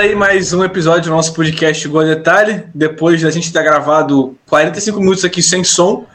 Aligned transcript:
Ar 0.00 0.04
aí 0.04 0.14
mais 0.14 0.54
um 0.54 0.64
episódio 0.64 1.10
do 1.10 1.14
nosso 1.14 1.34
podcast 1.34 1.86
Gol 1.86 2.04
Detalhe. 2.04 2.64
Depois 2.74 3.20
da 3.20 3.30
gente 3.30 3.52
ter 3.52 3.62
gravado 3.62 4.34
45 4.46 4.98
minutos 4.98 5.26
aqui 5.26 5.42
sem 5.42 5.62
som, 5.62 6.06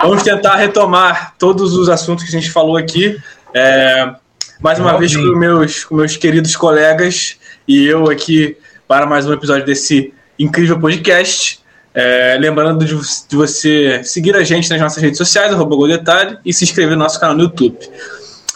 vamos 0.00 0.22
tentar 0.22 0.54
retomar 0.54 1.34
todos 1.40 1.74
os 1.74 1.88
assuntos 1.88 2.22
que 2.22 2.30
a 2.30 2.40
gente 2.40 2.52
falou 2.52 2.76
aqui. 2.76 3.20
É, 3.52 4.14
mais 4.60 4.78
uma 4.78 4.96
vez 4.96 5.16
com 5.16 5.36
meus, 5.36 5.82
com 5.82 5.96
meus 5.96 6.16
queridos 6.16 6.54
colegas 6.54 7.36
e 7.66 7.84
eu 7.84 8.08
aqui 8.08 8.56
para 8.86 9.06
mais 9.06 9.26
um 9.26 9.32
episódio 9.32 9.66
desse 9.66 10.14
incrível 10.38 10.78
podcast. 10.78 11.58
É, 11.92 12.36
lembrando 12.38 12.84
de, 12.84 12.94
de, 13.28 13.34
você 13.34 14.04
seguir 14.04 14.36
a 14.36 14.44
gente 14.44 14.70
nas 14.70 14.80
nossas 14.80 15.02
redes 15.02 15.18
sociais, 15.18 15.52
arroba 15.52 15.74
Gol 15.74 15.88
Detalhe, 15.88 16.38
e 16.44 16.54
se 16.54 16.62
inscrever 16.62 16.96
no 16.96 17.02
nosso 17.02 17.18
canal 17.18 17.34
no 17.34 17.42
YouTube. 17.42 17.76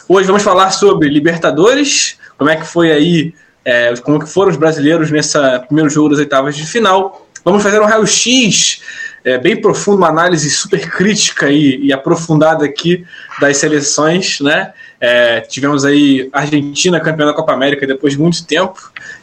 Hoje 0.08 0.28
vamos 0.28 0.44
falar 0.44 0.70
sobre 0.70 1.08
Libertadores, 1.08 2.18
como 2.38 2.50
é 2.50 2.54
que 2.54 2.64
foi 2.64 2.92
aí 2.92 3.34
é, 3.66 3.92
como 3.96 4.20
que 4.20 4.28
foram 4.28 4.52
os 4.52 4.56
brasileiros 4.56 5.10
nesse 5.10 5.36
primeiro 5.66 5.90
jogo 5.90 6.10
das 6.10 6.20
oitavas 6.20 6.56
de 6.56 6.64
final. 6.64 7.26
Vamos 7.44 7.64
fazer 7.64 7.80
um 7.80 7.84
raio-x 7.84 8.80
é, 9.24 9.38
bem 9.38 9.60
profundo, 9.60 9.98
uma 9.98 10.08
análise 10.08 10.48
super 10.48 10.88
crítica 10.88 11.50
e, 11.50 11.86
e 11.86 11.92
aprofundada 11.92 12.64
aqui 12.64 13.04
das 13.40 13.56
seleções, 13.56 14.38
né? 14.40 14.72
É, 15.00 15.40
tivemos 15.40 15.84
aí 15.84 16.30
Argentina 16.32 17.00
campeã 17.00 17.26
da 17.26 17.34
Copa 17.34 17.52
América 17.52 17.86
depois 17.86 18.14
de 18.14 18.20
muito 18.20 18.46
tempo 18.46 18.80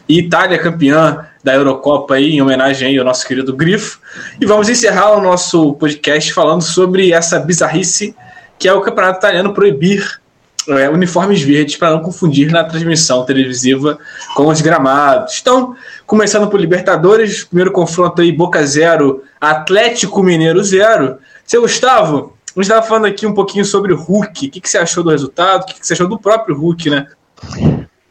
e 0.08 0.19
Itália 0.19 0.59
campeã 0.59 1.25
da 1.41 1.55
Eurocopa 1.55 2.16
aí, 2.16 2.33
em 2.33 2.41
homenagem 2.41 2.89
aí 2.89 2.97
ao 2.97 3.05
nosso 3.05 3.25
querido 3.25 3.55
Grifo. 3.55 4.00
E 4.41 4.45
vamos 4.45 4.67
encerrar 4.67 5.13
o 5.13 5.22
nosso 5.22 5.73
podcast 5.75 6.33
falando 6.33 6.61
sobre 6.61 7.13
essa 7.13 7.39
bizarrice 7.39 8.13
que 8.59 8.67
é 8.67 8.73
o 8.73 8.81
Campeonato 8.81 9.19
Italiano 9.19 9.53
proibir 9.53 10.22
é, 10.69 10.89
uniformes 10.89 11.42
verdes 11.42 11.75
para 11.75 11.92
não 11.92 12.02
confundir 12.02 12.52
na 12.52 12.64
transmissão 12.64 13.25
televisiva 13.25 13.97
com 14.36 14.47
os 14.47 14.61
gramados. 14.61 15.39
Então, 15.42 15.75
começando 16.06 16.50
por 16.50 16.59
Libertadores, 16.59 17.44
primeiro 17.44 17.72
confronto 17.72 18.22
aí 18.22 18.31
Boca 18.31 18.66
0, 18.66 19.23
Atlético 19.39 20.23
Mineiro 20.23 20.64
0. 20.64 21.17
Seu 21.45 21.61
Gustavo, 21.61 22.34
a 22.56 22.59
gente 22.59 22.64
estava 22.64 22.86
falando 22.86 23.06
aqui 23.06 23.25
um 23.25 23.34
pouquinho 23.34 23.66
sobre 23.66 23.94
o 23.94 23.97
Hulk. 23.97 24.47
O 24.47 24.52
que, 24.52 24.61
que 24.61 24.69
você 24.69 24.78
achou 24.78 25.03
do 25.03 25.09
resultado? 25.09 25.64
O 25.64 25.66
que, 25.66 25.80
que 25.80 25.86
você 25.86 25.94
achou 25.94 26.08
do 26.08 26.19
próprio 26.19 26.56
Hulk, 26.56 26.89
né? 26.89 27.08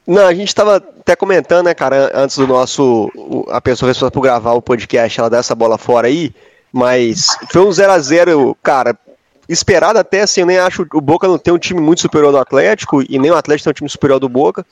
Não, 0.06 0.26
a 0.26 0.34
gente 0.34 0.48
estava 0.48 0.76
até 0.76 1.14
comentando, 1.14 1.66
né, 1.66 1.74
cara, 1.74 2.10
antes 2.14 2.36
do 2.36 2.46
nosso. 2.46 3.10
A 3.50 3.60
pessoa 3.60 3.88
responsável 3.88 4.10
por 4.10 4.20
gravar 4.20 4.52
o 4.52 4.62
podcast, 4.62 5.20
ela 5.20 5.30
dá 5.30 5.38
essa 5.38 5.54
bola 5.54 5.78
fora 5.78 6.08
aí, 6.08 6.34
mas 6.72 7.36
foi 7.50 7.62
um 7.62 7.70
0 7.70 7.92
a 7.92 7.98
0 8.00 8.56
cara, 8.62 8.98
esperado 9.48 9.98
até, 9.98 10.22
assim, 10.22 10.40
eu 10.40 10.46
nem 10.46 10.58
acho 10.58 10.86
o 10.92 11.00
Boca 11.00 11.26
não 11.26 11.38
tem 11.38 11.52
um 11.52 11.58
time 11.58 11.80
muito 11.80 12.00
superior 12.00 12.32
do 12.32 12.38
Atlético 12.38 13.02
e 13.02 13.18
nem 13.18 13.30
o 13.30 13.36
Atlético 13.36 13.64
tem 13.64 13.70
um 13.70 13.74
time 13.74 13.90
superior 13.90 14.18
do 14.18 14.28
Boca. 14.28 14.64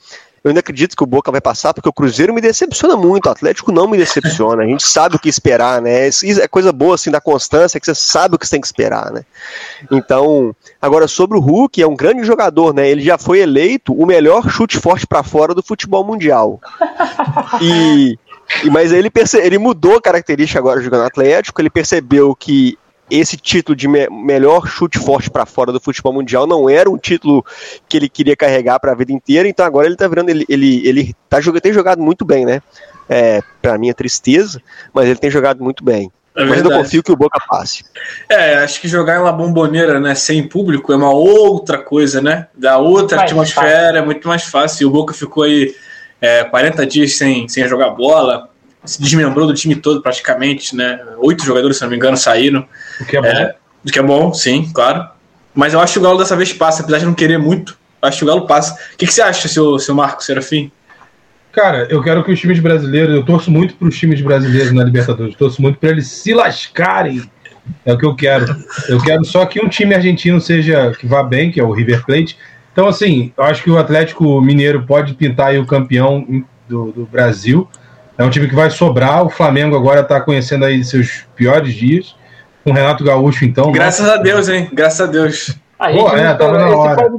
Eu 0.43 0.49
ainda 0.49 0.59
acredito 0.59 0.97
que 0.97 1.03
o 1.03 1.07
Boca 1.07 1.31
vai 1.31 1.39
passar, 1.39 1.71
porque 1.71 1.87
o 1.87 1.93
Cruzeiro 1.93 2.33
me 2.33 2.41
decepciona 2.41 2.97
muito, 2.97 3.27
o 3.27 3.29
Atlético 3.29 3.71
não 3.71 3.87
me 3.87 3.95
decepciona. 3.95 4.63
A 4.63 4.65
gente 4.65 4.81
sabe 4.81 5.15
o 5.15 5.19
que 5.19 5.29
esperar, 5.29 5.79
né? 5.79 6.07
Isso 6.07 6.41
é 6.41 6.47
coisa 6.47 6.71
boa, 6.71 6.95
assim, 6.95 7.11
da 7.11 7.21
constância, 7.21 7.79
que 7.79 7.85
você 7.85 7.93
sabe 7.93 8.35
o 8.35 8.39
que 8.39 8.47
você 8.47 8.55
tem 8.55 8.61
que 8.61 8.65
esperar, 8.65 9.11
né? 9.11 9.23
Então, 9.91 10.55
agora, 10.81 11.07
sobre 11.07 11.37
o 11.37 11.41
Hulk, 11.41 11.79
é 11.79 11.85
um 11.85 11.95
grande 11.95 12.23
jogador, 12.23 12.73
né? 12.73 12.89
Ele 12.89 13.03
já 13.03 13.19
foi 13.19 13.39
eleito 13.39 13.93
o 13.93 14.03
melhor 14.03 14.49
chute 14.49 14.79
forte 14.79 15.05
para 15.05 15.21
fora 15.21 15.53
do 15.53 15.61
futebol 15.61 16.03
mundial. 16.03 16.59
E. 17.61 18.17
Mas 18.71 18.91
ele, 18.91 19.11
perce... 19.11 19.37
ele 19.37 19.59
mudou 19.59 19.97
a 19.97 20.01
característica 20.01 20.59
agora 20.59 20.81
jogando 20.81 21.05
Atlético, 21.05 21.61
ele 21.61 21.69
percebeu 21.69 22.35
que 22.35 22.77
esse 23.11 23.35
título 23.35 23.75
de 23.75 23.87
me 23.87 24.07
melhor 24.09 24.65
chute 24.65 24.97
forte 24.97 25.29
para 25.29 25.45
fora 25.45 25.71
do 25.71 25.81
futebol 25.81 26.13
mundial 26.13 26.47
não 26.47 26.69
era 26.69 26.89
um 26.89 26.97
título 26.97 27.45
que 27.89 27.97
ele 27.97 28.07
queria 28.07 28.35
carregar 28.35 28.79
para 28.79 28.93
a 28.93 28.95
vida 28.95 29.11
inteira, 29.11 29.47
então 29.49 29.65
agora 29.65 29.85
ele 29.85 29.97
tá 29.97 30.07
virando, 30.07 30.29
ele, 30.29 30.45
ele, 30.47 30.87
ele 30.87 31.15
tá 31.29 31.41
jogando, 31.41 31.61
tem 31.61 31.73
jogado 31.73 32.01
muito 32.01 32.23
bem, 32.23 32.45
né? 32.45 32.61
É, 33.09 33.41
para 33.61 33.77
mim 33.77 33.89
é 33.89 33.93
tristeza, 33.93 34.61
mas 34.93 35.07
ele 35.07 35.19
tem 35.19 35.29
jogado 35.29 35.61
muito 35.61 35.83
bem. 35.83 36.09
É 36.33 36.45
mas 36.45 36.63
eu 36.63 36.71
confio 36.71 37.03
que 37.03 37.11
o 37.11 37.15
Boca 37.15 37.37
passe. 37.45 37.83
É, 38.29 38.55
acho 38.55 38.79
que 38.79 38.87
jogar 38.87 39.17
em 39.17 39.19
uma 39.19 39.33
bomboneira, 39.33 39.99
né, 39.99 40.15
sem 40.15 40.47
público 40.47 40.93
é 40.93 40.95
uma 40.95 41.11
outra 41.11 41.77
coisa, 41.77 42.21
né? 42.21 42.47
Da 42.55 42.77
outra 42.77 43.23
atmosfera, 43.23 43.99
é 43.99 44.01
muito 44.01 44.25
mais 44.29 44.43
fácil. 44.43 44.83
E 44.83 44.85
o 44.85 44.91
Boca 44.91 45.13
ficou 45.13 45.43
aí 45.43 45.75
é, 46.21 46.45
40 46.45 46.85
dias 46.85 47.17
sem, 47.17 47.49
sem 47.49 47.67
jogar 47.67 47.89
bola, 47.89 48.49
se 48.83 49.01
desmembrou 49.01 49.47
do 49.47 49.53
time 49.53 49.75
todo 49.75 50.01
praticamente, 50.01 50.75
né? 50.75 50.99
Oito 51.19 51.45
jogadores, 51.45 51.77
se 51.77 51.83
não 51.83 51.89
me 51.89 51.95
engano, 51.95 52.17
saíram. 52.17 52.65
O 52.99 53.05
que 53.05 53.17
é 53.17 53.21
bom. 53.21 53.27
É, 53.27 53.55
o 53.85 53.91
que 53.91 53.99
é 53.99 54.03
bom, 54.03 54.33
sim, 54.33 54.71
claro. 54.73 55.07
Mas 55.53 55.73
eu 55.73 55.79
acho 55.79 55.93
que 55.93 55.99
o 55.99 56.01
Galo 56.01 56.17
dessa 56.17 56.35
vez 56.35 56.53
passa, 56.53 56.81
apesar 56.81 56.99
de 56.99 57.05
não 57.05 57.13
querer 57.13 57.37
muito. 57.37 57.77
Acho 58.01 58.19
que 58.19 58.23
o 58.23 58.27
Galo 58.27 58.47
passa. 58.47 58.73
O 58.93 58.97
que, 58.97 59.05
que 59.05 59.13
você 59.13 59.21
acha, 59.21 59.47
seu, 59.47 59.77
seu 59.77 59.93
Marco 59.93 60.23
Serafim? 60.23 60.71
Cara, 61.51 61.85
eu 61.89 62.01
quero 62.01 62.23
que 62.23 62.31
os 62.31 62.39
times 62.39 62.59
brasileiros, 62.59 63.13
eu 63.13 63.23
torço 63.23 63.51
muito 63.51 63.75
para 63.75 63.87
os 63.87 63.97
times 63.97 64.21
brasileiros 64.21 64.71
na 64.71 64.83
Libertadores, 64.83 65.35
torço 65.35 65.61
muito 65.61 65.77
para 65.77 65.89
eles 65.89 66.07
se 66.07 66.33
lascarem. 66.33 67.29
É 67.85 67.93
o 67.93 67.97
que 67.97 68.05
eu 68.05 68.15
quero. 68.15 68.55
Eu 68.87 68.99
quero 69.01 69.23
só 69.25 69.45
que 69.45 69.63
um 69.63 69.67
time 69.67 69.93
argentino 69.93 70.39
seja 70.41 70.91
que 70.97 71.05
vá 71.05 71.21
bem, 71.21 71.51
que 71.51 71.59
é 71.59 71.63
o 71.63 71.71
River 71.71 72.05
Plate. 72.05 72.37
Então, 72.71 72.87
assim, 72.87 73.33
eu 73.37 73.43
acho 73.43 73.63
que 73.63 73.69
o 73.69 73.77
Atlético 73.77 74.41
Mineiro 74.41 74.83
pode 74.83 75.13
pintar 75.13 75.47
aí 75.47 75.59
o 75.59 75.65
campeão 75.65 76.25
do, 76.67 76.91
do 76.91 77.05
Brasil. 77.05 77.67
É 78.21 78.23
um 78.23 78.29
time 78.29 78.47
que 78.47 78.53
vai 78.53 78.69
sobrar. 78.69 79.25
O 79.25 79.29
Flamengo 79.29 79.75
agora 79.75 80.01
está 80.01 80.21
conhecendo 80.21 80.63
aí 80.63 80.83
seus 80.83 81.25
piores 81.35 81.73
dias. 81.73 82.15
Com 82.63 82.69
o 82.69 82.73
Renato 82.73 83.03
Gaúcho, 83.03 83.43
então. 83.43 83.71
Graças 83.71 84.07
a 84.07 84.17
Deus, 84.17 84.47
hein? 84.47 84.69
Graças 84.71 85.01
a 85.01 85.07
Deus. 85.07 85.57
A 85.79 85.89
Pô, 85.89 86.15
é, 86.15 86.31
tava 86.35 86.59
na 86.59 86.69
hora. 86.69 87.09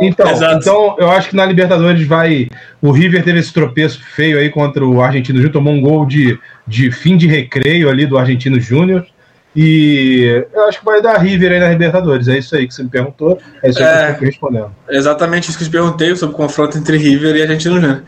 Então, 0.00 0.26
então, 0.52 0.96
eu 0.98 1.08
acho 1.08 1.30
que 1.30 1.36
na 1.36 1.46
Libertadores 1.46 2.04
vai. 2.04 2.48
O 2.82 2.90
River 2.90 3.22
teve 3.22 3.38
esse 3.38 3.52
tropeço 3.52 4.02
feio 4.02 4.40
aí 4.40 4.50
contra 4.50 4.84
o 4.84 5.00
Argentino 5.00 5.38
Júnior, 5.38 5.52
tomou 5.52 5.72
um 5.72 5.80
gol 5.80 6.04
de, 6.04 6.36
de 6.66 6.90
fim 6.90 7.16
de 7.16 7.28
recreio 7.28 7.88
ali 7.88 8.04
do 8.06 8.18
Argentino 8.18 8.58
Júnior. 8.58 9.06
E 9.56 10.44
eu 10.52 10.64
acho 10.64 10.80
que 10.80 10.84
vai 10.84 11.00
dar 11.00 11.16
River 11.16 11.50
aí 11.50 11.58
na 11.58 11.70
Libertadores. 11.70 12.28
É 12.28 12.36
isso 12.36 12.54
aí 12.54 12.68
que 12.68 12.74
você 12.74 12.82
me 12.82 12.90
perguntou. 12.90 13.38
É 13.62 13.70
isso 13.70 13.82
aí 13.82 13.86
é, 13.86 13.88
que 13.88 14.02
eu 14.02 14.10
estou 14.12 14.26
respondendo. 14.26 14.70
Exatamente 14.90 15.48
isso 15.48 15.56
que 15.56 15.64
eu 15.64 15.68
te 15.68 15.72
perguntei 15.72 16.14
sobre 16.14 16.34
o 16.34 16.36
confronto 16.36 16.76
entre 16.76 16.98
River 16.98 17.34
e 17.34 17.42
Argentino 17.42 17.76
Júnior. 17.76 18.02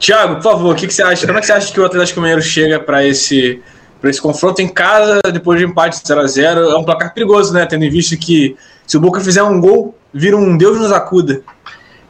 Tiago, 0.00 0.34
por 0.34 0.42
favor, 0.42 0.72
o 0.72 0.76
que, 0.76 0.88
que, 0.88 0.92
você 0.92 1.02
acha? 1.02 1.24
Como 1.24 1.38
é 1.38 1.40
que 1.40 1.46
você 1.46 1.52
acha 1.52 1.72
que 1.72 1.80
o 1.80 1.86
Atlético 1.86 2.20
Mineiro 2.20 2.42
chega 2.42 2.80
para 2.80 3.06
esse, 3.06 3.62
esse 4.02 4.20
confronto 4.20 4.60
em 4.60 4.66
casa, 4.68 5.20
depois 5.32 5.60
de 5.60 5.66
empate 5.66 5.98
0x0? 5.98 6.72
É 6.72 6.76
um 6.76 6.82
placar 6.82 7.14
perigoso, 7.14 7.54
né? 7.54 7.64
Tendo 7.64 7.84
em 7.84 7.90
vista 7.90 8.16
que 8.16 8.56
se 8.84 8.96
o 8.96 9.00
Boca 9.00 9.20
fizer 9.20 9.44
um 9.44 9.60
gol, 9.60 9.96
vira 10.12 10.36
um 10.36 10.56
Deus 10.56 10.78
nos 10.78 10.90
acuda. 10.90 11.42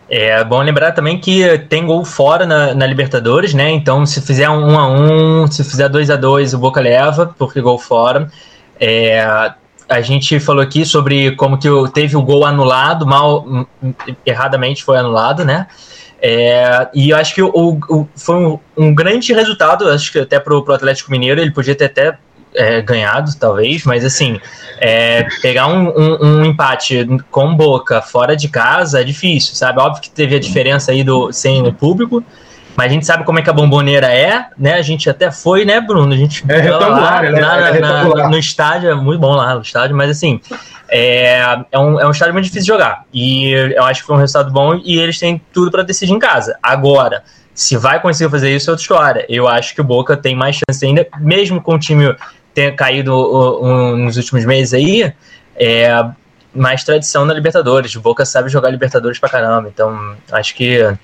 É 0.08 0.42
bom 0.42 0.62
lembrar 0.62 0.92
também 0.92 1.20
que 1.20 1.58
tem 1.68 1.84
gol 1.84 2.02
fora 2.06 2.46
na, 2.46 2.74
na 2.74 2.86
Libertadores, 2.86 3.52
né? 3.52 3.70
Então, 3.70 4.06
se 4.06 4.22
fizer 4.22 4.48
um 4.48 4.72
1 4.72 4.78
a 4.78 4.88
1 4.88 5.46
se 5.48 5.62
fizer 5.62 5.90
2 5.90 6.08
a 6.08 6.16
2 6.16 6.54
o 6.54 6.58
Boca 6.58 6.80
leva, 6.80 7.34
porque 7.38 7.60
gol 7.60 7.78
fora. 7.78 8.30
É, 8.80 9.20
a 9.88 10.00
gente 10.00 10.38
falou 10.38 10.62
aqui 10.62 10.84
sobre 10.84 11.34
como 11.36 11.58
que 11.58 11.68
teve 11.92 12.16
o 12.16 12.22
gol 12.22 12.44
anulado, 12.44 13.06
mal, 13.06 13.66
erradamente 14.24 14.84
foi 14.84 14.98
anulado, 14.98 15.44
né? 15.44 15.66
É, 16.20 16.88
e 16.92 17.10
eu 17.10 17.16
acho 17.16 17.34
que 17.34 17.42
o, 17.42 17.78
o 17.88 18.08
foi 18.16 18.36
um, 18.36 18.58
um, 18.76 18.94
grande 18.94 19.32
resultado, 19.32 19.88
acho 19.88 20.10
que 20.10 20.18
até 20.18 20.40
pro, 20.40 20.64
pro 20.64 20.74
Atlético 20.74 21.10
Mineiro, 21.10 21.40
ele 21.40 21.52
podia 21.52 21.76
ter 21.76 21.86
até 21.86 22.18
é, 22.54 22.82
ganhado, 22.82 23.30
talvez, 23.38 23.84
mas 23.84 24.04
assim, 24.04 24.40
é, 24.78 25.26
pegar 25.40 25.68
um, 25.68 25.88
um, 25.88 26.24
um, 26.24 26.44
empate 26.44 27.06
com 27.30 27.54
boca 27.54 28.02
fora 28.02 28.36
de 28.36 28.48
casa 28.48 29.00
é 29.00 29.04
difícil, 29.04 29.54
sabe? 29.54 29.80
Óbvio 29.80 30.02
que 30.02 30.10
teve 30.10 30.34
a 30.34 30.40
diferença 30.40 30.90
aí 30.90 31.04
do 31.04 31.32
sem 31.32 31.66
o 31.66 31.72
público, 31.72 32.22
mas 32.78 32.92
a 32.92 32.94
gente 32.94 33.06
sabe 33.06 33.24
como 33.24 33.40
é 33.40 33.42
que 33.42 33.50
a 33.50 33.52
bomboneira 33.52 34.06
é, 34.06 34.46
né? 34.56 34.74
A 34.74 34.82
gente 34.82 35.10
até 35.10 35.32
foi, 35.32 35.64
né, 35.64 35.80
Bruno? 35.80 36.14
A 36.14 36.16
gente 36.16 36.44
é 36.48 36.60
retangular, 36.60 37.00
lá, 37.00 37.22
né? 37.22 37.40
Na, 37.40 37.68
é 37.70 37.80
na, 37.80 38.28
no 38.28 38.38
estádio, 38.38 38.88
é 38.88 38.94
muito 38.94 39.18
bom 39.18 39.34
lá 39.34 39.52
no 39.56 39.62
estádio, 39.62 39.96
mas 39.96 40.08
assim, 40.08 40.40
é, 40.88 41.58
é, 41.72 41.76
um, 41.80 41.98
é 41.98 42.06
um 42.06 42.12
estádio 42.12 42.34
muito 42.34 42.44
difícil 42.44 42.62
de 42.62 42.68
jogar. 42.68 43.02
E 43.12 43.50
eu 43.50 43.82
acho 43.82 44.02
que 44.02 44.06
foi 44.06 44.14
um 44.14 44.20
resultado 44.20 44.52
bom 44.52 44.80
e 44.84 44.96
eles 44.96 45.18
têm 45.18 45.42
tudo 45.52 45.72
para 45.72 45.82
decidir 45.82 46.12
em 46.12 46.20
casa. 46.20 46.56
Agora, 46.62 47.24
se 47.52 47.76
vai 47.76 48.00
conseguir 48.00 48.30
fazer 48.30 48.54
isso 48.54 48.70
é 48.70 48.72
outra 48.72 48.82
história. 48.82 49.26
Eu 49.28 49.48
acho 49.48 49.74
que 49.74 49.80
o 49.80 49.84
Boca 49.84 50.16
tem 50.16 50.36
mais 50.36 50.54
chance 50.54 50.86
ainda, 50.86 51.04
mesmo 51.18 51.60
com 51.60 51.74
o 51.74 51.78
time 51.80 52.14
ter 52.54 52.76
caído 52.76 53.12
uh, 53.12 53.96
nos 53.96 54.16
últimos 54.16 54.44
meses 54.44 54.72
aí, 54.72 55.12
é, 55.56 56.04
mais 56.54 56.84
tradição 56.84 57.24
na 57.24 57.34
Libertadores. 57.34 57.96
O 57.96 58.00
Boca 58.00 58.24
sabe 58.24 58.48
jogar 58.48 58.70
Libertadores 58.70 59.18
pra 59.18 59.28
caramba. 59.28 59.68
Então, 59.68 60.14
acho 60.30 60.54
que 60.54 60.96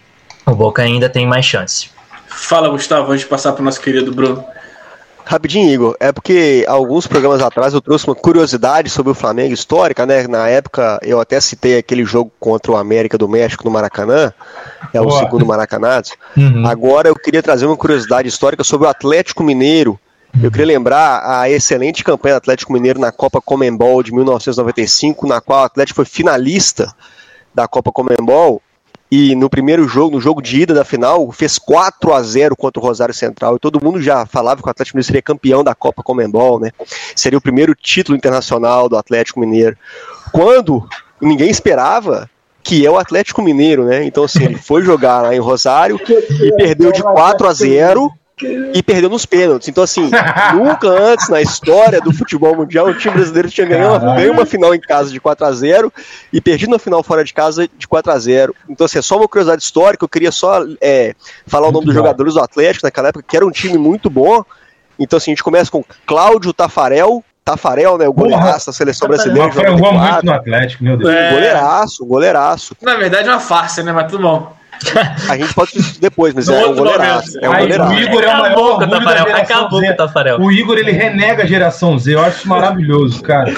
o 0.46 0.54
Boca 0.54 0.82
ainda 0.82 1.08
tem 1.08 1.26
mais 1.26 1.44
chance. 1.44 1.90
Fala, 2.26 2.68
Gustavo, 2.68 3.12
antes 3.12 3.22
de 3.22 3.28
passar 3.28 3.52
para 3.52 3.62
o 3.62 3.64
nosso 3.64 3.80
querido 3.80 4.12
Bruno. 4.12 4.44
Rapidinho, 5.26 5.70
Igor, 5.70 5.96
é 5.98 6.12
porque 6.12 6.66
alguns 6.68 7.06
programas 7.06 7.40
atrás 7.40 7.72
eu 7.72 7.80
trouxe 7.80 8.06
uma 8.06 8.14
curiosidade 8.14 8.90
sobre 8.90 9.10
o 9.10 9.14
Flamengo 9.14 9.54
histórica, 9.54 10.04
né? 10.04 10.28
Na 10.28 10.48
época 10.48 10.98
eu 11.02 11.18
até 11.18 11.40
citei 11.40 11.78
aquele 11.78 12.04
jogo 12.04 12.30
contra 12.38 12.72
o 12.72 12.76
América 12.76 13.16
do 13.16 13.26
México 13.26 13.64
no 13.64 13.70
Maracanã, 13.70 14.34
é 14.92 15.00
o 15.00 15.04
Boa. 15.06 15.20
segundo 15.20 15.46
Maracanã. 15.46 16.02
Uhum. 16.36 16.66
Agora 16.66 17.08
eu 17.08 17.14
queria 17.14 17.42
trazer 17.42 17.64
uma 17.64 17.76
curiosidade 17.76 18.28
histórica 18.28 18.62
sobre 18.62 18.86
o 18.86 18.90
Atlético 18.90 19.42
Mineiro. 19.42 19.98
Eu 20.42 20.50
queria 20.50 20.66
lembrar 20.66 21.22
a 21.24 21.48
excelente 21.48 22.04
campanha 22.04 22.34
do 22.34 22.38
Atlético 22.38 22.72
Mineiro 22.72 22.98
na 22.98 23.12
Copa 23.12 23.40
Comembol 23.40 24.02
de 24.02 24.12
1995, 24.12 25.26
na 25.26 25.40
qual 25.40 25.62
o 25.62 25.64
Atlético 25.64 25.96
foi 25.96 26.04
finalista 26.04 26.92
da 27.54 27.66
Copa 27.66 27.90
Comembol 27.92 28.60
e 29.16 29.36
no 29.36 29.48
primeiro 29.48 29.86
jogo, 29.86 30.16
no 30.16 30.20
jogo 30.20 30.42
de 30.42 30.62
ida 30.62 30.74
da 30.74 30.84
final, 30.84 31.30
fez 31.30 31.56
4 31.56 32.12
a 32.12 32.20
0 32.20 32.56
contra 32.56 32.82
o 32.82 32.84
Rosário 32.84 33.14
Central. 33.14 33.54
E 33.54 33.60
todo 33.60 33.80
mundo 33.80 34.02
já 34.02 34.26
falava 34.26 34.60
que 34.60 34.66
o 34.66 34.70
Atlético 34.70 34.96
Mineiro 34.96 35.06
seria 35.06 35.22
campeão 35.22 35.62
da 35.62 35.72
Copa 35.72 36.02
Comembol, 36.02 36.58
né? 36.58 36.72
Seria 37.14 37.38
o 37.38 37.40
primeiro 37.40 37.76
título 37.76 38.18
internacional 38.18 38.88
do 38.88 38.96
Atlético 38.96 39.38
Mineiro. 39.38 39.78
Quando 40.32 40.84
ninguém 41.20 41.48
esperava 41.48 42.28
que 42.60 42.84
é 42.84 42.90
o 42.90 42.98
Atlético 42.98 43.40
Mineiro, 43.40 43.84
né? 43.84 44.02
Então, 44.04 44.24
assim, 44.24 44.42
ele 44.42 44.58
foi 44.58 44.82
jogar 44.82 45.22
lá 45.22 45.32
em 45.32 45.38
Rosário 45.38 46.00
e 46.40 46.50
perdeu 46.56 46.90
de 46.90 47.00
4 47.00 47.46
a 47.46 47.52
0 47.52 48.10
e 48.42 48.82
perdeu 48.82 49.08
nos 49.08 49.24
pênaltis. 49.24 49.68
Então, 49.68 49.84
assim, 49.84 50.10
nunca 50.54 50.88
antes 50.88 51.28
na 51.28 51.40
história 51.40 52.00
do 52.00 52.12
futebol 52.12 52.56
mundial 52.56 52.86
o 52.86 52.94
time 52.94 53.14
brasileiro 53.14 53.48
tinha 53.48 53.66
ganhado 53.66 54.04
ganho 54.14 54.32
uma 54.32 54.44
final 54.44 54.74
em 54.74 54.80
casa 54.80 55.10
de 55.10 55.20
4 55.20 55.46
a 55.46 55.52
0 55.52 55.92
e 56.32 56.40
perdido 56.40 56.72
uma 56.72 56.78
final 56.78 57.02
fora 57.02 57.24
de 57.24 57.32
casa 57.32 57.68
de 57.76 57.86
4 57.86 58.10
a 58.10 58.18
0 58.18 58.54
Então, 58.68 58.84
assim, 58.84 58.98
é 58.98 59.02
só 59.02 59.16
uma 59.16 59.28
curiosidade 59.28 59.62
histórica. 59.62 60.04
Eu 60.04 60.08
queria 60.08 60.32
só 60.32 60.64
é, 60.80 61.14
falar 61.46 61.66
muito 61.66 61.70
o 61.70 61.74
nome 61.74 61.86
dos 61.86 61.94
jogadores 61.94 62.34
do 62.34 62.40
Atlético 62.40 62.86
naquela 62.86 63.08
época, 63.08 63.24
que 63.26 63.36
era 63.36 63.46
um 63.46 63.50
time 63.50 63.78
muito 63.78 64.10
bom. 64.10 64.42
Então, 64.98 65.16
assim, 65.16 65.30
a 65.30 65.34
gente 65.34 65.44
começa 65.44 65.70
com 65.70 65.84
Cláudio 66.06 66.52
Tafarel, 66.52 67.22
Tafarel, 67.44 67.98
né? 67.98 68.08
O 68.08 68.12
goleiraço 68.12 68.66
da 68.66 68.72
seleção 68.72 69.08
brasileira. 69.08 69.48
Tafarel 69.48 69.78
jogou 69.78 69.92
muito 69.92 70.26
no 70.26 70.32
Atlético, 70.32 70.84
meu 70.84 70.96
Deus. 70.96 71.10
É... 71.10 71.30
Goleiraço, 71.30 72.06
goleiraço. 72.06 72.76
Na 72.80 72.96
verdade 72.96 73.28
é 73.28 73.32
uma 73.32 73.40
farsa, 73.40 73.82
né? 73.82 73.92
Mas 73.92 74.10
tudo 74.10 74.22
bom. 74.22 74.56
A 75.28 75.36
gente 75.36 75.54
pode 75.54 75.78
isso 75.78 76.00
depois, 76.00 76.34
mas 76.34 76.48
no 76.48 76.54
é 76.54 76.66
um 76.66 76.74
goleiraço. 76.74 77.38
É 77.40 77.48
um 77.48 77.52
goleiraço. 77.52 77.92
O 77.92 77.98
Igor 77.98 78.22
é 78.22 78.28
o 78.28 78.38
maior 78.38 78.58
orgulho 78.58 78.90
Tafarel, 78.90 79.24
da 79.26 79.36
Acabou 79.36 79.80
Z. 79.80 79.92
Tafarel. 79.94 80.40
O 80.40 80.52
Igor, 80.52 80.78
ele 80.78 80.92
renega 80.92 81.42
a 81.42 81.46
geração 81.46 81.98
Z. 81.98 82.14
Eu 82.14 82.20
acho 82.20 82.38
isso 82.38 82.48
maravilhoso, 82.48 83.22
cara. 83.22 83.54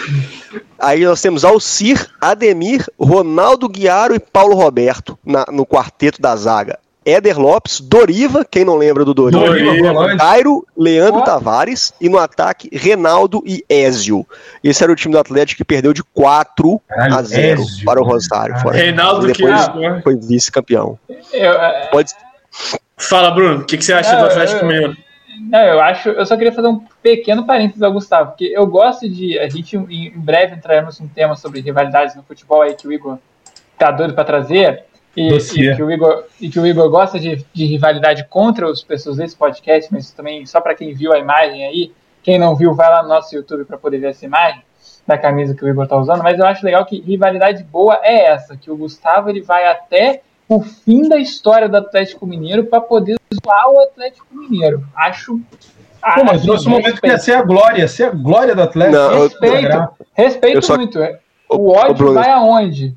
Aí 0.78 1.04
nós 1.04 1.20
temos 1.20 1.44
Alcir, 1.44 2.06
Ademir, 2.20 2.84
Ronaldo 2.98 3.68
Guiaro 3.68 4.14
e 4.14 4.20
Paulo 4.20 4.54
Roberto 4.54 5.18
na, 5.24 5.46
no 5.50 5.64
quarteto 5.66 6.20
da 6.20 6.36
zaga. 6.36 6.78
Éder 7.06 7.38
Lopes, 7.38 7.80
Doriva, 7.80 8.44
quem 8.44 8.64
não 8.64 8.76
lembra 8.76 9.04
do 9.04 9.14
Doriva? 9.14 9.46
Doriva 9.46 10.16
Cairo, 10.16 10.66
Leandro 10.76 11.20
oh. 11.20 11.24
Tavares 11.24 11.94
e 12.00 12.08
no 12.08 12.18
ataque 12.18 12.68
Renaldo 12.72 13.44
e 13.46 13.64
Ézio. 13.68 14.26
Esse 14.62 14.82
era 14.82 14.92
o 14.92 14.96
time 14.96 15.12
do 15.14 15.20
Atlético 15.20 15.58
que 15.58 15.64
perdeu 15.64 15.92
de 15.92 16.02
4 16.02 16.82
Caralho, 16.88 17.14
a 17.14 17.22
0 17.22 17.62
Ézio, 17.62 17.84
para 17.84 18.00
o 18.00 18.04
Rosário. 18.04 18.58
Fora 18.58 18.76
Reinaldo 18.76 19.28
depois 19.28 19.68
que 19.68 20.02
foi 20.02 20.16
vice-campeão. 20.16 20.98
É, 21.32 21.86
Pode... 21.92 22.10
Fala, 22.96 23.30
Bruno, 23.30 23.60
o 23.60 23.64
que, 23.64 23.76
que, 23.76 23.84
você 23.84 23.92
acha 23.92 24.16
do 24.16 24.24
Atlético 24.24 24.64
Mineiro? 24.64 24.96
Não, 25.48 25.60
eu 25.60 25.80
acho. 25.80 26.08
Eu 26.08 26.26
só 26.26 26.36
queria 26.36 26.52
fazer 26.52 26.66
um 26.66 26.80
pequeno 27.02 27.46
parênteses 27.46 27.82
ao 27.82 27.92
Gustavo, 27.92 28.30
porque 28.30 28.46
eu 28.46 28.66
gosto 28.66 29.08
de. 29.08 29.38
A 29.38 29.48
gente 29.48 29.76
em 29.76 30.10
breve 30.10 30.56
entraremos 30.56 31.00
um 31.00 31.06
tema 31.06 31.36
sobre 31.36 31.60
rivalidades 31.60 32.16
no 32.16 32.22
futebol 32.22 32.62
aí 32.62 32.74
que 32.74 32.88
o 32.88 32.92
Igor 32.92 33.18
tá 33.78 33.90
doido 33.90 34.14
para 34.14 34.24
trazer. 34.24 34.84
E, 35.16 35.28
e, 35.28 35.74
que 35.74 35.82
o 35.82 35.90
Igor, 35.90 36.24
e 36.40 36.48
que 36.50 36.60
o 36.60 36.66
Igor 36.66 36.90
gosta 36.90 37.18
de, 37.18 37.44
de 37.52 37.64
rivalidade 37.64 38.26
contra 38.28 38.70
as 38.70 38.82
pessoas 38.82 39.16
desse 39.16 39.34
podcast, 39.34 39.90
mas 39.92 40.10
também 40.10 40.44
só 40.44 40.60
para 40.60 40.74
quem 40.74 40.92
viu 40.92 41.12
a 41.12 41.18
imagem 41.18 41.66
aí, 41.66 41.92
quem 42.22 42.38
não 42.38 42.54
viu, 42.54 42.74
vai 42.74 42.90
lá 42.90 43.02
no 43.02 43.08
nosso 43.08 43.34
YouTube 43.34 43.64
para 43.64 43.78
poder 43.78 43.98
ver 43.98 44.10
essa 44.10 44.26
imagem 44.26 44.62
da 45.06 45.16
camisa 45.16 45.54
que 45.54 45.64
o 45.64 45.68
Igor 45.68 45.86
tá 45.86 45.96
usando. 45.96 46.22
Mas 46.22 46.38
eu 46.38 46.44
acho 46.44 46.64
legal 46.64 46.84
que 46.84 47.00
rivalidade 47.00 47.62
boa 47.64 47.98
é 48.02 48.26
essa, 48.26 48.56
que 48.56 48.70
o 48.70 48.76
Gustavo 48.76 49.30
ele 49.30 49.40
vai 49.40 49.66
até 49.66 50.20
o 50.48 50.60
fim 50.60 51.08
da 51.08 51.16
história 51.18 51.68
do 51.68 51.76
Atlético 51.76 52.26
Mineiro 52.26 52.64
para 52.64 52.80
poder 52.80 53.16
zoar 53.32 53.68
o 53.70 53.80
Atlético 53.80 54.26
Mineiro. 54.30 54.86
Acho. 54.94 55.40
Pô, 56.14 56.24
mas 56.24 56.42
trouxe 56.42 56.68
um 56.68 56.72
momento 56.72 57.00
que 57.00 57.06
ia 57.08 57.18
ser 57.18 57.32
a 57.32 57.42
glória, 57.42 57.80
ia 57.80 57.88
ser 57.88 58.04
a 58.04 58.10
glória 58.10 58.54
do 58.54 58.62
Atlético. 58.62 58.96
Não, 58.96 59.22
respeito, 59.22 59.72
eu, 59.72 59.88
respeito 60.12 60.62
só... 60.62 60.76
muito. 60.76 61.00
O 61.48 61.72
ódio 61.72 62.12
vai 62.12 62.30
aonde? 62.30 62.94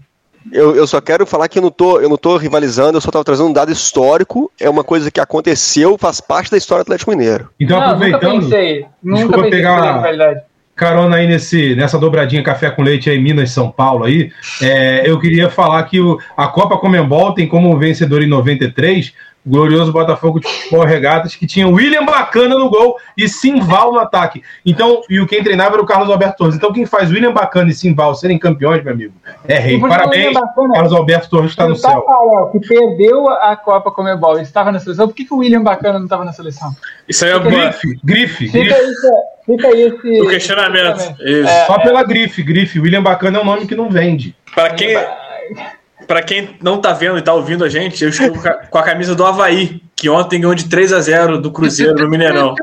Eu, 0.52 0.76
eu 0.76 0.88
só 0.88 1.00
quero 1.02 1.26
falar 1.26 1.48
que 1.48 1.60
eu 1.60 1.64
não, 1.64 1.72
tô, 1.72 2.00
eu 2.00 2.10
não 2.10 2.18
tô 2.18 2.38
rivalizando, 2.38 2.98
eu 2.98 3.02
só 3.02 3.10
estava 3.10 3.26
trazendo 3.26 3.50
um 3.50 3.54
dado 3.54 3.72
histórico, 3.72 4.52
é 4.60 4.70
uma 4.70 4.84
coisa 4.84 5.12
que 5.12 5.20
aconteceu, 5.20 5.98
faz 5.98 6.22
parte 6.22 6.52
da 6.52 6.58
história 6.58 6.84
do 6.84 6.88
Atlético 6.88 7.12
Mineiro. 7.12 7.50
Então, 7.60 7.80
não, 7.80 7.86
aproveitando. 7.88 8.34
Nunca 8.34 8.42
pensei, 8.42 8.86
nunca 9.04 9.18
desculpa 9.18 9.44
pensei 9.44 9.60
pegar 9.60 10.44
carona 10.80 11.18
aí 11.18 11.28
nesse, 11.28 11.76
nessa 11.76 12.00
dobradinha 12.00 12.42
café 12.42 12.72
com 12.72 12.82
leite 12.82 13.10
aí, 13.10 13.20
Minas 13.20 13.52
São 13.52 13.70
Paulo 13.70 14.06
aí, 14.06 14.32
é, 14.62 15.04
eu 15.06 15.20
queria 15.20 15.50
falar 15.50 15.84
que 15.84 16.00
o, 16.00 16.18
a 16.38 16.48
Copa 16.48 16.78
Comembol 16.78 17.34
tem 17.34 17.46
como 17.46 17.78
vencedor 17.78 18.24
em 18.24 18.28
93 18.28 19.14
glorioso 19.50 19.92
Botafogo 19.92 20.40
de 20.40 20.48
Futebol 20.48 20.86
Regatas, 20.86 21.36
que 21.36 21.48
tinha 21.48 21.68
William 21.68 22.06
Bacana 22.06 22.58
no 22.58 22.70
gol 22.70 22.98
e 23.18 23.28
Simval 23.28 23.92
no 23.92 24.00
ataque. 24.00 24.44
Então, 24.66 25.02
e 25.10 25.20
o 25.20 25.28
quem 25.28 25.44
treinava 25.44 25.76
era 25.76 25.82
o 25.82 25.86
Carlos 25.86 26.10
Alberto 26.10 26.38
Torres. 26.38 26.56
Então, 26.56 26.72
quem 26.72 26.86
faz 26.86 27.12
William 27.12 27.34
Bacana 27.34 27.70
e 27.70 27.74
Simval 27.74 28.14
serem 28.16 28.38
campeões, 28.38 28.84
meu 28.84 28.94
amigo, 28.94 29.14
é 29.48 29.58
rei. 29.58 29.80
Parabéns, 29.80 30.34
Bacana, 30.34 30.74
Carlos 30.74 30.94
Alberto 30.94 31.30
Torres 31.30 31.52
está 31.52 31.68
no 31.68 31.80
tá 31.80 31.90
céu. 31.90 32.04
Falando, 32.06 32.52
que 32.52 32.60
perdeu 32.60 33.28
a 33.28 33.56
Copa 33.56 33.92
Comebol, 33.92 34.40
estava 34.40 34.72
na 34.72 34.80
seleção. 34.80 35.08
Por 35.08 35.16
que, 35.16 35.26
que 35.26 35.34
o 35.34 35.38
William 35.38 35.64
Bacana 35.64 35.98
não 35.98 36.06
estava 36.06 36.24
na 36.24 36.32
seleção? 36.32 36.72
Isso 37.08 37.26
aí 37.26 37.32
é 37.32 37.36
fica 37.36 37.50
grife, 37.50 38.00
grife. 38.04 38.48
Fica, 38.50 38.60
grife. 38.60 38.92
Isso, 38.92 39.08
fica 39.46 39.68
aí 39.68 39.82
esse... 39.82 40.22
O 40.22 40.30
questionamento. 40.30 41.16
É, 41.22 41.66
Só 41.66 41.76
é, 41.76 41.84
pela 41.84 42.04
grife, 42.04 42.44
grife. 42.44 42.80
William 42.80 43.02
Bacana 43.02 43.40
é 43.40 43.42
um 43.42 43.46
nome 43.46 43.66
que 43.66 43.76
não 43.76 43.90
vende. 43.90 44.36
Para 44.54 44.72
quem 44.72 44.96
para 46.10 46.24
quem 46.24 46.58
não 46.60 46.82
tá 46.82 46.92
vendo 46.92 47.20
e 47.20 47.22
tá 47.22 47.32
ouvindo 47.36 47.64
a 47.64 47.70
gente, 47.70 48.04
eu 48.04 48.10
estou 48.10 48.34
com 48.72 48.78
a 48.80 48.82
camisa 48.82 49.14
do 49.14 49.24
Havaí, 49.24 49.80
que 49.96 50.10
ontem 50.10 50.42
ganhou 50.42 50.56
de 50.56 50.68
3 50.68 50.92
a 50.92 51.00
0 51.00 51.38
do 51.38 51.52
Cruzeiro 51.52 51.94
no 51.94 52.10
Mineirão. 52.10 52.56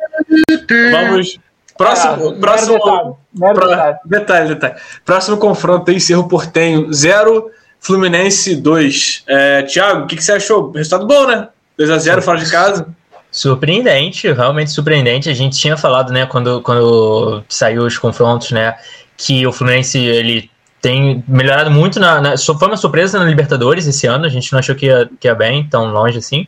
Vamos. 0.90 1.38
Próximo. 1.78 2.30
Ah, 2.30 2.40
próximo 2.40 3.18
detalhe, 3.32 3.68
detalhe. 3.70 3.98
detalhe, 4.04 4.48
detalhe. 4.48 4.74
Próximo 5.04 5.36
confronto 5.36 5.92
aí, 5.92 6.00
Cerro 6.00 6.26
Portenho 6.26 6.92
0, 6.92 7.48
Fluminense 7.78 8.56
2. 8.56 9.22
É, 9.28 9.62
Thiago, 9.62 10.02
o 10.02 10.06
que, 10.08 10.16
que 10.16 10.24
você 10.24 10.32
achou? 10.32 10.72
Resultado 10.72 11.06
bom, 11.06 11.28
né? 11.28 11.46
2 11.78 11.88
a 11.88 11.98
0 11.98 12.22
fora 12.22 12.40
de 12.40 12.50
casa. 12.50 12.88
Surpreendente, 13.30 14.32
realmente 14.32 14.72
surpreendente. 14.72 15.30
A 15.30 15.34
gente 15.34 15.56
tinha 15.56 15.76
falado, 15.76 16.12
né, 16.12 16.26
quando, 16.26 16.60
quando 16.62 17.44
saiu 17.48 17.84
os 17.84 17.96
confrontos, 17.96 18.50
né, 18.50 18.74
que 19.16 19.46
o 19.46 19.52
Fluminense 19.52 19.98
ele 19.98 20.50
tem 20.86 21.24
melhorado 21.26 21.68
muito 21.68 21.98
na, 21.98 22.20
na, 22.20 22.38
Foi 22.38 22.68
uma 22.68 22.76
surpresa 22.76 23.18
na 23.18 23.24
Libertadores 23.24 23.88
esse 23.88 24.06
ano, 24.06 24.24
a 24.24 24.28
gente 24.28 24.52
não 24.52 24.60
achou 24.60 24.72
que 24.72 24.86
ia, 24.86 25.10
que 25.18 25.26
ia 25.26 25.34
bem, 25.34 25.66
tão 25.68 25.86
longe 25.86 26.18
assim. 26.18 26.46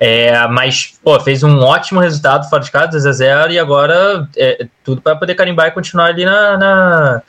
É, 0.00 0.48
mas, 0.48 0.98
pô, 1.04 1.20
fez 1.20 1.42
um 1.42 1.60
ótimo 1.60 2.00
resultado 2.00 2.48
fora 2.48 2.62
de 2.62 2.70
casa, 2.70 2.92
2 2.92 3.04
a 3.04 3.12
0 3.12 3.52
e 3.52 3.58
agora 3.58 4.26
é, 4.38 4.66
tudo 4.82 5.02
para 5.02 5.16
poder 5.16 5.34
carimbar 5.34 5.66
e 5.66 5.70
continuar 5.70 6.06
ali 6.06 6.24
na, 6.24 6.56
na, 6.56 7.22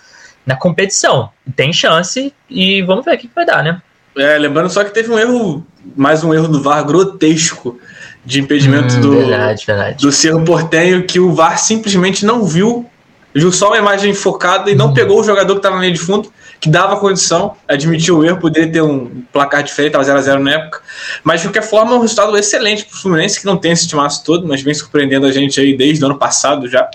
na, 0.45 0.55
competição. 0.55 1.29
Tem 1.57 1.73
chance 1.73 2.33
e 2.49 2.81
vamos 2.83 3.03
ver 3.03 3.15
o 3.15 3.17
que, 3.17 3.27
que 3.27 3.35
vai 3.35 3.45
dar, 3.45 3.61
né? 3.61 3.81
É, 4.17 4.37
lembrando 4.37 4.69
só 4.69 4.81
que 4.81 4.91
teve 4.91 5.11
um 5.11 5.19
erro, 5.19 5.67
mais 5.93 6.23
um 6.23 6.33
erro 6.33 6.47
do 6.47 6.63
VAR 6.63 6.85
grotesco 6.85 7.77
de 8.23 8.39
impedimento 8.39 8.95
hum, 8.95 9.01
do, 9.01 9.11
verdade, 9.11 9.65
verdade. 9.67 10.01
do 10.01 10.09
Cerro 10.09 10.43
Portenho, 10.45 11.05
que 11.05 11.19
o 11.19 11.33
VAR 11.33 11.59
simplesmente 11.59 12.25
não 12.25 12.45
viu, 12.45 12.89
viu 13.35 13.51
só 13.51 13.67
uma 13.67 13.77
imagem 13.77 14.13
focada 14.13 14.71
e 14.71 14.75
não 14.75 14.87
hum. 14.87 14.93
pegou 14.93 15.19
o 15.19 15.23
jogador 15.23 15.53
que 15.53 15.59
estava 15.59 15.75
na 15.75 15.81
linha 15.81 15.93
de 15.93 15.99
fundo 15.99 16.31
que 16.59 16.69
dava 16.69 16.97
condição, 16.97 17.55
admitiu 17.67 18.19
o 18.19 18.25
erro, 18.25 18.39
poderia 18.39 18.71
ter 18.71 18.81
um 18.81 19.23
placar 19.31 19.61
diferente, 19.61 19.95
estava 19.95 20.19
0x0 20.19 20.39
na 20.39 20.51
época. 20.53 20.81
Mas 21.23 21.41
de 21.41 21.47
qualquer 21.47 21.63
forma, 21.63 21.91
é 21.91 21.95
um 21.95 22.01
resultado 22.01 22.35
excelente 22.37 22.85
para 22.85 22.95
o 22.95 23.01
Fluminense, 23.01 23.39
que 23.39 23.45
não 23.45 23.57
tem 23.57 23.71
esse 23.71 23.87
timaço 23.87 24.23
todo, 24.23 24.47
mas 24.47 24.61
vem 24.61 24.73
surpreendendo 24.73 25.27
a 25.27 25.31
gente 25.31 25.59
aí 25.59 25.75
desde 25.75 26.03
o 26.03 26.07
ano 26.07 26.17
passado 26.17 26.67
já. 26.67 26.89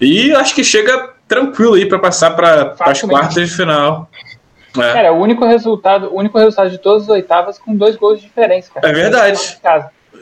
E 0.00 0.32
acho 0.32 0.54
que 0.54 0.64
chega 0.64 1.10
tranquilo 1.26 1.74
aí 1.74 1.86
para 1.86 1.98
passar 1.98 2.32
para 2.32 2.74
as 2.80 3.00
quartas 3.00 3.48
de 3.48 3.56
final. 3.56 4.08
É. 4.76 4.92
Cara, 4.92 5.12
o 5.12 5.20
único 5.20 5.46
resultado, 5.46 6.08
o 6.12 6.18
único 6.18 6.38
resultado 6.38 6.70
de 6.70 6.78
todas 6.78 7.04
as 7.04 7.08
oitavas 7.08 7.58
com 7.58 7.74
dois 7.74 7.96
gols 7.96 8.20
de 8.20 8.26
diferença, 8.26 8.70
cara. 8.74 8.88
É 8.88 8.92
verdade. 8.92 9.58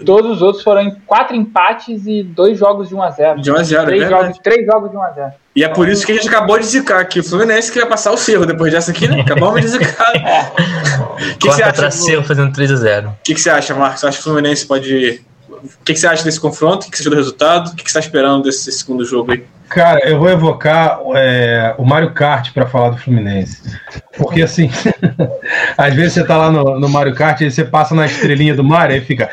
Todos 0.05 0.33
os 0.33 0.43
outros 0.43 0.63
foram 0.63 0.83
em 0.83 0.95
quatro 1.07 1.37
empates 1.37 2.07
e 2.07 2.23
dois 2.23 2.59
jogos 2.59 2.89
de 2.89 2.95
1x0. 2.95 3.41
De 3.41 3.53
1x0, 3.53 3.85
três, 3.85 4.03
é 4.03 4.09
jogos, 4.09 4.39
três 4.39 4.67
jogos 4.67 4.91
de 4.91 4.97
1x0. 4.97 5.33
E 5.55 5.65
é 5.65 5.69
por 5.69 5.89
isso 5.89 6.07
que 6.07 6.13
a 6.13 6.15
gente 6.15 6.29
acabou 6.29 6.59
de 6.59 6.67
zicar 6.67 7.01
aqui. 7.01 7.21
O 7.21 7.25
Fluminense 7.25 7.73
que 7.73 7.79
vai 7.79 7.89
passar 7.89 8.13
o 8.13 8.17
Cerro 8.17 8.47
depois 8.47 8.73
dessa 8.73 8.91
aqui, 8.91 9.09
né? 9.09 9.21
Acabamos 9.21 9.61
de 9.61 9.69
zicar. 9.69 10.13
O 11.13 11.17
que, 11.39 11.49
que 11.49 11.53
você 11.53 11.63
acha? 11.63 11.91
Cerro 11.91 12.25
fazendo 12.25 12.53
3x0. 12.53 13.09
O 13.09 13.17
que, 13.25 13.35
que 13.35 13.41
você 13.41 13.51
acha, 13.51 13.75
Marcos? 13.75 14.01
Você 14.01 14.07
acha 14.07 14.17
que 14.17 14.21
o 14.23 14.25
Fluminense 14.25 14.67
pode. 14.67 15.23
O 15.63 15.85
que, 15.85 15.93
que 15.93 16.01
você 16.01 16.07
acha 16.07 16.25
desse 16.25 16.41
confronto? 16.41 16.83
O 16.83 16.85
que, 16.87 16.91
que 16.91 16.97
você 16.97 17.03
acha 17.03 17.11
do 17.11 17.17
resultado? 17.17 17.69
O 17.69 17.77
que, 17.77 17.85
que 17.85 17.91
você 17.91 17.99
está 17.99 18.01
esperando 18.01 18.45
desse 18.45 18.71
segundo 18.73 19.05
jogo 19.05 19.33
aí? 19.33 19.45
Cara, 19.71 20.01
eu 20.01 20.19
vou 20.19 20.29
evocar 20.29 20.99
é, 21.15 21.77
o 21.79 21.85
Mario 21.85 22.13
Kart 22.13 22.53
para 22.53 22.67
falar 22.67 22.91
do 22.91 22.99
Fluminense. 22.99 23.63
Porque 24.19 24.43
assim, 24.43 24.69
às 25.79 25.95
vezes 25.95 26.15
você 26.15 26.25
tá 26.25 26.37
lá 26.37 26.51
no, 26.51 26.81
no 26.81 26.89
Mario 26.89 27.15
Kart 27.15 27.41
e 27.41 27.49
você 27.49 27.65
passa 27.65 27.95
na 27.95 28.05
estrelinha 28.05 28.53
do 28.53 28.65
Mario 28.65 28.97
e 28.97 29.01
fica. 29.01 29.31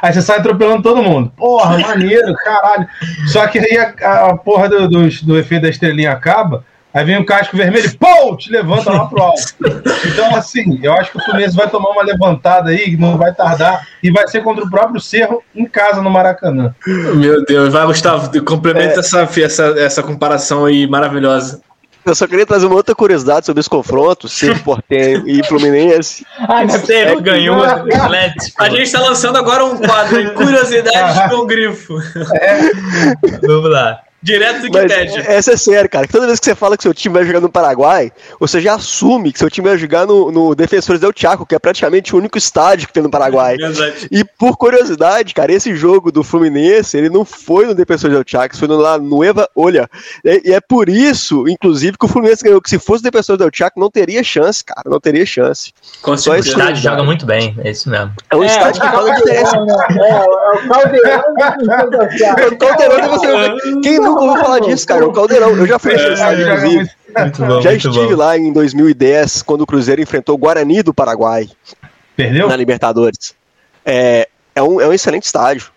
Aí 0.00 0.12
você 0.12 0.22
sai 0.22 0.38
atropelando 0.38 0.82
todo 0.84 1.02
mundo. 1.02 1.32
Porra, 1.36 1.76
maneiro, 1.78 2.32
caralho. 2.34 2.86
Só 3.26 3.48
que 3.48 3.58
aí 3.58 3.76
a, 3.76 4.26
a 4.28 4.36
porra 4.36 4.68
do, 4.68 4.88
do, 4.88 5.08
do 5.08 5.36
efeito 5.36 5.62
da 5.62 5.68
estrelinha 5.68 6.12
acaba. 6.12 6.64
Aí 6.92 7.04
vem 7.04 7.18
um 7.18 7.24
casco 7.24 7.56
vermelho 7.56 7.86
e 7.86 7.96
pô, 7.96 8.34
te 8.36 8.50
levanta 8.50 8.90
lá 8.90 9.06
pro 9.06 9.22
alto. 9.22 9.42
Então, 10.06 10.34
assim, 10.36 10.78
eu 10.82 10.92
acho 10.92 11.10
que 11.10 11.18
o 11.18 11.24
Fluminense 11.24 11.56
vai 11.56 11.68
tomar 11.68 11.90
uma 11.90 12.02
levantada 12.02 12.70
aí, 12.70 12.96
não 12.96 13.18
vai 13.18 13.34
tardar, 13.34 13.86
e 14.02 14.10
vai 14.10 14.26
ser 14.28 14.42
contra 14.42 14.64
o 14.64 14.70
próprio 14.70 15.00
Cerro 15.00 15.42
em 15.54 15.66
casa 15.66 16.00
no 16.00 16.08
Maracanã. 16.08 16.74
Meu 16.86 17.44
Deus, 17.44 17.72
vai, 17.72 17.84
Gustavo, 17.86 18.30
complementa 18.44 18.96
é... 18.96 18.98
essa, 19.00 19.28
essa, 19.40 19.64
essa 19.76 20.02
comparação 20.02 20.64
aí 20.64 20.86
maravilhosa. 20.86 21.60
Eu 22.06 22.14
só 22.14 22.26
queria 22.26 22.46
trazer 22.46 22.66
uma 22.66 22.76
outra 22.76 22.94
curiosidade 22.94 23.44
sobre 23.44 23.60
esse 23.60 23.68
confronto, 23.68 24.28
Cerro 24.28 24.58
Portenho 24.60 25.28
e 25.28 25.44
Fluminense. 25.44 26.24
Ah, 26.48 26.64
o 26.64 26.86
Cerro 26.86 27.20
ganhou 27.20 27.60
Atlético. 27.62 28.62
A 28.62 28.70
gente 28.70 28.82
está 28.82 29.00
lançando 29.00 29.36
agora 29.36 29.64
um 29.64 29.76
quadro 29.76 30.20
em 30.20 30.32
Curiosidades 30.32 31.30
com 31.30 31.44
Grifo. 31.46 31.98
É. 32.40 32.60
Vamos 33.46 33.70
lá. 33.70 34.00
Direto 34.20 34.62
do 34.62 34.64
Wikipedia. 34.64 35.24
Essa 35.28 35.52
é 35.52 35.56
sério, 35.56 35.88
cara. 35.88 36.06
Toda 36.08 36.26
vez 36.26 36.40
que 36.40 36.46
você 36.46 36.54
fala 36.54 36.76
que 36.76 36.82
seu 36.82 36.92
time 36.92 37.14
vai 37.14 37.24
jogar 37.24 37.40
no 37.40 37.48
Paraguai, 37.48 38.10
você 38.40 38.60
já 38.60 38.74
assume 38.74 39.32
que 39.32 39.38
seu 39.38 39.48
time 39.48 39.68
vai 39.68 39.78
jogar 39.78 40.06
no, 40.06 40.32
no 40.32 40.54
Defensores 40.56 41.00
del 41.00 41.12
Chaco, 41.14 41.46
que 41.46 41.54
é 41.54 41.58
praticamente 41.58 42.14
o 42.14 42.18
único 42.18 42.36
estádio 42.36 42.88
que 42.88 42.92
tem 42.92 43.02
no 43.02 43.10
Paraguai. 43.10 43.56
E 44.10 44.24
por 44.24 44.56
curiosidade, 44.56 45.32
cara, 45.32 45.52
esse 45.52 45.74
jogo 45.76 46.10
do 46.10 46.24
Fluminense, 46.24 46.96
ele 46.96 47.08
não 47.08 47.24
foi 47.24 47.66
no 47.66 47.74
Defensores 47.74 48.14
del 48.14 48.24
Chaco, 48.26 48.56
foi 48.56 48.66
no 48.66 48.76
La 48.76 48.98
Nueva 48.98 49.48
Olha. 49.54 49.88
E, 50.24 50.50
e, 50.50 50.52
é 50.52 50.60
por 50.60 50.88
isso, 50.88 51.48
inclusive, 51.48 51.96
que 51.96 52.04
o 52.04 52.08
Fluminense 52.08 52.42
ganhou, 52.42 52.60
que 52.60 52.70
se 52.70 52.78
fosse 52.78 53.00
o 53.00 53.04
Defensores 53.04 53.38
del 53.38 53.50
Chaco, 53.52 53.78
não 53.78 53.90
teria 53.90 54.24
chance, 54.24 54.64
cara. 54.64 54.82
Não 54.86 54.98
teria 54.98 55.24
chance. 55.24 55.72
Com 56.02 56.16
Só 56.16 56.34
esse 56.34 56.48
estádio 56.48 56.82
joga 56.82 57.04
muito 57.04 57.24
bem, 57.24 57.56
é 57.62 57.70
isso 57.70 57.88
mesmo. 57.88 58.12
É 58.30 58.36
um 58.36 58.42
é, 58.42 58.46
estádio 58.46 58.82
que 58.82 58.88
faz 58.88 59.06
a 59.06 59.14
diferença. 59.14 59.56
É, 59.56 60.10
é, 60.10 60.24
o 60.52 60.68
Caldeirão 60.68 61.22
É 62.36 62.46
o 62.46 62.58
Caldeirão 62.58 63.00
de 63.00 63.08
você. 63.08 63.80
Quem 63.82 64.07
nunca 64.08 64.22
ouviu 64.22 64.42
falar 64.42 64.60
disso, 64.60 64.86
cara. 64.86 65.06
O 65.06 65.12
Caldeirão. 65.12 65.56
Eu 65.56 65.66
já 65.66 65.78
fui 65.78 65.92
é, 65.92 66.42
inclusive. 66.42 66.90
Bom, 67.38 67.60
já 67.60 67.72
estive 67.72 68.08
bom. 68.08 68.16
lá 68.16 68.36
em 68.36 68.52
2010, 68.52 69.42
quando 69.42 69.62
o 69.62 69.66
Cruzeiro 69.66 70.00
enfrentou 70.00 70.34
o 70.34 70.38
Guarani 70.38 70.82
do 70.82 70.94
Paraguai. 70.94 71.48
Perdeu? 72.16 72.48
Na 72.48 72.56
Libertadores. 72.56 73.34
É, 73.84 74.28
é, 74.54 74.62
um, 74.62 74.80
é 74.80 74.86
um 74.86 74.92
excelente 74.92 75.24
estádio. 75.24 75.70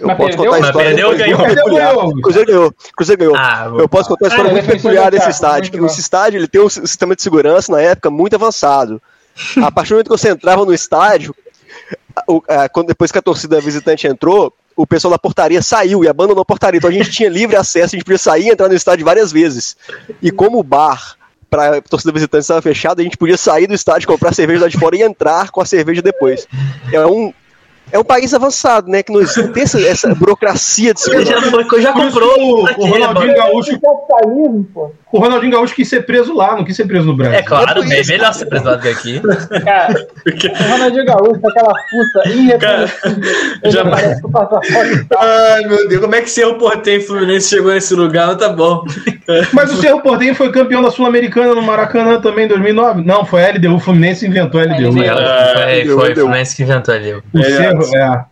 Eu 0.00 0.06
mas 0.06 0.16
posso 0.16 0.36
perdeu? 0.36 0.52
contar 0.52 0.56
a 0.56 0.68
história. 0.68 0.72
Mas 0.72 0.74
perdeu 0.74 1.08
ou 1.08 1.16
ganhou? 1.16 1.38
Perdeu, 1.38 2.22
Cruzeiro 2.22 2.46
ganhou. 2.46 2.74
Cruzeiro 2.96 3.18
ganhou. 3.20 3.36
Ah, 3.36 3.72
eu 3.78 3.88
posso 3.88 4.08
contar 4.08 4.26
a 4.26 4.28
história 4.28 4.50
ah, 4.50 4.52
muito 4.52 4.66
peculiar 4.66 5.10
desse 5.10 5.30
estádio. 5.30 5.86
Esse 5.86 6.00
estádio 6.00 6.38
ele 6.38 6.48
tem 6.48 6.60
um 6.60 6.68
sistema 6.68 7.16
de 7.16 7.22
segurança 7.22 7.72
na 7.72 7.80
época 7.80 8.10
muito 8.10 8.34
avançado. 8.34 9.00
A 9.62 9.70
partir 9.70 9.90
do 9.90 9.94
momento 9.94 10.10
que 10.10 10.18
você 10.18 10.30
entrava 10.30 10.64
no 10.64 10.74
estádio, 10.74 11.34
o, 12.28 12.42
a, 12.48 12.68
quando, 12.68 12.88
depois 12.88 13.10
que 13.10 13.18
a 13.18 13.22
torcida 13.22 13.60
visitante 13.60 14.06
entrou, 14.06 14.52
o 14.76 14.86
pessoal 14.86 15.12
da 15.12 15.18
portaria 15.18 15.62
saiu 15.62 16.04
e 16.04 16.08
abandonou 16.08 16.42
a 16.42 16.44
portaria. 16.44 16.78
Então 16.78 16.90
a 16.90 16.92
gente 16.92 17.10
tinha 17.10 17.28
livre 17.28 17.56
acesso, 17.56 17.94
a 17.94 17.98
gente 17.98 18.04
podia 18.04 18.18
sair 18.18 18.46
e 18.46 18.50
entrar 18.50 18.68
no 18.68 18.74
estádio 18.74 19.04
várias 19.04 19.32
vezes. 19.32 19.76
E 20.20 20.30
como 20.30 20.58
o 20.58 20.62
bar 20.62 21.16
para 21.50 21.76
a 21.76 21.82
torcida 21.82 22.12
visitante 22.12 22.42
estava 22.42 22.62
fechado, 22.62 23.00
a 23.00 23.02
gente 23.02 23.16
podia 23.16 23.36
sair 23.36 23.66
do 23.66 23.74
estádio, 23.74 24.08
comprar 24.08 24.32
cerveja 24.32 24.62
lá 24.62 24.68
de 24.68 24.78
fora 24.78 24.96
e 24.96 25.02
entrar 25.02 25.50
com 25.50 25.60
a 25.60 25.66
cerveja 25.66 26.00
depois. 26.00 26.48
É 26.90 27.06
um, 27.06 27.32
é 27.90 27.98
um 27.98 28.04
país 28.04 28.32
avançado, 28.32 28.88
né? 28.88 29.02
Que 29.02 29.12
não 29.12 29.22
tem 29.52 29.62
essa, 29.62 29.80
essa 29.80 30.14
burocracia 30.14 30.94
de 30.94 31.00
segurança. 31.00 31.30
Já, 31.30 31.80
já 31.80 31.92
comprou 31.92 32.40
o, 32.40 32.62
o 32.62 32.86
Ronaldinho 32.86 33.34
Gaúcho. 33.34 33.78
O 35.12 35.18
Ronaldinho 35.18 35.52
Gaúcho 35.52 35.74
quis 35.74 35.88
ser 35.88 36.06
preso 36.06 36.34
lá, 36.34 36.56
não 36.56 36.64
quis 36.64 36.74
ser 36.74 36.86
preso 36.86 37.04
no 37.04 37.14
Brasil. 37.14 37.38
É 37.38 37.42
claro, 37.42 37.82
é 37.82 38.06
melhor 38.06 38.32
ser 38.32 38.46
preso 38.46 38.64
lá 38.64 38.76
do 38.76 38.82
que 38.82 38.88
aqui. 38.88 39.20
Cara, 39.62 40.08
o 40.24 40.72
Ronaldinho 40.72 41.04
Gaúcho, 41.04 41.40
aquela 41.46 41.74
puta 41.90 42.28
irreconhecível. 42.30 43.70
Já 43.70 43.84
parece 43.84 44.22
Ai, 45.18 45.64
meu 45.66 45.86
Deus, 45.86 46.00
como 46.00 46.14
é 46.14 46.20
que 46.20 46.26
o 46.26 46.30
Cerro 46.30 46.54
Portenho 46.54 47.02
Fluminense 47.02 47.50
chegou 47.50 47.72
nesse 47.72 47.94
lugar? 47.94 48.28
Não 48.28 48.36
tá 48.36 48.48
bom. 48.48 48.84
Mas 49.52 49.70
o 49.70 49.76
Cerro 49.82 50.00
Portenho 50.00 50.34
foi 50.34 50.50
campeão 50.50 50.82
da 50.82 50.90
Sul-Americana 50.90 51.54
no 51.54 51.62
Maracanã 51.62 52.18
também 52.18 52.46
em 52.46 52.48
2009. 52.48 53.04
Não, 53.04 53.26
foi 53.26 53.44
a 53.44 53.50
LDU, 53.52 53.74
o 53.74 53.80
Fluminense 53.80 54.26
inventou 54.26 54.60
a 54.60 54.64
LDU. 54.64 55.02
É, 55.02 55.84
foi, 55.84 55.94
foi 55.94 56.12
o 56.12 56.16
Fluminense 56.16 56.56
que 56.56 56.62
inventou 56.62 56.94
a 56.94 56.96
LDU. 56.96 57.22
O 57.34 57.42
Cerro, 57.42 57.96
é. 57.96 58.31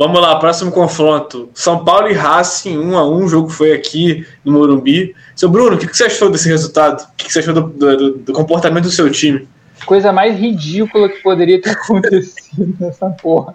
Vamos 0.00 0.18
lá, 0.18 0.34
próximo 0.38 0.72
confronto. 0.72 1.50
São 1.52 1.84
Paulo 1.84 2.08
e 2.08 2.14
Racing, 2.14 2.78
1 2.78 2.96
a 2.96 3.06
1 3.06 3.16
O 3.16 3.28
jogo 3.28 3.50
foi 3.50 3.74
aqui 3.74 4.26
no 4.42 4.52
Morumbi. 4.52 5.14
Seu 5.36 5.46
Bruno, 5.46 5.76
o 5.76 5.78
que 5.78 5.94
você 5.94 6.04
achou 6.04 6.30
desse 6.30 6.48
resultado? 6.48 7.02
O 7.02 7.16
que 7.16 7.30
você 7.30 7.40
achou 7.40 7.52
do, 7.52 7.60
do, 7.68 8.12
do 8.16 8.32
comportamento 8.32 8.84
do 8.84 8.90
seu 8.90 9.10
time? 9.10 9.46
Coisa 9.84 10.10
mais 10.10 10.38
ridícula 10.38 11.06
que 11.06 11.22
poderia 11.22 11.60
ter 11.60 11.72
acontecido 11.76 12.74
nessa 12.80 13.10
porra. 13.10 13.54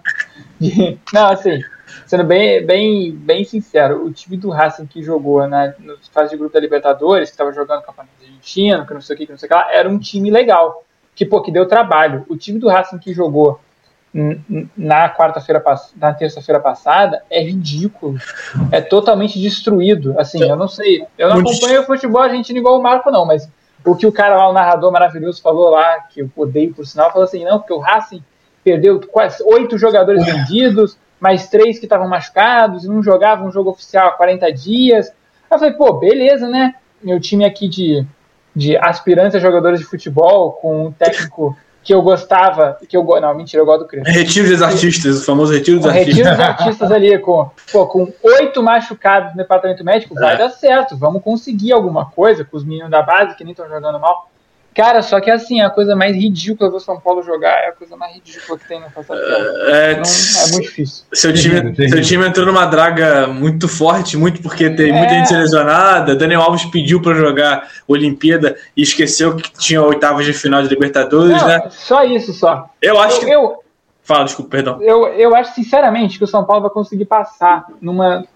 Não, 1.12 1.30
assim, 1.30 1.60
sendo 2.06 2.22
bem, 2.22 2.64
bem, 2.64 3.10
bem 3.10 3.42
sincero, 3.42 4.06
o 4.06 4.12
time 4.12 4.36
do 4.36 4.50
Racing 4.50 4.86
que 4.86 5.02
jogou 5.02 5.48
na 5.48 5.74
no 5.80 5.96
fase 6.12 6.30
de 6.30 6.36
grupo 6.36 6.54
da 6.54 6.60
Libertadores, 6.60 7.28
que 7.28 7.34
estava 7.34 7.52
jogando 7.52 7.82
campeonato 7.82 8.12
argentino, 8.22 8.86
que 8.86 8.94
não 8.94 9.00
sei 9.00 9.16
o 9.16 9.18
que, 9.18 9.26
que 9.26 9.32
não 9.32 9.38
sei 9.38 9.48
o 9.48 9.50
que 9.50 9.54
lá, 9.56 9.74
era 9.74 9.88
um 9.88 9.98
time 9.98 10.30
legal. 10.30 10.84
Que, 11.12 11.26
pô, 11.26 11.42
que 11.42 11.50
deu 11.50 11.66
trabalho. 11.66 12.24
O 12.28 12.36
time 12.36 12.60
do 12.60 12.68
Racing 12.68 12.98
que 12.98 13.12
jogou 13.12 13.58
na 14.76 15.10
quarta-feira, 15.10 15.62
na 15.96 16.14
terça-feira 16.14 16.58
passada 16.58 17.22
é 17.30 17.42
ridículo. 17.42 18.18
É 18.72 18.80
totalmente 18.80 19.38
destruído. 19.38 20.18
Assim, 20.18 20.42
eu 20.42 20.56
não 20.56 20.68
sei. 20.68 21.04
Eu 21.18 21.28
não 21.28 21.40
acompanho 21.40 21.82
o 21.82 21.84
futebol 21.84 22.22
argentino 22.22 22.58
igual 22.58 22.78
o 22.78 22.82
Marco, 22.82 23.10
não, 23.10 23.26
mas 23.26 23.48
o 23.84 23.94
que 23.94 24.06
o 24.06 24.12
cara 24.12 24.36
lá, 24.36 24.48
o 24.48 24.52
narrador 24.52 24.90
maravilhoso, 24.90 25.42
falou 25.42 25.70
lá, 25.70 26.00
que 26.00 26.20
eu 26.20 26.30
odeio 26.34 26.72
por 26.72 26.86
sinal, 26.86 27.12
falou 27.12 27.24
assim: 27.24 27.44
não, 27.44 27.58
porque 27.58 27.74
o 27.74 27.78
Racing 27.78 28.22
perdeu 28.64 29.00
quase 29.06 29.42
oito 29.44 29.76
jogadores 29.76 30.24
vendidos, 30.24 30.98
mais 31.20 31.48
três 31.48 31.78
que 31.78 31.84
estavam 31.84 32.08
machucados, 32.08 32.84
e 32.84 32.88
não 32.88 33.02
jogavam 33.02 33.46
um 33.46 33.52
jogo 33.52 33.70
oficial 33.70 34.08
há 34.08 34.12
40 34.12 34.52
dias. 34.52 35.08
Aí 35.08 35.14
eu 35.52 35.58
falei, 35.58 35.74
pô, 35.74 35.92
beleza, 35.92 36.48
né? 36.48 36.74
Meu 37.02 37.20
time 37.20 37.44
aqui 37.44 37.68
de, 37.68 38.04
de 38.54 38.76
aspirantes 38.76 39.36
a 39.36 39.38
jogadores 39.38 39.78
de 39.78 39.86
futebol, 39.86 40.52
com 40.52 40.86
um 40.86 40.92
técnico 40.92 41.56
que 41.86 41.94
eu 41.94 42.02
gostava, 42.02 42.76
que 42.88 42.96
eu 42.96 43.04
não, 43.20 43.32
mentira, 43.32 43.62
eu 43.62 43.64
gosto 43.64 43.82
do 43.82 43.86
Crespo. 43.86 44.10
Retiro 44.10 44.48
dos 44.48 44.60
artistas, 44.60 45.20
o 45.20 45.24
famoso 45.24 45.52
retiro 45.52 45.78
dos 45.78 45.86
artistas. 45.86 46.16
Retiro 46.16 46.30
dos 46.36 46.40
artistas 46.44 46.90
ali 46.90 47.16
com, 47.20 47.48
pô, 47.70 47.86
com 47.86 48.12
oito 48.24 48.60
machucados 48.60 49.30
no 49.30 49.36
departamento 49.36 49.84
médico, 49.84 50.18
é. 50.18 50.20
vai 50.20 50.36
dar 50.36 50.50
certo, 50.50 50.96
vamos 50.96 51.22
conseguir 51.22 51.70
alguma 51.70 52.06
coisa 52.06 52.44
com 52.44 52.56
os 52.56 52.64
meninos 52.64 52.90
da 52.90 53.02
base 53.02 53.36
que 53.36 53.44
nem 53.44 53.52
estão 53.52 53.68
jogando 53.68 54.00
mal. 54.00 54.28
Cara, 54.76 55.00
só 55.00 55.18
que 55.20 55.30
assim, 55.30 55.62
a 55.62 55.70
coisa 55.70 55.96
mais 55.96 56.14
ridícula 56.14 56.70
do 56.70 56.78
São 56.78 57.00
Paulo 57.00 57.22
jogar 57.22 57.64
é 57.64 57.68
a 57.68 57.72
coisa 57.72 57.96
mais 57.96 58.14
ridícula 58.14 58.58
que 58.58 58.68
tem 58.68 58.78
na 58.78 58.90
face 58.90 59.10
é, 59.10 59.14
é, 59.14 59.92
é 59.92 60.52
muito 60.52 60.64
difícil. 60.64 61.04
Seu 61.14 61.32
time, 61.32 61.88
seu 61.88 62.02
time 62.02 62.26
entrou 62.26 62.44
numa 62.44 62.66
draga 62.66 63.26
muito 63.26 63.68
forte, 63.68 64.18
muito 64.18 64.42
porque 64.42 64.68
tem 64.68 64.92
muita 64.92 65.14
é. 65.14 65.18
gente 65.20 65.34
lesionada. 65.34 66.14
Daniel 66.14 66.42
Alves 66.42 66.66
pediu 66.66 67.00
para 67.00 67.14
jogar 67.14 67.70
Olimpíada 67.88 68.54
e 68.76 68.82
esqueceu 68.82 69.34
que 69.34 69.50
tinha 69.52 69.80
oitavas 69.82 70.26
de 70.26 70.34
final 70.34 70.62
de 70.62 70.68
Libertadores, 70.68 71.40
Não, 71.40 71.48
né? 71.48 71.68
Só 71.70 72.04
isso, 72.04 72.34
só. 72.34 72.68
Eu 72.82 73.00
acho 73.00 73.22
eu, 73.22 73.24
que. 73.24 73.30
Eu, 73.30 73.64
Fala, 74.02 74.24
desculpa, 74.24 74.50
perdão. 74.50 74.80
Eu, 74.82 75.08
eu 75.08 75.34
acho 75.34 75.54
sinceramente 75.54 76.18
que 76.18 76.24
o 76.24 76.28
São 76.28 76.44
Paulo 76.44 76.62
vai 76.62 76.70
conseguir 76.70 77.06
passar 77.06 77.64
numa. 77.80 78.26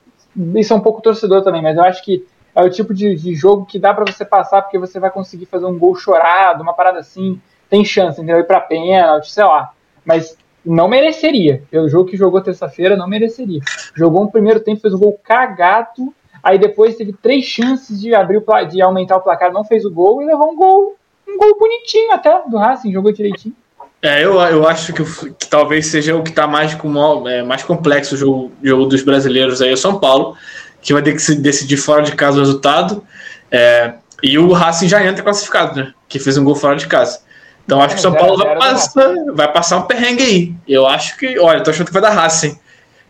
Isso 0.56 0.72
é 0.72 0.76
um 0.76 0.80
pouco 0.80 1.02
torcedor 1.02 1.42
também, 1.42 1.60
mas 1.60 1.76
eu 1.76 1.84
acho 1.84 2.02
que 2.02 2.24
é 2.60 2.66
o 2.66 2.70
tipo 2.70 2.94
de, 2.94 3.14
de 3.14 3.34
jogo 3.34 3.66
que 3.66 3.78
dá 3.78 3.92
para 3.92 4.10
você 4.10 4.24
passar 4.24 4.62
porque 4.62 4.78
você 4.78 4.98
vai 5.00 5.10
conseguir 5.10 5.46
fazer 5.46 5.66
um 5.66 5.78
gol 5.78 5.94
chorado, 5.94 6.62
uma 6.62 6.74
parada 6.74 6.98
assim, 6.98 7.40
tem 7.68 7.84
chance, 7.84 8.20
entendeu? 8.20 8.40
Ir 8.40 8.46
pra 8.46 8.60
pênalti, 8.60 9.30
sei 9.30 9.44
lá. 9.44 9.70
Mas 10.04 10.36
não 10.64 10.88
mereceria. 10.88 11.62
O 11.72 11.88
jogo 11.88 12.10
que 12.10 12.16
jogou 12.16 12.40
terça-feira 12.40 12.96
não 12.96 13.08
mereceria. 13.08 13.60
Jogou 13.94 14.22
um 14.22 14.28
primeiro 14.28 14.60
tempo, 14.60 14.80
fez 14.80 14.94
um 14.94 14.98
gol 14.98 15.18
cagado, 15.22 16.12
aí 16.42 16.58
depois 16.58 16.96
teve 16.96 17.12
três 17.12 17.44
chances 17.44 18.00
de 18.00 18.14
abrir 18.14 18.38
o, 18.38 18.64
de 18.64 18.80
aumentar 18.82 19.16
o 19.16 19.22
placar, 19.22 19.52
não 19.52 19.64
fez 19.64 19.84
o 19.84 19.90
gol 19.90 20.22
e 20.22 20.26
levou 20.26 20.50
um 20.50 20.56
gol, 20.56 20.96
um 21.28 21.38
gol 21.38 21.58
bonitinho 21.58 22.12
até 22.12 22.42
do 22.48 22.56
Racing, 22.56 22.92
jogou 22.92 23.12
direitinho. 23.12 23.54
É, 24.02 24.24
eu, 24.24 24.40
eu 24.40 24.66
acho 24.66 24.94
que, 24.94 25.04
que 25.34 25.46
talvez 25.46 25.86
seja 25.86 26.16
o 26.16 26.22
que 26.22 26.30
está 26.30 26.46
mais, 26.46 26.74
com, 26.74 27.28
é, 27.28 27.42
mais 27.42 27.62
complexo 27.62 28.14
o 28.14 28.18
jogo, 28.18 28.52
jogo 28.62 28.86
dos 28.86 29.02
brasileiros 29.02 29.60
aí, 29.60 29.72
é 29.72 29.76
São 29.76 29.98
Paulo 30.00 30.36
que 30.80 30.92
vai 30.92 31.02
ter 31.02 31.14
que 31.14 31.34
decidir 31.36 31.76
fora 31.76 32.02
de 32.02 32.12
casa 32.12 32.38
o 32.38 32.40
resultado. 32.40 33.04
É, 33.50 33.94
e 34.22 34.38
o 34.38 34.52
Racing 34.52 34.88
já 34.88 35.04
entra 35.04 35.22
classificado, 35.22 35.80
né? 35.80 35.92
Que 36.08 36.18
fez 36.18 36.36
um 36.36 36.44
gol 36.44 36.54
fora 36.54 36.76
de 36.76 36.86
casa. 36.86 37.20
Então 37.64 37.80
acho 37.80 37.94
que 37.94 38.00
o 38.00 38.02
São 38.02 38.14
Paulo 38.14 38.36
vai 38.36 38.56
passar, 38.56 39.14
vai 39.32 39.52
passar 39.52 39.76
um 39.78 39.82
perrengue 39.82 40.22
aí. 40.22 40.54
Eu 40.66 40.86
acho 40.86 41.16
que, 41.16 41.38
olha, 41.38 41.62
tô 41.62 41.70
achando 41.70 41.86
que 41.86 41.92
vai 41.92 42.02
dar 42.02 42.10
Racing. 42.10 42.50
O 42.50 42.58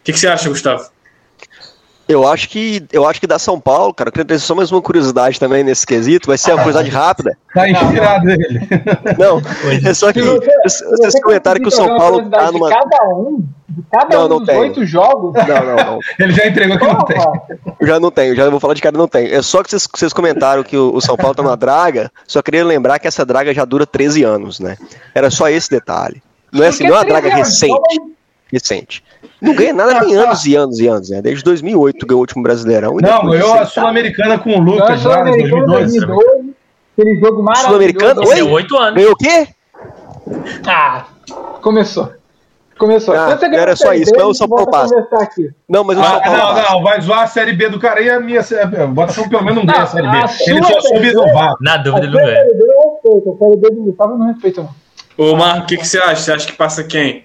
que, 0.05 0.13
que 0.13 0.19
você 0.19 0.29
acha, 0.29 0.49
Gustavo? 0.49 0.91
Eu 2.11 2.27
acho 2.27 2.49
que 2.49 2.85
eu 2.93 3.07
acho 3.07 3.21
que 3.21 3.27
dá 3.27 3.39
São 3.39 3.61
Paulo, 3.61 3.95
cara. 3.95 4.09
Eu 4.09 4.13
queria 4.13 4.25
ter 4.25 4.41
só 4.41 4.53
mais 4.53 4.73
uma 4.73 4.83
curiosidade 4.83 5.39
também 5.39 5.63
nesse 5.63 5.87
quesito. 5.87 6.27
Vai 6.27 6.37
ser 6.37 6.51
uma 6.51 6.65
curiosidade 6.65 6.91
rápida. 6.91 7.39
Tá 7.55 7.71
inspirado 7.71 8.29
ele. 8.29 8.69
Não, 9.17 9.41
é 9.89 9.95
só 9.95 10.13
que 10.13 10.21
vocês 10.21 11.23
comentaram 11.23 11.61
que 11.61 11.69
o 11.69 11.71
São 11.71 11.87
Paulo 11.97 12.29
tá 12.29 12.51
numa. 12.51 12.69
Cada 12.69 13.09
um, 13.15 13.45
de 13.69 13.83
cada 13.93 14.29
não, 14.29 14.39
um 14.39 14.41
dos 14.41 14.49
oito 14.57 14.85
jogos. 14.85 15.35
Não, 15.35 15.65
não, 15.65 15.77
não. 15.77 15.99
Ele 16.19 16.33
já 16.33 16.49
entregou 16.49 16.79
que 16.79 16.85
não 16.85 17.05
tem. 17.05 17.19
Eu 17.79 17.87
já 17.87 18.01
não 18.01 18.11
tenho, 18.11 18.35
já 18.35 18.51
vou 18.51 18.59
falar 18.59 18.75
de 18.75 18.83
cada 18.83 18.99
não 18.99 19.07
tem. 19.07 19.33
É 19.33 19.41
só 19.41 19.63
que 19.63 19.71
vocês, 19.71 19.87
vocês 19.95 20.13
comentaram 20.13 20.65
que 20.65 20.77
o, 20.77 20.93
o 20.93 21.01
São 21.01 21.17
Paulo 21.17 21.37
tá 21.37 21.45
numa 21.45 21.57
draga. 21.57 22.11
Só 22.27 22.43
queria 22.43 22.65
lembrar 22.65 22.99
que 22.99 23.07
essa 23.07 23.25
draga 23.25 23.55
já 23.55 23.65
dura 23.65 23.87
13 23.87 24.25
anos, 24.25 24.59
né? 24.59 24.77
Era 25.15 25.31
só 25.31 25.49
esse 25.49 25.71
detalhe. 25.71 26.21
Não 26.53 26.65
é 26.65 26.69
assim, 26.69 26.89
não 26.89 26.97
é 26.97 26.99
uma 26.99 27.05
draga 27.05 27.33
recente. 27.37 28.01
Recente. 28.53 29.05
Não 29.41 29.55
ganha 29.55 29.73
nada 29.73 30.01
tem 30.01 30.15
anos 30.17 30.45
e 30.45 30.55
anos 30.57 30.79
e 30.81 30.87
anos, 30.87 31.11
né? 31.11 31.23
Desde 31.23 31.43
2008 31.45 32.07
ganhou 32.07 32.19
o 32.19 32.23
último 32.23 32.43
Brasileirão. 32.43 32.97
Não, 32.97 33.27
ganhou 33.27 33.55
a 33.55 33.65
Sul-Americana 33.65 34.39
com 34.39 34.55
o 34.55 34.61
Lucas 34.61 35.05
lá 35.05 35.21
em 35.21 35.49
2012. 35.49 36.01
2012 36.01 36.51
aquele 37.01 37.21
jogo 37.21 37.43
maravilhoso. 37.43 37.69
Sul-Americana? 37.69 38.21
Oi? 38.21 38.35
Ganhou 38.35 38.51
oito 38.51 38.77
anos. 38.77 38.95
Ganhou 38.95 39.13
o 39.13 39.17
quê? 39.17 39.49
Ah, 40.67 41.07
começou. 41.63 42.13
Começou. 42.79 43.15
Ah, 43.15 43.33
então, 43.35 43.53
era 43.53 43.77
só 43.77 43.93
isso, 43.93 44.11
não 44.15 44.33
só 44.33 44.49
passo. 44.65 44.95
Não, 45.69 45.85
mas 45.85 45.99
o 45.99 46.01
ah, 46.01 46.05
São 46.05 46.21
Paulo 46.23 46.39
Não, 46.39 46.55
passa. 46.55 46.73
não, 46.73 46.83
vai 46.83 47.01
zoar 47.03 47.23
a 47.25 47.27
Série 47.27 47.53
B 47.53 47.69
do 47.69 47.79
cara 47.79 48.01
e 48.01 48.09
a 48.09 48.19
minha. 48.19 48.41
O 48.41 48.89
Botafogo 48.89 49.29
pelo 49.29 49.45
menos 49.45 49.59
não 49.59 49.67
ganha 49.67 49.83
a 49.83 49.87
Série 49.87 50.09
B. 50.09 50.17
Ele 50.47 50.63
só 50.63 50.81
soube 50.81 51.11
inovar. 51.11 51.57
Na 51.61 51.77
dúvida, 51.77 52.07
ele 52.07 52.17
não 52.17 52.25
ganha. 52.25 52.41
A 52.41 53.39
Série 53.39 53.57
B 53.57 53.71
do 53.71 53.83
Gustavo 53.83 54.17
não 54.17 54.27
respeita, 54.29 54.63
não. 54.63 54.71
Ô, 55.19 55.37
Marco, 55.37 55.65
o 55.65 55.67
que, 55.67 55.77
que 55.77 55.87
você 55.87 55.99
acha? 55.99 56.17
Você 56.17 56.33
acha 56.33 56.47
que 56.47 56.55
passa 56.55 56.83
quem? 56.83 57.25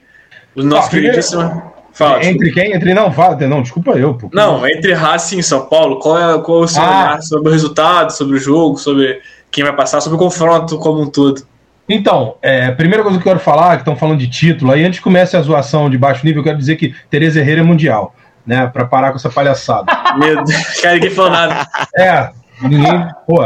O 0.56 0.64
nosso 0.64 0.88
ah, 0.88 0.92
queridíssimo. 0.92 1.76
Fala, 1.92 2.26
entre 2.26 2.52
quem? 2.52 2.74
Entre 2.74 2.94
não, 2.94 3.12
fala, 3.12 3.36
não, 3.48 3.62
desculpa 3.62 3.92
eu. 3.92 4.14
Pô. 4.16 4.30
Não, 4.34 4.68
entre 4.68 4.94
Racing 4.94 5.40
e 5.40 5.44
São 5.44 5.66
Paulo, 5.66 5.98
qual 6.00 6.18
é, 6.18 6.42
qual 6.42 6.62
é 6.62 6.66
o 6.66 6.68
seu 6.68 6.84
ah. 6.84 6.88
olhar 6.88 7.22
sobre 7.22 7.50
o 7.50 7.52
resultado, 7.52 8.12
sobre 8.12 8.36
o 8.36 8.40
jogo, 8.40 8.78
sobre 8.78 9.22
quem 9.50 9.64
vai 9.64 9.74
passar, 9.74 10.02
sobre 10.02 10.18
o 10.18 10.20
confronto 10.20 10.78
como 10.78 11.02
um 11.02 11.10
todo? 11.10 11.42
Então, 11.88 12.36
é, 12.42 12.72
primeira 12.72 13.04
coisa 13.04 13.18
que 13.18 13.28
eu 13.28 13.32
quero 13.32 13.44
falar, 13.44 13.76
que 13.76 13.82
estão 13.82 13.96
falando 13.96 14.20
de 14.20 14.28
título, 14.28 14.72
aí 14.72 14.84
antes 14.84 15.00
que 15.00 15.04
comece 15.04 15.38
a 15.38 15.42
zoação 15.42 15.90
de 15.90 15.98
baixo 15.98 16.26
nível, 16.26 16.42
eu 16.42 16.44
quero 16.44 16.58
dizer 16.58 16.76
que 16.76 16.96
Tereza 17.10 17.40
Herrera 17.40 17.62
é 17.62 17.64
mundial, 17.64 18.16
né? 18.46 18.68
Pra 18.68 18.86
parar 18.86 19.12
com 19.12 19.18
essa 19.18 19.30
palhaçada. 19.30 19.86
Meu 20.18 20.44
Deus, 20.44 20.82
cara, 20.82 20.96
ninguém 20.96 21.12
falou 21.12 21.32
nada. 21.32 21.68
É, 21.96 22.30
ninguém. 22.62 23.08
Pô. 23.28 23.38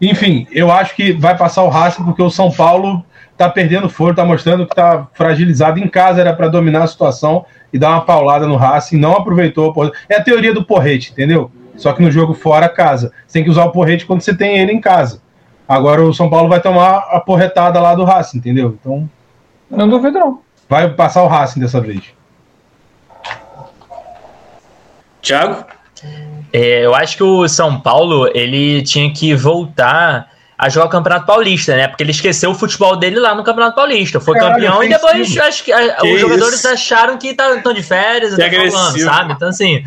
Enfim, 0.00 0.46
eu 0.52 0.70
acho 0.70 0.94
que 0.94 1.12
vai 1.12 1.36
passar 1.36 1.64
o 1.64 1.68
Racing 1.68 2.04
porque 2.04 2.22
o 2.22 2.30
São 2.30 2.52
Paulo 2.52 3.04
tá 3.38 3.48
perdendo 3.48 3.88
força, 3.88 4.16
tá 4.16 4.24
mostrando 4.24 4.66
que 4.66 4.74
tá 4.74 5.06
fragilizado. 5.14 5.78
Em 5.78 5.88
casa 5.88 6.20
era 6.20 6.34
para 6.34 6.48
dominar 6.48 6.82
a 6.82 6.86
situação 6.86 7.46
e 7.72 7.78
dar 7.78 7.90
uma 7.90 8.04
paulada 8.04 8.46
no 8.46 8.56
Racing, 8.56 8.98
não 8.98 9.12
aproveitou. 9.12 9.72
É 10.08 10.16
a 10.16 10.22
teoria 10.22 10.52
do 10.52 10.64
porrete, 10.64 11.12
entendeu? 11.12 11.50
Só 11.76 11.92
que 11.92 12.02
no 12.02 12.10
jogo 12.10 12.34
fora, 12.34 12.68
casa. 12.68 13.12
Você 13.26 13.34
tem 13.34 13.44
que 13.44 13.50
usar 13.50 13.64
o 13.64 13.70
porrete 13.70 14.04
quando 14.04 14.20
você 14.20 14.36
tem 14.36 14.58
ele 14.58 14.72
em 14.72 14.80
casa. 14.80 15.22
Agora 15.68 16.02
o 16.02 16.12
São 16.12 16.28
Paulo 16.28 16.48
vai 16.48 16.60
tomar 16.60 16.96
a 17.12 17.20
porretada 17.20 17.80
lá 17.80 17.94
do 17.94 18.04
Racing, 18.04 18.38
entendeu? 18.38 18.76
Então. 18.80 19.08
Não 19.70 19.88
duvido, 19.88 20.18
não. 20.18 20.40
Vai 20.68 20.88
passar 20.90 21.22
o 21.22 21.28
Racing 21.28 21.60
dessa 21.60 21.80
vez. 21.80 22.02
Thiago? 25.22 25.64
É, 26.52 26.84
eu 26.84 26.94
acho 26.94 27.16
que 27.16 27.22
o 27.22 27.46
São 27.48 27.80
Paulo 27.80 28.28
ele 28.34 28.82
tinha 28.82 29.12
que 29.12 29.34
voltar 29.34 30.30
a 30.58 30.68
jogar 30.68 30.86
o 30.86 30.90
Campeonato 30.90 31.24
Paulista, 31.24 31.76
né? 31.76 31.86
Porque 31.86 32.02
ele 32.02 32.10
esqueceu 32.10 32.50
o 32.50 32.54
futebol 32.54 32.96
dele 32.96 33.20
lá 33.20 33.34
no 33.34 33.44
Campeonato 33.44 33.76
Paulista. 33.76 34.18
Foi 34.18 34.34
Caralho, 34.34 34.54
campeão 34.54 34.82
e 34.82 34.88
depois 34.88 35.38
acho 35.38 35.62
que, 35.64 35.72
a, 35.72 35.94
que 35.94 36.14
os 36.14 36.20
jogadores 36.20 36.64
acharam 36.64 37.16
que 37.16 37.28
estão 37.28 37.62
tá, 37.62 37.72
de 37.72 37.82
férias, 37.82 38.34
que 38.34 38.70
falando, 38.70 38.98
sabe? 38.98 39.32
Então, 39.34 39.48
assim. 39.48 39.84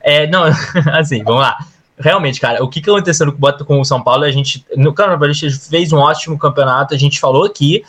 É, 0.00 0.26
não, 0.28 0.44
assim, 0.92 1.24
vamos 1.24 1.40
lá 1.40 1.58
realmente, 1.98 2.40
cara, 2.40 2.62
o 2.62 2.68
que, 2.68 2.80
aconteceu 2.80 3.32
com, 3.66 3.80
o 3.80 3.84
São 3.84 4.02
Paulo? 4.02 4.24
A 4.24 4.30
gente, 4.30 4.64
no 4.76 4.92
Campeonato 4.92 5.24
a 5.24 5.32
gente 5.32 5.50
fez 5.68 5.92
um 5.92 5.98
ótimo 5.98 6.38
campeonato, 6.38 6.94
a 6.94 6.98
gente 6.98 7.20
falou 7.20 7.44
aqui, 7.44 7.84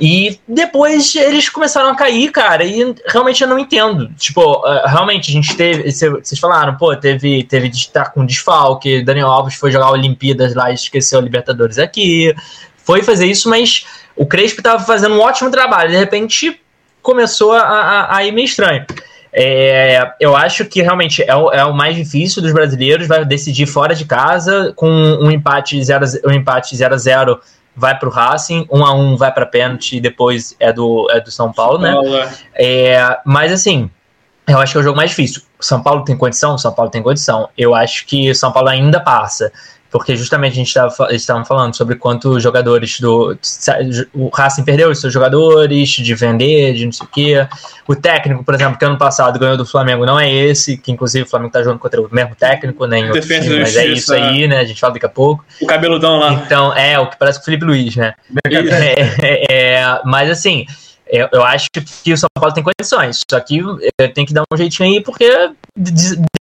e 0.00 0.38
depois 0.46 1.14
eles 1.14 1.48
começaram 1.48 1.90
a 1.90 1.96
cair, 1.96 2.30
cara, 2.32 2.64
e 2.64 2.94
realmente 3.06 3.42
eu 3.42 3.48
não 3.48 3.58
entendo. 3.58 4.08
Tipo, 4.14 4.58
uh, 4.58 4.86
realmente 4.86 5.30
a 5.30 5.32
gente 5.32 5.56
teve, 5.56 5.90
vocês 5.90 6.38
falaram, 6.38 6.76
pô, 6.76 6.94
teve, 6.96 7.44
teve 7.44 7.68
de 7.68 7.76
estar 7.76 8.12
com 8.12 8.26
desfalque, 8.26 9.02
Daniel 9.02 9.28
Alves 9.28 9.54
foi 9.54 9.70
jogar 9.70 9.90
Olimpíadas 9.90 10.54
lá 10.54 10.70
e 10.70 10.74
esqueceu 10.74 11.20
a 11.20 11.22
Libertadores 11.22 11.78
aqui, 11.78 12.34
foi 12.76 13.02
fazer 13.02 13.26
isso, 13.26 13.48
mas 13.48 13.86
o 14.16 14.26
Crespo 14.26 14.60
estava 14.60 14.82
fazendo 14.82 15.14
um 15.14 15.20
ótimo 15.20 15.50
trabalho, 15.50 15.90
de 15.90 15.96
repente 15.96 16.60
começou 17.00 17.52
a, 17.52 17.60
a, 17.60 18.16
a 18.16 18.24
ir 18.24 18.32
meio 18.32 18.46
estranho. 18.46 18.84
É, 19.36 20.12
eu 20.20 20.36
acho 20.36 20.64
que 20.64 20.80
realmente 20.80 21.22
é 21.22 21.34
o, 21.34 21.50
é 21.50 21.64
o, 21.64 21.74
mais 21.74 21.96
difícil 21.96 22.40
dos 22.40 22.52
brasileiros, 22.52 23.08
vai 23.08 23.24
decidir 23.24 23.66
fora 23.66 23.92
de 23.92 24.04
casa, 24.04 24.72
com 24.76 24.88
um 24.88 25.28
empate 25.28 25.82
0 25.82 26.06
um 26.24 26.30
empate 26.30 26.76
0 26.76 26.94
a 26.94 26.96
0 26.96 27.40
vai 27.74 27.98
para 27.98 28.08
o 28.08 28.12
Racing, 28.12 28.64
1 28.70 28.84
a 28.84 28.94
1 28.94 29.16
vai 29.16 29.32
para 29.32 29.44
pênalti 29.44 29.96
e 29.96 30.00
depois 30.00 30.54
é 30.60 30.72
do, 30.72 31.08
é 31.10 31.20
do 31.20 31.32
São 31.32 31.52
Paulo, 31.52 31.82
São 31.82 31.94
Paulo 31.94 32.10
né? 32.10 32.32
É. 32.54 32.92
é, 32.92 33.18
mas 33.24 33.50
assim, 33.50 33.90
eu 34.46 34.58
acho 34.58 34.72
que 34.72 34.78
é 34.78 34.80
o 34.80 34.84
jogo 34.84 34.96
mais 34.96 35.10
difícil. 35.10 35.42
São 35.58 35.82
Paulo 35.82 36.04
tem 36.04 36.16
condição? 36.16 36.56
São 36.56 36.72
Paulo 36.72 36.90
tem 36.90 37.02
condição. 37.02 37.48
Eu 37.58 37.74
acho 37.74 38.06
que 38.06 38.32
São 38.34 38.52
Paulo 38.52 38.68
ainda 38.68 39.00
passa 39.00 39.50
porque 39.94 40.16
justamente 40.16 40.54
a 40.54 40.56
gente 40.56 40.76
estava 41.12 41.44
falando 41.44 41.76
sobre 41.76 41.94
quantos 41.94 42.42
jogadores 42.42 42.98
do. 42.98 43.38
O 44.12 44.28
Racing 44.28 44.64
perdeu 44.64 44.90
os 44.90 45.00
seus 45.00 45.12
jogadores, 45.12 45.88
de 45.90 46.14
vender, 46.16 46.74
de 46.74 46.84
não 46.84 46.90
sei 46.90 47.06
o 47.06 47.08
quê. 47.08 47.48
O 47.86 47.94
técnico, 47.94 48.42
por 48.42 48.54
exemplo, 48.54 48.76
que 48.76 48.84
ano 48.84 48.98
passado 48.98 49.38
ganhou 49.38 49.56
do 49.56 49.64
Flamengo, 49.64 50.04
não 50.04 50.18
é 50.18 50.28
esse, 50.28 50.76
que 50.76 50.90
inclusive 50.90 51.24
o 51.24 51.30
Flamengo 51.30 51.50
está 51.50 51.62
jogando 51.62 51.78
contra 51.78 52.00
o 52.00 52.08
mesmo 52.10 52.34
técnico, 52.34 52.86
né? 52.86 53.08
Time, 53.20 53.60
mas 53.60 53.76
é 53.76 53.86
isso 53.86 54.12
aí, 54.12 54.48
né? 54.48 54.58
A 54.58 54.64
gente 54.64 54.80
fala 54.80 54.94
daqui 54.94 55.06
a 55.06 55.08
pouco. 55.08 55.44
O 55.62 55.66
cabeludão 55.66 56.18
lá. 56.18 56.32
Então, 56.32 56.76
é, 56.76 56.98
o 56.98 57.08
que 57.08 57.16
parece 57.16 57.38
com 57.38 57.42
o 57.42 57.44
Felipe 57.44 57.64
Luiz, 57.64 57.94
né? 57.94 58.14
É, 58.44 59.16
é, 59.22 59.74
é, 59.76 60.00
mas 60.04 60.28
assim. 60.28 60.66
Eu, 61.06 61.28
eu, 61.32 61.44
acho 61.44 61.68
que 62.02 62.12
o 62.12 62.16
São 62.16 62.28
Paulo 62.34 62.54
tem 62.54 62.64
condições, 62.64 63.20
só 63.30 63.38
que 63.38 63.60
tem 64.14 64.24
que 64.24 64.32
dar 64.32 64.42
um 64.50 64.56
jeitinho 64.56 64.88
aí, 64.88 65.02
porque 65.02 65.28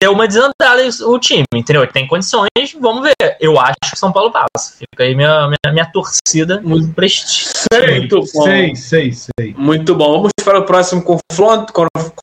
deu 0.01 0.13
uma 0.13 0.27
desandada 0.27 0.83
o 1.07 1.19
time, 1.19 1.45
entendeu? 1.55 1.87
Tem 1.87 2.07
condições, 2.07 2.49
vamos 2.81 3.03
ver. 3.03 3.37
Eu 3.41 3.59
acho 3.59 3.77
que 3.85 3.95
o 3.95 3.99
São 3.99 4.13
Paulo 4.13 4.31
passa. 4.31 4.77
Fica 4.79 5.03
aí 5.05 5.15
minha, 5.15 5.49
minha, 5.49 5.73
minha 5.73 5.87
torcida 5.87 6.61
muito 6.63 6.93
prestígio. 6.95 7.51
Muito 7.73 8.21
bom. 8.33 8.45
Sei, 8.45 8.77
sei, 8.77 9.13
sei. 9.13 9.55
Muito 9.57 9.95
bom. 9.95 10.13
Vamos 10.13 10.33
para 10.45 10.59
o 10.59 10.65
próximo 10.65 11.03
confronto. 11.03 11.73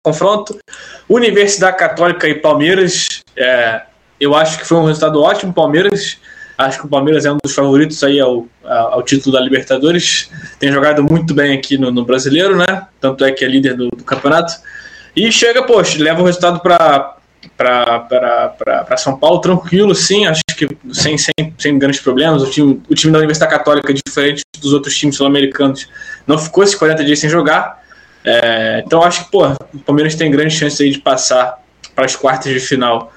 confronto. 0.04 0.58
Universidade 1.10 1.78
Católica 1.78 2.28
e 2.28 2.36
Palmeiras. 2.36 3.22
É, 3.36 3.82
eu 4.20 4.36
acho 4.36 4.58
que 4.58 4.66
foi 4.66 4.78
um 4.78 4.86
resultado 4.86 5.22
ótimo, 5.22 5.54
Palmeiras. 5.54 6.18
Acho 6.60 6.80
que 6.80 6.86
o 6.88 6.90
Palmeiras 6.90 7.24
é 7.24 7.32
um 7.32 7.38
dos 7.42 7.56
favoritos 7.56 8.04
aí 8.04 8.20
ao, 8.20 8.46
ao 8.66 9.02
título 9.02 9.34
da 9.34 9.42
Libertadores. 9.42 10.30
Tem 10.60 10.70
jogado 10.70 11.02
muito 11.02 11.34
bem 11.34 11.58
aqui 11.58 11.78
no, 11.78 11.90
no 11.90 12.04
brasileiro, 12.04 12.58
né? 12.58 12.86
Tanto 13.00 13.24
é 13.24 13.32
que 13.32 13.46
é 13.46 13.48
líder 13.48 13.78
do, 13.78 13.88
do 13.88 14.04
campeonato. 14.04 14.56
E 15.16 15.32
chega, 15.32 15.64
poxa, 15.64 16.04
leva 16.04 16.22
o 16.22 16.26
resultado 16.26 16.60
para 16.60 17.16
para 17.56 18.98
São 18.98 19.18
Paulo 19.18 19.40
tranquilo, 19.40 19.96
sim, 19.96 20.26
acho 20.26 20.42
que 20.58 20.68
sem, 20.92 21.18
sem, 21.18 21.34
sem 21.58 21.80
grandes 21.80 22.02
problemas. 22.02 22.44
O 22.44 22.50
time, 22.50 22.82
o 22.90 22.94
time 22.94 23.14
da 23.14 23.20
Universidade 23.20 23.52
Católica, 23.52 23.94
diferente 23.94 24.44
dos 24.60 24.74
outros 24.74 24.98
times 24.98 25.16
sul-americanos, 25.16 25.88
não 26.28 26.38
ficou 26.38 26.66
esses 26.66 26.76
40 26.76 27.06
dias 27.06 27.20
sem 27.20 27.30
jogar. 27.30 27.82
É, 28.26 28.84
então 28.86 29.02
acho 29.02 29.24
que 29.24 29.32
pô, 29.32 29.48
o 29.74 29.80
Palmeiras 29.86 30.16
tem 30.16 30.30
grande 30.30 30.54
chance 30.54 30.84
aí 30.84 30.92
de 30.92 31.00
passar 31.00 31.64
para 31.96 32.04
as 32.04 32.18
quartas 32.18 32.52
de 32.52 32.60
final. 32.60 33.14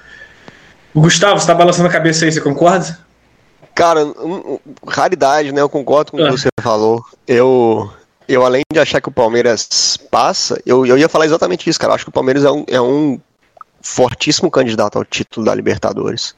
Gustavo, 0.94 1.40
você 1.40 1.42
está 1.42 1.55
balançando 1.55 1.88
a 1.88 1.92
cabeça 1.92 2.24
aí, 2.24 2.31
você 2.31 2.40
concorda? 2.40 2.96
Cara, 3.75 4.05
um, 4.05 4.59
raridade, 4.87 5.53
né? 5.53 5.61
Eu 5.61 5.69
concordo 5.69 6.13
com 6.13 6.19
o 6.19 6.21
que 6.21 6.29
ah. 6.29 6.31
você 6.31 6.49
falou. 6.61 7.03
Eu, 7.27 7.91
eu, 8.29 8.45
além 8.45 8.63
de 8.71 8.79
achar 8.79 9.01
que 9.01 9.09
o 9.09 9.13
Palmeiras 9.13 9.97
passa, 10.11 10.61
eu, 10.67 10.87
eu 10.87 10.99
ia 10.99 11.09
falar 11.09 11.25
exatamente 11.25 11.69
isso, 11.69 11.79
cara. 11.79 11.93
Eu 11.93 11.95
acho 11.95 12.05
que 12.05 12.11
o 12.11 12.13
Palmeiras 12.13 12.45
é 12.45 12.51
um, 12.51 12.65
é 12.69 12.81
um 12.81 13.21
fortíssimo 13.81 14.51
candidato 14.51 14.97
ao 14.97 15.05
título 15.05 15.47
da 15.47 15.55
Libertadores. 15.55 16.35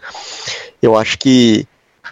Eu 0.80 0.96
acho 0.96 1.18
que 1.18 1.66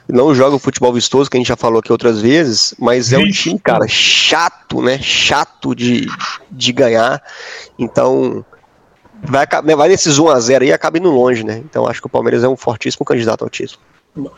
não 0.08 0.34
joga 0.34 0.56
o 0.56 0.58
futebol 0.58 0.92
vistoso, 0.92 1.30
que 1.30 1.36
a 1.36 1.40
gente 1.40 1.48
já 1.48 1.56
falou 1.56 1.78
aqui 1.78 1.92
outras 1.92 2.20
vezes, 2.20 2.74
mas 2.78 3.12
é 3.12 3.18
um 3.18 3.28
time, 3.30 3.58
cara, 3.58 3.86
chato, 3.88 4.82
né? 4.82 4.98
Chato 5.00 5.74
de, 5.74 6.06
de 6.50 6.72
ganhar. 6.72 7.22
Então, 7.78 8.44
vai, 9.22 9.46
vai 9.46 9.88
nesses 9.88 10.18
1x0 10.18 10.62
aí 10.62 10.68
e 10.68 10.72
acaba 10.72 10.98
indo 10.98 11.10
longe, 11.10 11.44
né? 11.44 11.58
Então, 11.58 11.86
acho 11.86 12.00
que 12.00 12.06
o 12.06 12.10
Palmeiras 12.10 12.42
é 12.42 12.48
um 12.48 12.56
fortíssimo 12.56 13.06
candidato 13.06 13.42
ao 13.42 13.50
título. 13.50 13.80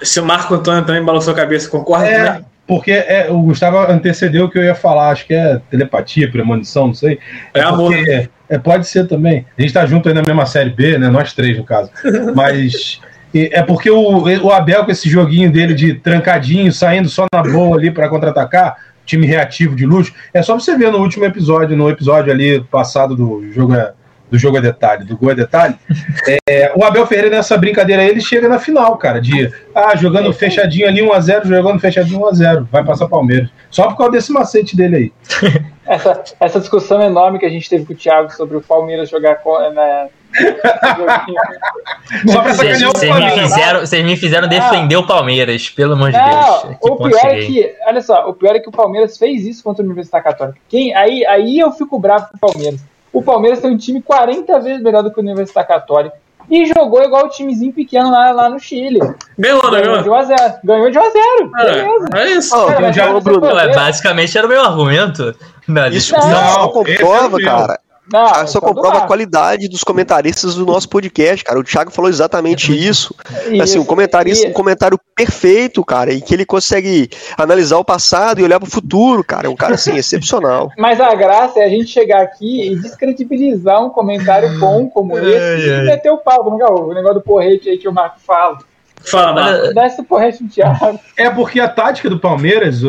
Se 0.02 0.20
o 0.20 0.24
Marco 0.24 0.54
Antônio 0.54 0.84
também 0.84 1.02
balançou 1.02 1.32
a 1.32 1.37
cabeça, 1.37 1.68
concorda? 1.68 2.06
É, 2.06 2.22
né? 2.22 2.44
porque 2.66 2.92
é, 2.92 3.28
o 3.30 3.42
Gustavo 3.42 3.78
antecedeu 3.90 4.46
o 4.46 4.50
que 4.50 4.58
eu 4.58 4.62
ia 4.62 4.74
falar, 4.74 5.10
acho 5.10 5.26
que 5.26 5.34
é 5.34 5.60
telepatia, 5.70 6.30
premonição, 6.30 6.88
não 6.88 6.94
sei. 6.94 7.18
É, 7.52 7.60
é 7.60 7.62
amor. 7.62 7.92
Porque, 7.92 8.28
é, 8.48 8.58
pode 8.58 8.87
ser 8.87 9.06
também. 9.06 9.44
A 9.58 9.62
gente 9.62 9.74
tá 9.74 9.84
junto 9.84 10.08
aí 10.08 10.14
na 10.14 10.22
mesma 10.22 10.46
série 10.46 10.70
B, 10.70 10.96
né? 10.98 11.08
Nós 11.08 11.32
três, 11.32 11.56
no 11.58 11.64
caso. 11.64 11.90
Mas 12.34 13.00
é 13.34 13.62
porque 13.62 13.90
o, 13.90 14.22
o 14.22 14.52
Abel, 14.52 14.84
com 14.84 14.92
esse 14.92 15.08
joguinho 15.08 15.50
dele 15.50 15.74
de 15.74 15.94
trancadinho, 15.94 16.72
saindo 16.72 17.08
só 17.08 17.26
na 17.34 17.42
boa 17.42 17.76
ali 17.76 17.90
para 17.90 18.08
contra-atacar, 18.08 18.76
time 19.04 19.26
reativo 19.26 19.74
de 19.74 19.84
luxo, 19.84 20.14
é 20.32 20.40
só 20.40 20.54
você 20.58 20.76
ver 20.76 20.90
no 20.90 20.98
último 20.98 21.24
episódio, 21.24 21.76
no 21.76 21.90
episódio 21.90 22.32
ali 22.32 22.60
passado 22.60 23.16
do 23.16 23.50
jogo. 23.52 23.74
É, 23.74 23.92
do 24.30 24.38
jogo 24.38 24.58
a 24.58 24.60
detalhe, 24.60 25.04
do 25.04 25.16
gol 25.16 25.30
a 25.30 25.34
detalhe, 25.34 25.74
é, 26.48 26.72
o 26.74 26.84
Abel 26.84 27.06
Ferreira 27.06 27.30
nessa 27.30 27.56
brincadeira 27.56 28.02
aí, 28.02 28.08
ele 28.08 28.20
chega 28.20 28.48
na 28.48 28.58
final, 28.58 28.96
cara, 28.96 29.20
de 29.20 29.52
ah, 29.74 29.94
jogando 29.96 30.32
fechadinho 30.32 30.88
ali 30.88 31.00
1x0, 31.00 31.46
jogando 31.46 31.80
fechadinho 31.80 32.20
1x0, 32.20 32.66
vai 32.70 32.84
passar 32.84 33.08
Palmeiras. 33.08 33.48
Só 33.70 33.88
por 33.88 33.96
causa 33.96 34.12
desse 34.12 34.32
macete 34.32 34.76
dele 34.76 34.96
aí. 34.96 35.12
Essa, 35.87 36.24
essa 36.40 36.58
discussão 36.60 37.02
enorme 37.02 37.38
que 37.38 37.44
a 37.44 37.50
gente 37.50 37.68
teve 37.68 37.84
com 37.84 37.92
o 37.92 37.96
Thiago 37.96 38.32
sobre 38.32 38.56
o 38.56 38.62
Palmeiras 38.62 39.10
jogar 39.10 39.34
com, 39.42 39.58
né, 39.68 40.08
vocês, 42.24 42.80
me 42.80 43.30
fizeram, 43.30 43.80
vocês 43.80 44.04
me 44.04 44.16
fizeram 44.16 44.48
defender 44.48 44.94
ah, 44.96 45.00
o 45.00 45.06
Palmeiras, 45.06 45.68
pelo 45.70 45.92
amor 45.92 46.10
de 46.10 46.18
Deus. 46.18 46.76
O 46.80 46.96
pior 46.96 47.26
é 47.26 47.44
que, 47.44 47.74
olha 47.87 48.00
só, 48.00 48.28
o 48.28 48.34
pior 48.34 48.56
é 48.56 48.60
que 48.60 48.68
o 48.68 48.72
Palmeiras 48.72 49.16
fez 49.16 49.46
isso 49.46 49.62
contra 49.62 49.82
a 49.82 49.87
Universidade 49.87 50.24
Católica. 50.24 50.58
Quem, 50.68 50.94
aí, 50.94 51.24
aí 51.26 51.58
eu 51.58 51.70
fico 51.72 51.98
bravo 51.98 52.26
com 52.30 52.37
o 52.37 52.40
Palmeiras. 52.40 52.80
O 53.14 53.22
Palmeiras 53.22 53.61
tem 53.61 53.70
um 53.70 53.77
time 53.79 54.03
40 54.03 54.59
vezes 54.61 54.83
melhor 54.83 55.03
do 55.03 55.11
que 55.11 55.20
a 55.20 55.22
Universidade 55.22 55.68
Católica. 55.68 56.16
E 56.50 56.66
jogou 56.66 57.03
igual 57.03 57.24
o 57.24 57.29
timezinho 57.29 57.72
pequeno 57.72 58.11
lá, 58.11 58.31
lá 58.33 58.50
no 58.50 58.59
Chile. 58.59 58.98
Ganhou, 59.38 59.70
né, 59.70 59.81
ganhou, 59.81 60.03
de 60.03 60.11
1x0. 60.11 60.59
Ganhou 60.62 60.90
de 60.90 60.98
1x0. 60.98 62.12
É, 62.14 62.18
é 62.18 62.31
isso. 62.33 62.55
Oh, 62.55 62.66
Cara, 62.66 62.92
já, 62.92 63.18
Bruno, 63.18 63.40
basicamente 63.40 64.37
era 64.37 64.46
o 64.46 64.50
meu 64.50 64.62
argumento. 64.62 65.35
Não, 65.66 65.87
isso 65.88 66.12
não, 66.12 66.59
não 66.59 66.68
comprova, 66.68 67.40
cara. 67.40 67.81
Não, 68.12 68.46
só 68.46 68.60
comprova 68.60 68.98
a 68.98 69.06
qualidade 69.06 69.68
dos 69.68 69.82
comentaristas 69.82 70.54
do 70.54 70.66
nosso 70.66 70.88
podcast, 70.88 71.44
cara. 71.44 71.58
O 71.58 71.64
Thiago 71.64 71.90
falou 71.90 72.10
exatamente 72.10 72.72
é 72.72 72.76
isso. 72.76 73.14
isso. 73.50 73.62
Assim, 73.62 73.78
um 73.78 73.84
comentarista, 73.84 74.46
um 74.48 74.52
comentário 74.52 74.98
perfeito, 75.14 75.84
cara, 75.84 76.12
e 76.12 76.20
que 76.20 76.34
ele 76.34 76.44
consegue 76.44 77.08
analisar 77.36 77.78
o 77.78 77.84
passado 77.84 78.40
e 78.40 78.44
olhar 78.44 78.60
para 78.60 78.68
o 78.68 78.70
futuro, 78.70 79.24
cara. 79.24 79.46
É 79.46 79.50
um 79.50 79.56
cara 79.56 79.74
assim 79.74 79.96
excepcional. 79.96 80.70
Mas 80.78 81.00
a 81.00 81.14
graça 81.14 81.60
é 81.60 81.64
a 81.64 81.68
gente 81.68 81.86
chegar 81.86 82.22
aqui 82.22 82.72
e 82.72 82.76
descredibilizar 82.76 83.82
um 83.82 83.90
comentário 83.90 84.58
bom 84.58 84.88
como 84.88 85.16
esse 85.18 85.70
é, 85.70 85.78
e 85.78 85.86
meter 85.86 86.10
o 86.10 86.18
pau, 86.18 86.46
o 86.46 86.94
negócio 86.94 87.14
do 87.14 87.22
porrete 87.22 87.68
aí 87.70 87.78
que 87.78 87.88
o 87.88 87.92
Marco 87.92 88.20
fala. 88.20 88.58
Fala, 89.06 89.72
Desce 89.74 90.00
o 90.00 90.04
porrete 90.04 90.42
no 90.42 90.48
Thiago. 90.48 90.98
É 91.16 91.28
porque 91.30 91.60
a 91.60 91.68
tática 91.68 92.08
do 92.08 92.18
Palmeiras, 92.18 92.80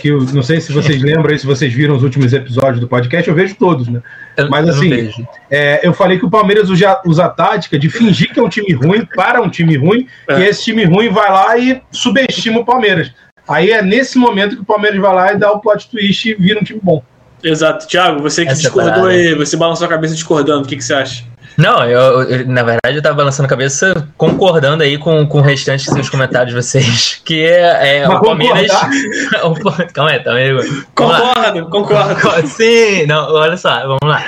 que 0.00 0.08
eu 0.08 0.20
não 0.32 0.42
sei 0.42 0.60
se 0.60 0.72
vocês 0.72 1.00
lembram, 1.02 1.36
se 1.36 1.46
vocês 1.46 1.72
viram 1.72 1.96
os 1.96 2.02
últimos 2.02 2.32
episódios 2.32 2.80
do 2.80 2.88
podcast, 2.88 3.28
eu 3.28 3.34
vejo 3.34 3.54
todos, 3.56 3.88
né? 3.88 4.02
Mas 4.50 4.68
assim, 4.68 4.92
eu, 4.92 5.10
é, 5.50 5.80
eu 5.86 5.92
falei 5.92 6.18
que 6.18 6.24
o 6.24 6.30
Palmeiras 6.30 6.68
usa, 6.68 7.00
usa 7.06 7.24
a 7.24 7.28
tática 7.28 7.78
de 7.78 7.88
fingir 7.88 8.32
que 8.32 8.40
é 8.40 8.42
um 8.42 8.48
time 8.48 8.72
ruim 8.72 9.06
para 9.14 9.40
um 9.40 9.48
time 9.48 9.76
ruim, 9.76 10.06
é. 10.28 10.40
e 10.40 10.44
esse 10.44 10.64
time 10.64 10.84
ruim 10.84 11.08
vai 11.08 11.30
lá 11.30 11.56
e 11.56 11.82
subestima 11.90 12.60
o 12.60 12.64
Palmeiras. 12.64 13.12
Aí 13.48 13.70
é 13.70 13.82
nesse 13.82 14.18
momento 14.18 14.56
que 14.56 14.62
o 14.62 14.66
Palmeiras 14.66 15.00
vai 15.00 15.14
lá 15.14 15.32
e 15.32 15.38
dá 15.38 15.50
o 15.50 15.60
plot 15.60 15.88
twist 15.90 16.28
e 16.28 16.34
vira 16.34 16.60
um 16.60 16.64
time 16.64 16.80
bom. 16.82 17.02
Exato. 17.42 17.86
Thiago, 17.88 18.22
você 18.22 18.44
que 18.44 18.52
Essa 18.52 18.62
discordou 18.62 19.06
aí, 19.06 19.34
você 19.34 19.56
balançou 19.56 19.86
a 19.86 19.90
cabeça 19.90 20.14
discordando, 20.14 20.64
o 20.64 20.68
que, 20.68 20.76
que 20.76 20.84
você 20.84 20.94
acha? 20.94 21.24
Não, 21.56 21.84
eu, 21.84 22.22
eu, 22.22 22.46
na 22.46 22.62
verdade 22.62 22.96
eu 22.96 23.02
tava 23.02 23.16
balançando 23.16 23.46
a 23.46 23.50
cabeça 23.50 24.08
concordando 24.16 24.82
aí 24.82 24.98
com, 24.98 25.26
com 25.26 25.38
o 25.38 25.42
restante 25.42 25.90
dos 25.90 26.08
comentários 26.08 26.54
de 26.54 26.60
vocês. 26.60 27.20
Que 27.24 27.44
é, 27.44 27.98
é 27.98 28.08
o 28.08 28.20
Palmeiras. 28.20 28.70
Calma 29.92 30.10
aí, 30.10 30.20
tá 30.20 30.32
amigo. 30.32 30.60
Concordo, 30.94 31.70
concordo. 31.70 32.46
Sim, 32.48 33.06
não, 33.06 33.32
olha 33.32 33.56
só, 33.56 33.80
vamos 33.80 34.00
lá. 34.02 34.22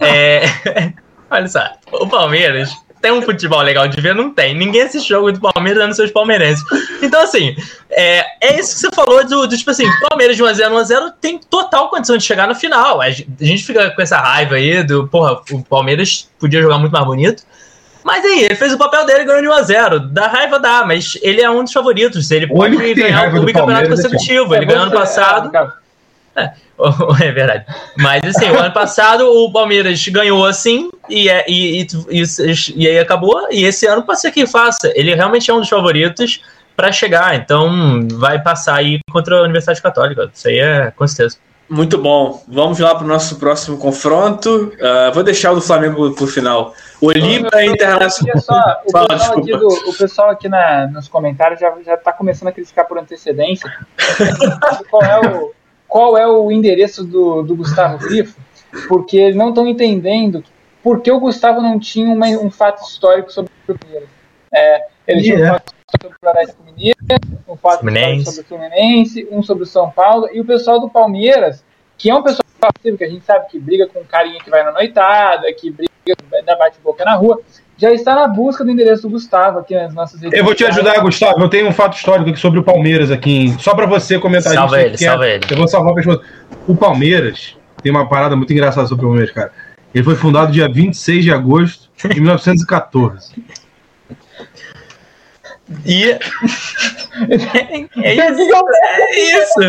É, 0.00 0.92
olha 1.30 1.48
só, 1.48 1.64
o 1.92 2.06
Palmeiras 2.08 2.72
tem 3.04 3.12
um 3.12 3.20
futebol 3.20 3.60
legal 3.60 3.86
de 3.86 4.00
ver? 4.00 4.14
Não 4.14 4.30
tem. 4.30 4.54
Ninguém 4.54 4.80
assiste 4.80 5.10
jogo 5.10 5.30
do 5.30 5.38
Palmeiras 5.38 5.82
dando 5.82 5.94
seus 5.94 6.10
palmeirenses. 6.10 6.64
Então, 7.02 7.20
assim, 7.20 7.54
é, 7.90 8.24
é 8.40 8.58
isso 8.58 8.72
que 8.74 8.80
você 8.80 8.88
falou 8.94 9.22
do, 9.26 9.46
do 9.46 9.58
tipo 9.58 9.70
assim, 9.70 9.84
Palmeiras 10.08 10.38
de 10.38 10.42
1x0, 10.42 10.70
1x0 10.70 11.12
tem 11.20 11.38
total 11.38 11.90
condição 11.90 12.16
de 12.16 12.24
chegar 12.24 12.48
no 12.48 12.54
final. 12.54 13.02
A 13.02 13.10
gente 13.10 13.62
fica 13.62 13.90
com 13.90 14.00
essa 14.00 14.16
raiva 14.16 14.54
aí 14.54 14.82
do, 14.82 15.06
porra, 15.06 15.38
o 15.52 15.62
Palmeiras 15.62 16.30
podia 16.40 16.62
jogar 16.62 16.78
muito 16.78 16.92
mais 16.92 17.04
bonito. 17.04 17.42
Mas 18.02 18.24
aí, 18.24 18.44
ele 18.44 18.54
fez 18.54 18.72
o 18.72 18.78
papel 18.78 19.04
dele 19.04 19.24
ganhando 19.24 19.50
1x0. 19.50 20.10
Da 20.10 20.26
raiva 20.26 20.58
dá, 20.58 20.82
mas 20.86 21.18
ele 21.20 21.42
é 21.42 21.50
um 21.50 21.62
dos 21.62 21.74
favoritos. 21.74 22.30
Ele 22.30 22.46
pode 22.46 22.94
ganhar 22.94 23.34
o 23.34 23.42
bicampeonato 23.42 23.90
consecutivo. 23.90 24.54
Ele 24.54 24.64
ganhou 24.64 24.84
ano 24.84 24.92
passado. 24.92 25.52
É, 26.36 26.52
é 27.26 27.32
verdade. 27.32 27.64
Mas 27.98 28.24
assim, 28.24 28.50
o 28.50 28.58
ano 28.58 28.72
passado 28.72 29.26
o 29.26 29.52
Palmeiras 29.52 30.06
ganhou 30.08 30.44
assim 30.44 30.90
e, 31.08 31.28
é, 31.28 31.44
e, 31.48 31.82
e, 31.82 31.86
e, 32.10 32.24
e 32.76 32.88
aí 32.88 32.98
acabou. 32.98 33.48
E 33.50 33.64
esse 33.64 33.86
ano 33.86 34.02
pode 34.02 34.20
ser 34.20 34.30
que 34.30 34.46
faça. 34.46 34.92
Ele 34.94 35.14
realmente 35.14 35.50
é 35.50 35.54
um 35.54 35.60
dos 35.60 35.68
favoritos 35.68 36.40
para 36.76 36.92
chegar. 36.92 37.34
Então 37.36 38.06
vai 38.12 38.42
passar 38.42 38.76
aí 38.76 38.98
contra 39.10 39.38
a 39.38 39.42
Universidade 39.42 39.80
Católica. 39.80 40.30
Isso 40.32 40.48
aí 40.48 40.58
é 40.58 40.90
com 40.90 41.06
certeza. 41.06 41.38
Muito 41.68 41.96
bom. 41.96 42.44
Vamos 42.46 42.78
lá 42.78 42.94
para 42.94 43.04
o 43.04 43.08
nosso 43.08 43.36
próximo 43.36 43.78
confronto. 43.78 44.72
Uh, 44.74 45.12
vou 45.14 45.22
deixar 45.22 45.52
o 45.52 45.54
do 45.54 45.62
Flamengo 45.62 46.14
para 46.14 46.24
o 46.24 46.26
final. 46.26 46.74
Olímpia 47.00 47.64
Internacional. 47.64 48.38
Só, 48.38 48.82
o, 48.84 48.90
Fala, 48.90 49.08
pessoal 49.08 49.38
aqui 49.38 49.52
do, 49.56 49.68
o 49.68 49.94
pessoal 49.96 50.30
aqui 50.30 50.48
na, 50.48 50.86
nos 50.88 51.08
comentários 51.08 51.58
já 51.58 51.94
está 51.94 52.12
começando 52.12 52.48
a 52.48 52.52
criticar 52.52 52.86
por 52.86 52.98
antecedência. 52.98 53.72
qual 54.90 55.02
é 55.02 55.20
o 55.20 55.52
qual 55.94 56.18
é 56.18 56.26
o 56.26 56.50
endereço 56.50 57.04
do, 57.04 57.44
do 57.44 57.54
Gustavo 57.54 57.98
Grifo, 57.98 58.36
porque 58.88 59.16
eles 59.16 59.36
não 59.36 59.50
estão 59.50 59.64
entendendo 59.64 60.42
por 60.82 61.00
que 61.00 61.12
o 61.12 61.20
Gustavo 61.20 61.62
não 61.62 61.78
tinha 61.78 62.12
uma, 62.12 62.26
um 62.26 62.50
fato 62.50 62.82
histórico 62.82 63.30
sobre 63.30 63.52
o 63.68 63.78
Palmeiras. 63.78 64.08
É, 64.52 64.86
ele 65.06 65.20
yeah. 65.20 65.22
tinha 65.22 65.44
um 65.44 65.52
fato 65.52 65.74
sobre 65.92 66.08
o 66.08 66.18
Floresta 66.18 66.56
Mineiro, 66.64 66.98
um 67.46 67.56
fato 67.56 67.78
Fluminense. 67.78 68.24
sobre 68.24 68.40
o 68.40 68.44
Fluminense, 68.44 69.28
um 69.30 69.40
sobre 69.40 69.62
o 69.62 69.66
São 69.68 69.88
Paulo, 69.88 70.28
e 70.32 70.40
o 70.40 70.44
pessoal 70.44 70.80
do 70.80 70.90
Palmeiras, 70.90 71.64
que 71.96 72.10
é 72.10 72.14
um 72.16 72.24
pessoal 72.24 72.44
passivo, 72.58 72.98
que 72.98 73.04
a 73.04 73.08
gente 73.08 73.24
sabe 73.24 73.46
que 73.46 73.60
briga 73.60 73.86
com 73.86 74.00
um 74.00 74.04
carinha 74.04 74.40
que 74.42 74.50
vai 74.50 74.64
na 74.64 74.72
noitada, 74.72 75.46
que 75.52 75.70
briga, 75.70 76.16
dá 76.44 76.56
bate-boca 76.56 77.04
na 77.04 77.14
rua, 77.14 77.40
já 77.76 77.92
está 77.92 78.14
na 78.14 78.28
busca 78.28 78.64
do 78.64 78.70
endereço 78.70 79.02
do 79.02 79.10
Gustavo 79.10 79.58
aqui 79.58 79.74
nas 79.74 79.92
nossas 79.94 80.20
redes 80.20 80.38
Eu 80.38 80.44
vou 80.44 80.54
te 80.54 80.64
ajudar, 80.64 81.00
Gustavo. 81.00 81.40
Eu 81.40 81.48
tenho 81.48 81.68
um 81.68 81.72
fato 81.72 81.96
histórico 81.96 82.30
aqui 82.30 82.38
sobre 82.38 82.60
o 82.60 82.62
Palmeiras 82.62 83.10
aqui, 83.10 83.54
só 83.58 83.74
para 83.74 83.86
você 83.86 84.18
comentar. 84.18 84.52
Salva 84.52 84.80
ele, 84.80 84.96
salva 84.96 85.26
ele. 85.26 85.44
Eu 85.50 85.56
vou 85.56 85.68
salvar 85.68 85.92
a 85.92 85.96
pessoa. 85.96 86.20
O 86.68 86.76
Palmeiras 86.76 87.56
tem 87.82 87.90
uma 87.90 88.08
parada 88.08 88.36
muito 88.36 88.52
engraçada 88.52 88.86
sobre 88.86 89.04
o 89.04 89.08
Palmeiras, 89.08 89.34
cara. 89.34 89.52
Ele 89.94 90.04
foi 90.04 90.14
fundado 90.14 90.52
dia 90.52 90.68
26 90.68 91.24
de 91.24 91.32
agosto 91.32 91.90
de 92.08 92.20
1914. 92.20 93.32
E. 95.86 96.10
é 97.96 98.14
isso. 98.14 98.42
É 98.98 99.20
isso. 99.20 99.60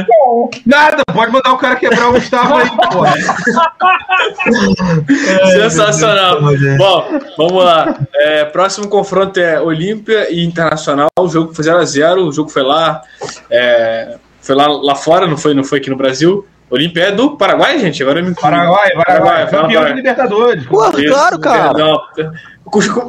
Nada, 0.65 1.03
pode 1.13 1.31
mandar 1.31 1.53
o 1.53 1.58
cara 1.58 1.77
quebrar 1.77 2.10
o 2.10 2.13
Gustavo 2.13 2.55
aí, 2.55 2.69
porra. 2.91 3.13
Sensacional. 5.51 6.41
Bom, 6.77 7.19
vamos 7.38 7.63
lá. 7.63 7.97
É, 8.13 8.43
próximo 8.45 8.89
confronto 8.89 9.39
é 9.39 9.62
Olímpia 9.62 10.29
e 10.29 10.43
Internacional. 10.43 11.08
O 11.17 11.29
jogo 11.29 11.53
foi 11.53 11.63
0x0. 11.63 12.27
O 12.27 12.31
jogo 12.31 12.49
foi 12.49 12.63
lá. 12.63 13.01
É, 13.49 14.17
foi 14.41 14.55
lá, 14.55 14.67
lá 14.67 14.95
fora, 14.95 15.27
não 15.27 15.38
foi, 15.38 15.53
não 15.53 15.63
foi 15.63 15.79
aqui 15.79 15.89
no 15.89 15.97
Brasil. 15.97 16.45
Olímpia 16.69 17.04
é 17.04 17.12
do 17.12 17.38
Paraguai, 17.38 17.78
gente. 17.80 18.01
Agora 18.01 18.21
me 18.21 18.34
Paraguai, 18.34 18.89
Paraguai, 18.93 19.45
Paraguai 19.45 19.47
campeão 19.49 19.86
de 19.86 19.93
Libertadores. 19.93 20.65
Pô, 20.65 20.91
claro, 20.91 21.39
cara. 21.39 21.73
Perdão. 21.73 22.01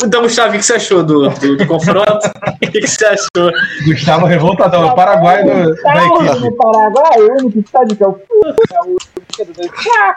Então, 0.04 0.22
Gustavo, 0.22 0.50
o 0.50 0.58
que 0.58 0.62
você 0.62 0.74
achou 0.74 1.02
do, 1.02 1.30
do, 1.30 1.56
do 1.56 1.66
confronto? 1.66 2.30
o 2.62 2.70
que 2.70 2.86
você 2.86 3.06
achou? 3.06 3.50
Gustavo 3.86 4.26
revoltadão, 4.26 4.82
é 4.82 4.92
o 4.92 4.94
Paraguai 4.94 5.42
do, 5.42 5.74
da 5.82 6.06
equipe. 6.06 6.56
Paraguai, 6.56 7.20
o 7.20 7.32
único 7.40 7.58
estádio 7.60 7.96
que 7.96 8.04
é 8.04 8.08
o. 8.08 8.20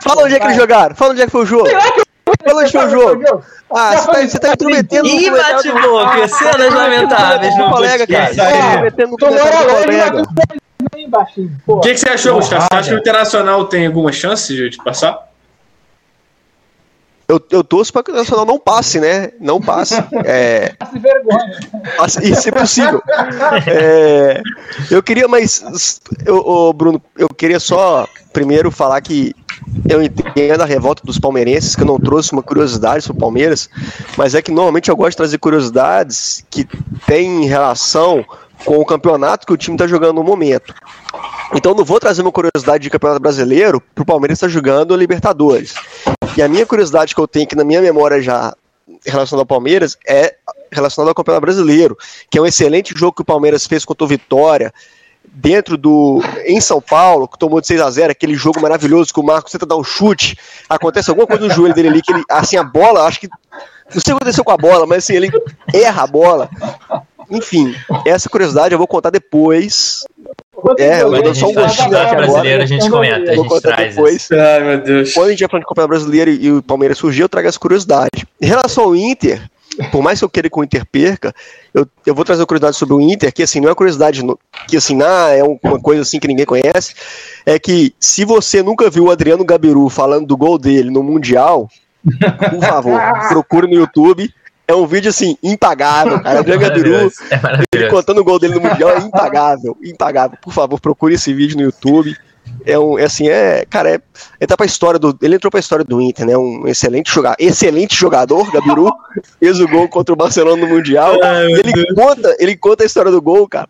Fala 0.03 0.23
onde 0.23 0.35
é 0.35 0.39
que 0.39 0.45
eles 0.45 0.57
jogaram, 0.57 0.95
fala 0.95 1.11
onde 1.11 1.21
é 1.21 1.25
que 1.25 1.31
foi 1.31 1.41
o 1.41 1.45
jogo. 1.45 1.69
Fala 1.69 2.61
onde 2.61 2.71
foi 2.71 2.85
o 2.85 2.89
jogo. 2.89 3.43
Ah, 3.71 3.95
você 3.95 4.11
tá, 4.11 4.27
você 4.27 4.39
tá 4.39 4.53
intrometendo 4.53 5.03
no 5.07 5.15
Ih, 5.15 5.29
bate-boca, 5.29 6.27
cenas 6.27 6.73
lamentáveis 6.73 7.57
no 7.57 7.69
colega, 7.69 8.07
cara. 8.07 8.35
Tá 8.35 8.51
intrometendo 8.67 9.11
no 9.11 9.17
O 11.67 11.79
que, 11.81 11.93
que 11.93 11.99
você 11.99 12.09
achou, 12.09 12.35
Gustavo? 12.35 12.63
Você 12.63 12.77
acha 12.77 12.89
que 12.89 12.95
o 12.95 12.99
Internacional 12.99 13.65
tem 13.65 13.87
alguma 13.87 14.11
chance 14.11 14.53
de 14.69 14.77
passar? 14.77 15.29
eu, 17.29 17.39
eu 17.51 17.63
torço 17.63 17.93
para 17.93 18.01
que 18.01 18.09
o 18.09 18.15
Nacional 18.15 18.43
não 18.43 18.57
passe, 18.57 18.99
né? 18.99 19.31
Não 19.39 19.61
passe. 19.61 19.93
É, 20.25 20.73
passe 20.79 20.97
vergonha. 20.97 21.59
Isso 22.23 22.49
é 22.49 22.51
possível. 22.51 23.01
É, 23.67 24.41
eu 24.89 25.03
queria, 25.03 25.27
mas, 25.27 26.01
eu, 26.25 26.73
Bruno, 26.73 26.99
eu 27.15 27.29
queria 27.29 27.59
só 27.59 28.07
primeiro 28.33 28.71
falar 28.71 28.99
que 29.01 29.35
eu 29.87 30.01
entendo 30.01 30.61
a 30.61 30.65
revolta 30.65 31.03
dos 31.05 31.19
palmeirenses, 31.19 31.75
que 31.75 31.83
eu 31.83 31.87
não 31.87 31.99
trouxe 31.99 32.31
uma 32.31 32.41
curiosidade 32.41 33.03
sobre 33.03 33.19
o 33.19 33.21
Palmeiras, 33.21 33.69
mas 34.17 34.33
é 34.33 34.41
que 34.41 34.51
normalmente 34.51 34.89
eu 34.89 34.95
gosto 34.95 35.11
de 35.11 35.17
trazer 35.17 35.37
curiosidades 35.37 36.43
que 36.49 36.67
têm 37.05 37.45
relação 37.45 38.25
com 38.65 38.77
o 38.77 38.85
campeonato 38.85 39.45
que 39.45 39.53
o 39.53 39.57
time 39.57 39.75
está 39.75 39.87
jogando 39.87 40.15
no 40.15 40.23
momento. 40.23 40.73
Então 41.53 41.73
não 41.73 41.83
vou 41.83 41.99
trazer 41.99 42.21
uma 42.21 42.31
curiosidade 42.31 42.83
de 42.83 42.89
campeonato 42.89 43.21
brasileiro 43.21 43.81
para 43.81 44.01
o 44.01 44.05
Palmeiras 44.05 44.37
estar 44.37 44.47
tá 44.47 44.53
jogando 44.53 44.95
Libertadores. 44.95 45.73
E 46.37 46.41
a 46.41 46.47
minha 46.47 46.65
curiosidade 46.65 47.15
que 47.15 47.21
eu 47.21 47.27
tenho 47.27 47.47
que 47.47 47.55
na 47.55 47.63
minha 47.63 47.81
memória 47.81 48.21
já 48.21 48.55
relacionada 49.05 49.41
ao 49.41 49.45
Palmeiras 49.45 49.97
é 50.07 50.35
relacionada 50.71 51.09
ao 51.11 51.15
Campeonato 51.15 51.41
Brasileiro, 51.41 51.97
que 52.29 52.37
é 52.37 52.41
um 52.41 52.45
excelente 52.45 52.93
jogo 52.95 53.13
que 53.13 53.21
o 53.21 53.25
Palmeiras 53.25 53.65
fez 53.65 53.85
contra 53.85 54.05
o 54.05 54.07
Vitória 54.07 54.73
dentro 55.31 55.77
do 55.77 56.21
em 56.45 56.59
São 56.59 56.81
Paulo, 56.81 57.27
que 57.27 57.37
tomou 57.37 57.61
de 57.61 57.67
6 57.67 57.81
a 57.81 57.91
0, 57.91 58.11
aquele 58.11 58.35
jogo 58.35 58.61
maravilhoso 58.61 59.13
que 59.13 59.19
o 59.19 59.23
Marcos 59.23 59.51
tenta 59.51 59.65
dar 59.65 59.77
um 59.77 59.83
chute, 59.83 60.37
acontece 60.67 61.09
alguma 61.09 61.27
coisa 61.27 61.43
no 61.43 61.53
joelho 61.53 61.73
dele 61.73 61.89
ali 61.89 62.01
que 62.01 62.11
ele 62.11 62.23
assim 62.29 62.57
a 62.57 62.63
bola, 62.63 63.05
acho 63.05 63.19
que 63.19 63.27
não 63.27 63.99
sei 63.99 63.99
o 63.99 64.03
que 64.03 64.11
aconteceu 64.11 64.43
com 64.43 64.51
a 64.51 64.57
bola, 64.57 64.85
mas 64.85 65.03
assim, 65.03 65.15
ele 65.15 65.31
erra 65.73 66.03
a 66.03 66.07
bola. 66.07 66.49
Enfim, 67.29 67.75
essa 68.05 68.29
curiosidade 68.29 68.73
eu 68.73 68.77
vou 68.77 68.87
contar 68.87 69.09
depois 69.09 70.03
é, 70.77 71.01
eu 71.01 71.09
vou 71.09 71.23
dar 71.23 71.35
só 71.35 71.47
um 71.47 71.53
gostinho 71.53 71.97
aqui 71.97 72.15
brasileiro, 72.15 72.63
a 72.63 72.65
gente 72.65 72.89
comenta, 72.89 73.31
a 73.31 73.35
gente 73.35 73.61
traz 73.61 73.95
depois. 73.95 74.29
Ai, 74.31 74.63
meu 74.63 74.81
Deus. 74.81 75.13
Quando 75.13 75.27
a 75.27 75.29
gente 75.31 75.39
vai 75.39 75.49
falando 75.49 75.63
de 75.63 75.67
campeonato 75.67 75.89
brasileiro 75.89 76.31
e 76.31 76.51
o 76.51 76.61
Palmeiras 76.61 76.97
surgiu, 76.97 77.25
eu 77.25 77.29
trago 77.29 77.47
essa 77.47 77.59
curiosidade. 77.59 78.27
Em 78.41 78.45
relação 78.45 78.83
ao 78.85 78.95
Inter, 78.95 79.41
por 79.91 80.01
mais 80.01 80.19
que 80.19 80.25
eu 80.25 80.29
queira 80.29 80.49
que 80.49 80.59
o 80.59 80.63
Inter 80.63 80.85
perca, 80.85 81.33
eu, 81.73 81.87
eu 82.05 82.13
vou 82.13 82.25
trazer 82.25 82.41
uma 82.41 82.47
curiosidade 82.47 82.77
sobre 82.77 82.95
o 82.95 83.01
Inter, 83.01 83.33
que 83.33 83.43
assim, 83.43 83.59
não 83.59 83.67
é 83.67 83.69
uma 83.69 83.75
curiosidade 83.75 84.21
que 84.67 84.77
assim, 84.77 85.01
ah, 85.01 85.29
é 85.31 85.43
uma 85.43 85.79
coisa 85.79 86.01
assim 86.01 86.19
que 86.19 86.27
ninguém 86.27 86.45
conhece, 86.45 86.93
é 87.45 87.57
que 87.57 87.93
se 87.99 88.25
você 88.25 88.61
nunca 88.61 88.89
viu 88.89 89.05
o 89.05 89.11
Adriano 89.11 89.45
Gabiru 89.45 89.87
falando 89.89 90.27
do 90.27 90.37
gol 90.37 90.57
dele 90.57 90.89
no 90.89 91.03
Mundial, 91.03 91.69
por 92.03 92.65
favor, 92.65 92.99
procure 93.29 93.67
no 93.67 93.75
YouTube 93.75 94.29
é 94.69 94.75
um 94.75 94.85
vídeo 94.85 95.09
assim, 95.09 95.35
impagável, 95.41 96.21
cara. 96.21 96.41
O 96.49 96.59
Gabiru, 96.59 96.93
é 96.95 97.11
ele 97.73 97.89
contando 97.89 98.19
o 98.19 98.23
gol 98.23 98.37
dele 98.37 98.53
no 98.53 98.61
Mundial 98.61 98.91
é 98.91 98.99
impagável, 98.99 99.75
impagável. 99.83 100.37
Por 100.39 100.53
favor, 100.53 100.79
procure 100.79 101.15
esse 101.15 101.33
vídeo 101.33 101.57
no 101.57 101.63
YouTube. 101.63 102.15
é 102.65 102.77
um, 102.77 102.99
é 102.99 103.05
assim, 103.05 103.27
é, 103.27 103.65
cara, 103.67 103.95
é, 103.95 104.01
ele 104.39 104.47
tá 104.47 104.55
pra 104.55 104.67
história 104.67 104.99
do, 104.99 105.17
ele 105.23 105.35
entrou 105.35 105.49
pra 105.49 105.59
história 105.59 105.83
do 105.83 105.99
Inter, 105.99 106.27
né, 106.27 106.37
um 106.37 106.67
excelente 106.67 107.11
jogador, 107.11 107.35
excelente 107.39 107.95
jogador, 107.95 108.51
Gabiru, 108.51 108.91
fez 109.39 109.59
o 109.59 109.67
gol 109.67 109.89
contra 109.89 110.13
o 110.13 110.17
Barcelona 110.17 110.65
no 110.65 110.67
Mundial, 110.67 111.17
Ai, 111.23 111.51
ele 111.51 111.73
Deus. 111.73 111.87
conta, 111.95 112.35
ele 112.39 112.55
conta 112.55 112.83
a 112.83 112.85
história 112.85 113.11
do 113.11 113.21
gol, 113.21 113.47
cara, 113.47 113.69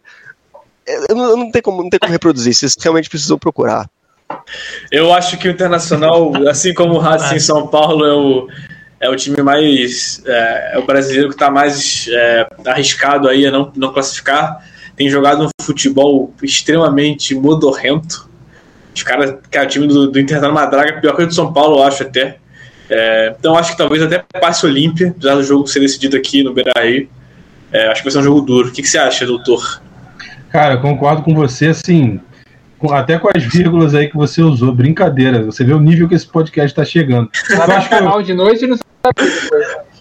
eu 1.08 1.16
não, 1.16 1.30
eu 1.30 1.38
não 1.38 1.52
tem 1.52 1.62
como, 1.62 1.82
não 1.82 1.90
tem 1.90 2.00
como 2.00 2.12
reproduzir, 2.12 2.54
vocês 2.54 2.76
realmente 2.80 3.10
precisam 3.10 3.38
procurar. 3.38 3.90
Eu 4.92 5.14
acho 5.14 5.38
que 5.38 5.48
o 5.48 5.52
Internacional, 5.52 6.32
assim 6.48 6.74
como 6.74 6.96
o 6.96 7.00
Racing 7.00 7.36
em 7.36 7.40
São 7.40 7.68
Paulo, 7.68 8.06
é 8.06 8.14
o, 8.14 8.48
é 9.00 9.10
o 9.10 9.16
time 9.16 9.42
mais. 9.42 10.22
É, 10.26 10.72
é 10.74 10.80
o 10.80 10.86
brasileiro 10.86 11.30
que 11.30 11.36
está 11.36 11.50
mais 11.50 12.08
é, 12.12 12.48
arriscado 12.66 13.28
aí 13.28 13.46
a 13.46 13.52
não, 13.52 13.72
não 13.76 13.94
classificar. 13.94 14.64
Tem 14.96 15.10
jogado 15.10 15.46
um 15.46 15.50
futebol 15.62 16.34
extremamente 16.44 17.34
modorrento. 17.34 18.30
Os 18.94 19.04
caras, 19.04 19.36
cara, 19.50 19.66
o 19.66 19.70
time 19.70 19.88
do, 19.88 20.12
do 20.12 20.20
Inter 20.20 20.42
tá 20.42 20.48
numa 20.48 20.66
draga 20.66 21.00
pior 21.00 21.16
que 21.16 21.24
o 21.24 21.28
do 21.28 21.34
São 21.34 21.54
Paulo, 21.54 21.78
eu 21.78 21.84
acho 21.84 22.04
até. 22.04 22.38
É, 22.90 23.36
então 23.40 23.56
acho 23.56 23.72
que 23.72 23.78
talvez 23.78 24.02
até 24.02 24.24
passe 24.40 24.66
Olímpia, 24.66 25.10
apesar 25.16 25.36
do 25.36 25.44
jogo 25.44 25.68
ser 25.68 25.80
decidido 25.80 26.18
aqui 26.18 26.44
no 26.44 26.54
Beira 26.54 26.74
Rio. 26.78 27.08
É, 27.72 27.88
acho 27.88 28.02
que 28.02 28.06
vai 28.06 28.12
ser 28.12 28.20
um 28.20 28.24
jogo 28.24 28.42
duro. 28.42 28.70
O 28.70 28.72
que, 28.72 28.82
que 28.82 28.90
você 28.90 28.98
acha, 28.98 29.26
doutor? 29.26 29.82
Cara, 30.52 30.74
eu 30.74 30.82
concordo 30.82 31.22
com 31.22 31.36
você, 31.36 31.68
assim, 31.68 32.20
até 32.92 33.18
com 33.18 33.30
as 33.36 33.44
vírgulas 33.44 33.94
aí 33.94 34.08
que 34.08 34.16
você 34.16 34.42
usou, 34.42 34.74
brincadeira. 34.74 35.44
Você 35.44 35.64
vê 35.64 35.74
o 35.74 35.80
nível 35.80 36.08
que 36.08 36.16
esse 36.16 36.28
podcast 36.28 36.72
está 36.72 36.86
chegando. 36.86 37.30
Lá 37.50 37.68
no 37.68 37.90
canal 37.90 38.20
eu... 38.20 38.26
de 38.26 38.34
noite 38.34 38.68
não 38.68 38.78
sabe 38.78 39.32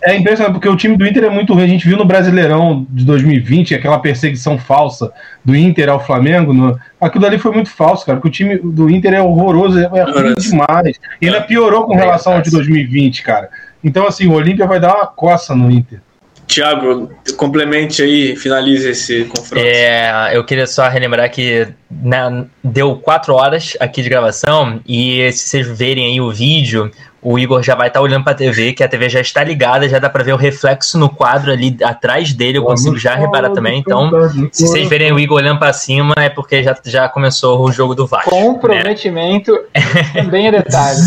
É 0.03 0.17
impressionante, 0.17 0.55
porque 0.55 0.69
o 0.69 0.77
time 0.77 0.97
do 0.97 1.07
Inter 1.07 1.25
é 1.25 1.31
muito 1.31 1.55
ruim. 1.55 1.65
A 1.65 1.69
gente 1.69 1.87
viu 1.87 1.97
no 1.97 2.05
Brasileirão 2.05 2.87
de 2.89 3.05
2020 3.05 3.75
aquela 3.75 3.99
perseguição 3.99 4.59
falsa 4.59 5.13
do 5.45 5.57
Inter 5.57 5.89
ao 5.89 6.05
Flamengo. 6.05 6.53
No... 6.53 6.79
Aquilo 7.01 7.27
ali 7.27 7.39
foi 7.39 7.53
muito 7.53 7.71
falso, 7.71 8.07
cara, 8.07 8.19
porque 8.19 8.29
o 8.29 8.33
time 8.33 8.59
do 8.59 8.89
Inter 8.89 9.15
é 9.15 9.23
horroroso, 9.23 9.79
é, 9.79 9.83
é 9.83 10.03
ruim 10.03 10.35
demais. 10.35 10.99
E 11.21 11.27
ainda 11.27 11.41
piorou 11.41 11.85
com 11.85 11.97
relação 11.97 12.35
ao 12.35 12.43
de 12.43 12.51
2020, 12.51 13.23
cara. 13.23 13.49
Então, 13.83 14.07
assim, 14.07 14.27
o 14.27 14.33
Olímpia 14.33 14.67
vai 14.67 14.79
dar 14.79 14.95
uma 14.95 15.07
coça 15.07 15.55
no 15.55 15.71
Inter. 15.71 16.01
Tiago, 16.49 17.11
complemente 17.37 18.03
aí, 18.03 18.35
finalize 18.35 18.89
esse 18.89 19.25
confronto. 19.27 19.63
É, 19.63 20.35
eu 20.35 20.43
queria 20.43 20.67
só 20.67 20.89
relembrar 20.89 21.31
que 21.31 21.69
né, 21.91 22.47
deu 22.63 22.97
quatro 22.97 23.35
horas 23.35 23.77
aqui 23.81 24.03
de 24.03 24.09
gravação 24.09 24.81
e 24.87 25.31
se 25.33 25.49
vocês 25.49 25.67
verem 25.67 26.07
aí 26.07 26.21
o 26.21 26.31
vídeo, 26.31 26.91
o 27.21 27.39
Igor 27.39 27.63
já 27.63 27.75
vai 27.75 27.89
estar 27.89 27.99
tá 27.99 28.05
olhando 28.05 28.23
para 28.23 28.33
a 28.33 28.37
TV, 28.37 28.73
que 28.73 28.85
a 28.85 28.89
TV 28.89 29.09
já 29.09 29.21
está 29.21 29.43
ligada, 29.43 29.89
já 29.89 29.99
dá 29.99 30.09
para 30.09 30.23
ver 30.23 30.33
o 30.33 30.37
reflexo 30.37 30.99
no 30.99 31.09
quadro 31.09 31.51
ali 31.51 31.77
atrás 31.83 32.33
dele, 32.33 32.59
eu 32.59 32.63
consigo 32.63 32.97
já 32.97 33.15
reparar 33.17 33.51
também. 33.51 33.79
Então, 33.79 34.11
se 34.53 34.67
vocês 34.67 34.89
verem 34.89 35.13
o 35.13 35.19
Igor 35.19 35.39
olhando 35.39 35.59
para 35.59 35.73
cima, 35.73 36.15
é 36.17 36.29
porque 36.29 36.63
já, 36.63 36.77
já 36.85 37.09
começou 37.09 37.61
o 37.61 37.73
jogo 37.73 37.95
do 37.95 38.07
Vasco. 38.07 38.33
Né? 38.33 38.41
Comprometimento 38.41 39.53
né? 39.53 39.83
também 40.23 40.47
é 40.47 40.53
detalhe. 40.53 41.01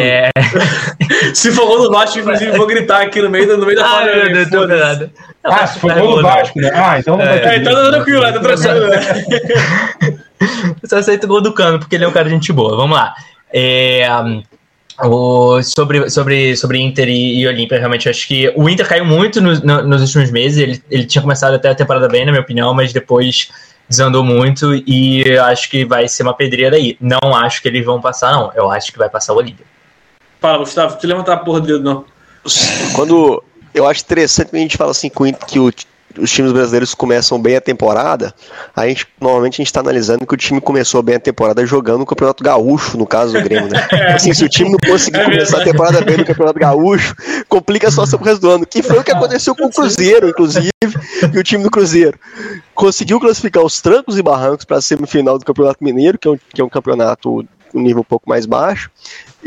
É... 0.00 0.30
se 1.34 1.50
for 1.50 1.66
gol 1.66 1.82
do 1.82 1.90
Vasco, 1.90 2.20
inclusive, 2.20 2.56
vou 2.56 2.66
gritar 2.66 3.02
aqui 3.02 3.20
no 3.20 3.28
meio, 3.28 3.56
no 3.56 3.66
meio 3.66 3.76
da 3.76 3.86
ah, 3.86 4.04
meu 4.04 4.32
Deus, 4.32 4.50
não 4.50 4.66
nada. 4.66 5.10
Ah, 5.42 5.66
se 5.66 5.78
for 5.80 5.92
gol 5.92 6.16
do 6.16 6.22
Vasco, 6.22 6.60
né? 6.60 6.70
Ah, 6.72 6.98
então 6.98 7.16
não 7.16 7.24
vai 7.24 7.40
ter. 7.40 7.48
É, 7.48 7.56
então 7.56 7.72
tá 7.72 7.90
tranquilo, 7.90 8.20
tá 8.20 8.32
tranquilo. 8.38 10.25
Só 10.84 10.98
aceita 10.98 11.26
o 11.26 11.28
gol 11.28 11.40
do 11.40 11.52
Cano, 11.52 11.78
porque 11.78 11.94
ele 11.94 12.04
é 12.04 12.08
um 12.08 12.12
cara 12.12 12.28
de 12.28 12.34
gente 12.34 12.52
boa. 12.52 12.76
Vamos 12.76 12.96
lá. 12.96 13.14
É, 13.52 14.06
o, 15.02 15.62
sobre, 15.62 16.08
sobre, 16.08 16.56
sobre 16.56 16.80
Inter 16.80 17.08
e, 17.08 17.40
e 17.40 17.46
Olímpia, 17.46 17.78
realmente 17.78 18.08
acho 18.08 18.26
que 18.26 18.52
o 18.56 18.68
Inter 18.68 18.86
caiu 18.86 19.04
muito 19.04 19.40
no, 19.40 19.54
no, 19.60 19.82
nos 19.82 20.02
últimos 20.02 20.30
meses. 20.30 20.58
Ele, 20.58 20.82
ele 20.90 21.04
tinha 21.04 21.22
começado 21.22 21.54
até 21.54 21.70
a 21.70 21.74
temporada 21.74 22.08
bem, 22.08 22.24
na 22.24 22.32
minha 22.32 22.42
opinião, 22.42 22.72
mas 22.74 22.92
depois 22.92 23.50
desandou 23.88 24.24
muito 24.24 24.74
e 24.86 25.38
acho 25.38 25.70
que 25.70 25.84
vai 25.84 26.08
ser 26.08 26.22
uma 26.22 26.34
pedreira 26.34 26.76
aí. 26.76 26.96
Não 27.00 27.34
acho 27.34 27.62
que 27.62 27.68
eles 27.68 27.84
vão 27.84 28.00
passar, 28.00 28.32
não. 28.32 28.50
Eu 28.54 28.70
acho 28.70 28.92
que 28.92 28.98
vai 28.98 29.08
passar 29.08 29.32
o 29.32 29.36
Olímpia. 29.36 29.66
Fala, 30.40 30.58
Gustavo, 30.58 30.98
te 30.98 31.06
levantar 31.06 31.34
a 31.34 31.38
porra 31.38 31.60
do 31.60 31.66
dedo, 31.66 31.84
não. 31.84 32.04
Quando 32.94 33.42
eu 33.74 33.86
acho 33.86 34.02
interessante 34.02 34.48
quando 34.48 34.60
a 34.60 34.62
gente 34.62 34.76
fala 34.76 34.90
assim 34.90 35.10
que 35.46 35.58
o 35.58 35.72
os 36.18 36.30
times 36.30 36.52
brasileiros 36.52 36.94
começam 36.94 37.40
bem 37.40 37.56
a 37.56 37.60
temporada, 37.60 38.34
a 38.74 38.86
gente 38.86 39.06
normalmente 39.20 39.54
a 39.54 39.58
gente 39.58 39.66
está 39.66 39.80
analisando 39.80 40.26
que 40.26 40.34
o 40.34 40.36
time 40.36 40.60
começou 40.60 41.02
bem 41.02 41.16
a 41.16 41.20
temporada 41.20 41.64
jogando 41.66 42.02
o 42.02 42.06
Campeonato 42.06 42.42
Gaúcho, 42.42 42.96
no 42.96 43.06
caso 43.06 43.32
do 43.32 43.42
Grêmio, 43.42 43.68
né? 43.68 43.86
Assim, 44.14 44.32
se 44.32 44.44
o 44.44 44.48
time 44.48 44.70
não 44.70 44.78
conseguir 44.78 45.20
é 45.20 45.24
começar 45.24 45.60
a 45.60 45.64
temporada 45.64 46.00
bem 46.00 46.16
no 46.16 46.24
Campeonato 46.24 46.58
Gaúcho, 46.58 47.14
complica 47.48 47.88
a 47.88 47.90
situação 47.90 48.18
pro 48.18 48.28
resto 48.28 48.40
do 48.42 48.50
ano, 48.50 48.66
que 48.66 48.82
foi 48.82 48.98
o 48.98 49.04
que 49.04 49.12
aconteceu 49.12 49.54
com 49.54 49.66
o 49.66 49.70
Cruzeiro, 49.70 50.28
inclusive, 50.28 50.70
e 51.32 51.38
o 51.38 51.42
time 51.42 51.62
do 51.62 51.70
Cruzeiro 51.70 52.18
conseguiu 52.74 53.18
classificar 53.18 53.64
os 53.64 53.80
trancos 53.80 54.18
e 54.18 54.22
barrancos 54.22 54.64
para 54.64 54.76
a 54.76 54.82
semifinal 54.82 55.38
do 55.38 55.44
Campeonato 55.44 55.82
Mineiro, 55.82 56.18
que 56.18 56.28
é 56.28 56.30
um, 56.30 56.38
que 56.54 56.60
é 56.60 56.64
um 56.64 56.68
campeonato 56.68 57.46
um 57.74 57.80
nível 57.80 58.00
um 58.00 58.04
pouco 58.04 58.28
mais 58.28 58.46
baixo, 58.46 58.90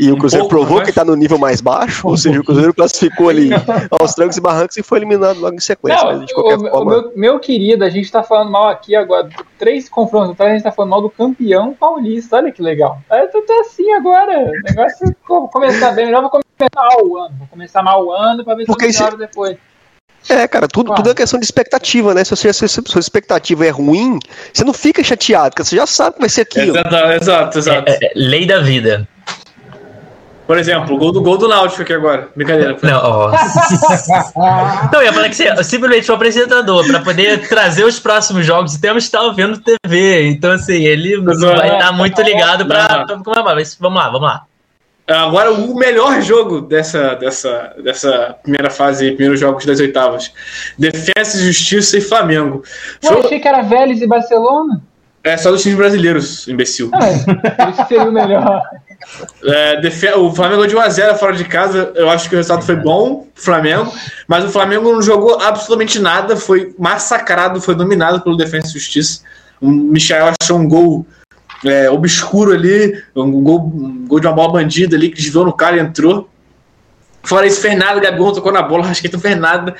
e 0.00 0.10
o 0.10 0.16
Cruzeiro 0.16 0.46
um 0.46 0.48
provou 0.48 0.80
que 0.80 0.88
está 0.88 1.04
no 1.04 1.14
nível 1.14 1.36
mais 1.36 1.60
baixo, 1.60 2.08
ou 2.08 2.16
seja, 2.16 2.40
o 2.40 2.44
Cruzeiro 2.44 2.72
classificou 2.72 3.28
ali 3.28 3.50
aos 4.00 4.14
trancos 4.14 4.38
e 4.38 4.40
barrancos 4.40 4.76
e 4.78 4.82
foi 4.82 4.98
eliminado 4.98 5.38
logo 5.38 5.54
em 5.54 5.60
sequência. 5.60 6.02
Não, 6.02 6.20
mas, 6.20 6.32
o, 6.32 6.70
forma... 6.70 6.90
meu, 6.90 7.12
meu, 7.14 7.38
querido, 7.38 7.84
a 7.84 7.90
gente 7.90 8.06
está 8.06 8.22
falando 8.22 8.50
mal 8.50 8.68
aqui 8.68 8.96
agora, 8.96 9.28
três 9.58 9.90
confrontos 9.90 10.30
atrás, 10.30 10.52
a 10.52 10.54
gente 10.54 10.60
está 10.60 10.72
falando 10.72 10.90
mal 10.90 11.02
do 11.02 11.10
campeão 11.10 11.74
paulista. 11.74 12.36
Olha 12.36 12.50
que 12.50 12.62
legal. 12.62 12.98
É 13.10 13.26
tudo 13.26 13.52
assim 13.60 13.92
agora. 13.92 14.38
O 14.38 14.50
negócio 14.62 15.06
é 15.06 15.48
começar 15.52 15.92
bem, 15.92 16.06
melhor 16.06 16.22
vou 16.22 16.30
começar 16.30 16.70
mal 16.74 17.06
o 17.06 17.18
ano. 17.18 17.34
Vou 17.38 17.48
começar 17.48 17.82
mal 17.82 18.02
o 18.02 18.10
ano 18.10 18.42
para 18.42 18.54
ver 18.54 18.64
se 18.64 18.70
eu 18.70 18.76
melhoro 18.78 19.18
depois. 19.18 19.58
É, 20.28 20.46
cara, 20.46 20.68
tudo, 20.68 20.94
tudo 20.94 21.10
é 21.10 21.14
questão 21.14 21.40
de 21.40 21.46
expectativa, 21.46 22.12
né? 22.12 22.22
Se, 22.24 22.30
você, 22.30 22.52
se 22.52 22.64
a 22.64 22.68
sua 22.68 23.00
expectativa 23.00 23.66
é 23.66 23.70
ruim, 23.70 24.18
você 24.52 24.64
não 24.64 24.74
fica 24.74 25.02
chateado, 25.02 25.50
porque 25.50 25.64
você 25.64 25.76
já 25.76 25.86
sabe 25.86 26.16
que 26.16 26.20
vai 26.20 26.28
ser 26.28 26.42
aquilo. 26.42 26.76
Exato, 26.76 27.12
exato. 27.12 27.58
exato. 27.58 27.90
É, 27.90 27.98
é, 28.02 28.12
lei 28.14 28.46
da 28.46 28.60
vida. 28.60 29.08
Por 30.50 30.58
exemplo, 30.58 30.96
o 30.96 30.98
gol 30.98 31.12
do, 31.12 31.22
gol 31.22 31.38
do 31.38 31.46
Náutico 31.46 31.82
aqui 31.82 31.92
agora. 31.92 32.28
Brincadeira. 32.34 32.76
Não, 32.82 33.00
ó. 33.00 33.30
não, 34.92 34.98
eu 34.98 35.06
ia 35.06 35.12
falar 35.12 35.28
que 35.28 35.36
você 35.36 35.62
simplesmente 35.62 36.10
o 36.10 36.14
apresentador 36.16 36.84
para 36.88 36.98
poder 36.98 37.46
trazer 37.46 37.84
os 37.84 38.00
próximos 38.00 38.44
jogos 38.44 38.74
e 38.74 38.80
temos 38.80 39.08
que 39.08 39.16
estar 39.16 39.28
vendo 39.28 39.62
TV. 39.62 40.26
Então, 40.26 40.50
assim, 40.50 40.82
ele 40.82 41.18
não 41.18 41.54
vai 41.54 41.72
estar 41.72 41.92
muito 41.92 42.20
ligado 42.20 42.66
para. 42.66 43.06
Mas 43.54 43.76
vamos 43.78 43.96
lá, 44.00 44.06
vamos 44.10 44.22
lá. 44.22 44.42
Agora, 45.06 45.52
o 45.52 45.72
melhor 45.76 46.20
jogo 46.20 46.60
dessa, 46.60 47.14
dessa, 47.14 47.72
dessa 47.80 48.36
primeira 48.42 48.70
fase, 48.70 49.12
primeiros 49.12 49.38
jogos 49.38 49.64
das 49.64 49.78
oitavas: 49.78 50.32
Defesa, 50.76 51.38
Justiça 51.38 51.96
e 51.96 52.00
Flamengo. 52.00 52.64
Foi... 53.00 53.18
Eu 53.18 53.24
achei 53.24 53.38
que 53.38 53.46
era 53.46 53.62
Vélez 53.62 54.02
e 54.02 54.06
Barcelona. 54.08 54.82
É 55.22 55.36
só 55.36 55.50
dos 55.50 55.62
times 55.62 55.76
brasileiros, 55.76 56.48
imbecil. 56.48 56.90
Ah, 56.94 57.10
isso 57.70 57.88
seria 57.88 58.04
o 58.04 58.12
melhor. 58.12 58.62
É, 59.44 60.16
o 60.16 60.32
Flamengo 60.32 60.66
de 60.66 60.74
1x0 60.74 61.16
fora 61.16 61.34
de 61.34 61.44
casa, 61.44 61.92
eu 61.94 62.08
acho 62.08 62.28
que 62.28 62.34
o 62.34 62.38
resultado 62.38 62.64
foi 62.64 62.76
bom 62.76 63.26
Flamengo, 63.34 63.92
mas 64.28 64.44
o 64.44 64.48
Flamengo 64.48 64.92
não 64.92 65.02
jogou 65.02 65.40
absolutamente 65.40 65.98
nada, 65.98 66.36
foi 66.36 66.74
massacrado, 66.78 67.60
foi 67.60 67.74
dominado 67.74 68.20
pelo 68.20 68.36
Defesa 68.36 68.68
e 68.68 68.72
Justiça. 68.72 69.22
O 69.60 69.68
Michel 69.68 70.32
achou 70.40 70.58
um 70.58 70.68
gol 70.68 71.06
é, 71.64 71.90
obscuro 71.90 72.52
ali, 72.52 73.02
um 73.14 73.42
gol, 73.42 73.60
um 73.60 74.06
gol 74.06 74.20
de 74.20 74.26
uma 74.26 74.32
bola 74.34 74.52
bandida 74.52 74.96
ali 74.96 75.10
que 75.10 75.16
desviou 75.16 75.44
no 75.44 75.52
cara 75.52 75.76
e 75.76 75.80
entrou. 75.80 76.28
Fora 77.22 77.46
isso, 77.46 77.60
Fernando, 77.60 78.00
Gabigol 78.00 78.32
tocou 78.32 78.52
na 78.52 78.62
bola, 78.62 78.86
acho 78.88 79.02
que 79.02 79.12
não 79.12 79.20
fez 79.20 79.38
nada. 79.38 79.74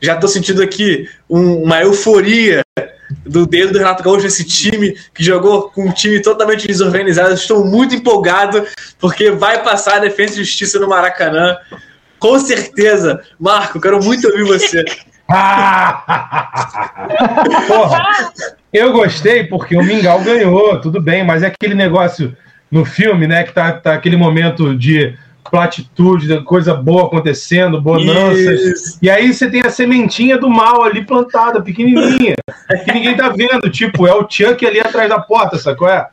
Já 0.00 0.16
tô 0.16 0.28
sentindo 0.28 0.62
aqui 0.62 1.08
um, 1.28 1.62
uma 1.62 1.80
euforia 1.80 2.62
do 3.24 3.46
dedo 3.46 3.72
do 3.72 3.78
Renato 3.78 4.02
Gaúcho 4.02 4.24
nesse 4.24 4.44
time, 4.44 4.96
que 5.14 5.22
jogou 5.22 5.70
com 5.70 5.86
um 5.86 5.92
time 5.92 6.20
totalmente 6.20 6.66
desorganizado. 6.66 7.34
Estou 7.34 7.64
muito 7.64 7.94
empolgado, 7.94 8.66
porque 8.98 9.30
vai 9.30 9.62
passar 9.62 9.96
a 9.96 10.00
Defesa 10.00 10.34
e 10.34 10.44
Justiça 10.44 10.78
no 10.78 10.88
Maracanã. 10.88 11.56
Com 12.18 12.38
certeza. 12.38 13.22
Marco, 13.38 13.80
quero 13.80 14.02
muito 14.02 14.26
ouvir 14.28 14.44
você. 14.44 14.84
Porra, 17.66 18.32
eu 18.72 18.92
gostei 18.92 19.44
porque 19.44 19.76
o 19.76 19.82
Mingau 19.82 20.20
ganhou, 20.20 20.80
tudo 20.80 21.00
bem, 21.00 21.24
mas 21.24 21.42
é 21.42 21.46
aquele 21.46 21.74
negócio 21.74 22.36
no 22.70 22.84
filme, 22.84 23.26
né, 23.26 23.44
que 23.44 23.52
tá, 23.52 23.72
tá 23.72 23.94
aquele 23.94 24.16
momento 24.16 24.76
de 24.76 25.16
platitude, 25.54 26.42
coisa 26.42 26.74
boa 26.74 27.06
acontecendo, 27.06 27.80
bonanças. 27.80 28.60
Isso. 28.60 28.98
E 29.00 29.08
aí 29.08 29.32
você 29.32 29.48
tem 29.48 29.60
a 29.60 29.70
sementinha 29.70 30.36
do 30.36 30.50
mal 30.50 30.82
ali 30.82 31.04
plantada, 31.04 31.62
pequenininha, 31.62 32.34
que 32.84 32.92
ninguém 32.92 33.16
tá 33.16 33.28
vendo. 33.28 33.70
Tipo, 33.70 34.04
é 34.04 34.12
o 34.12 34.26
Chuck 34.28 34.66
ali 34.66 34.80
atrás 34.80 35.08
da 35.08 35.20
porta, 35.20 35.56
sacou? 35.56 35.88
É? 35.88 36.08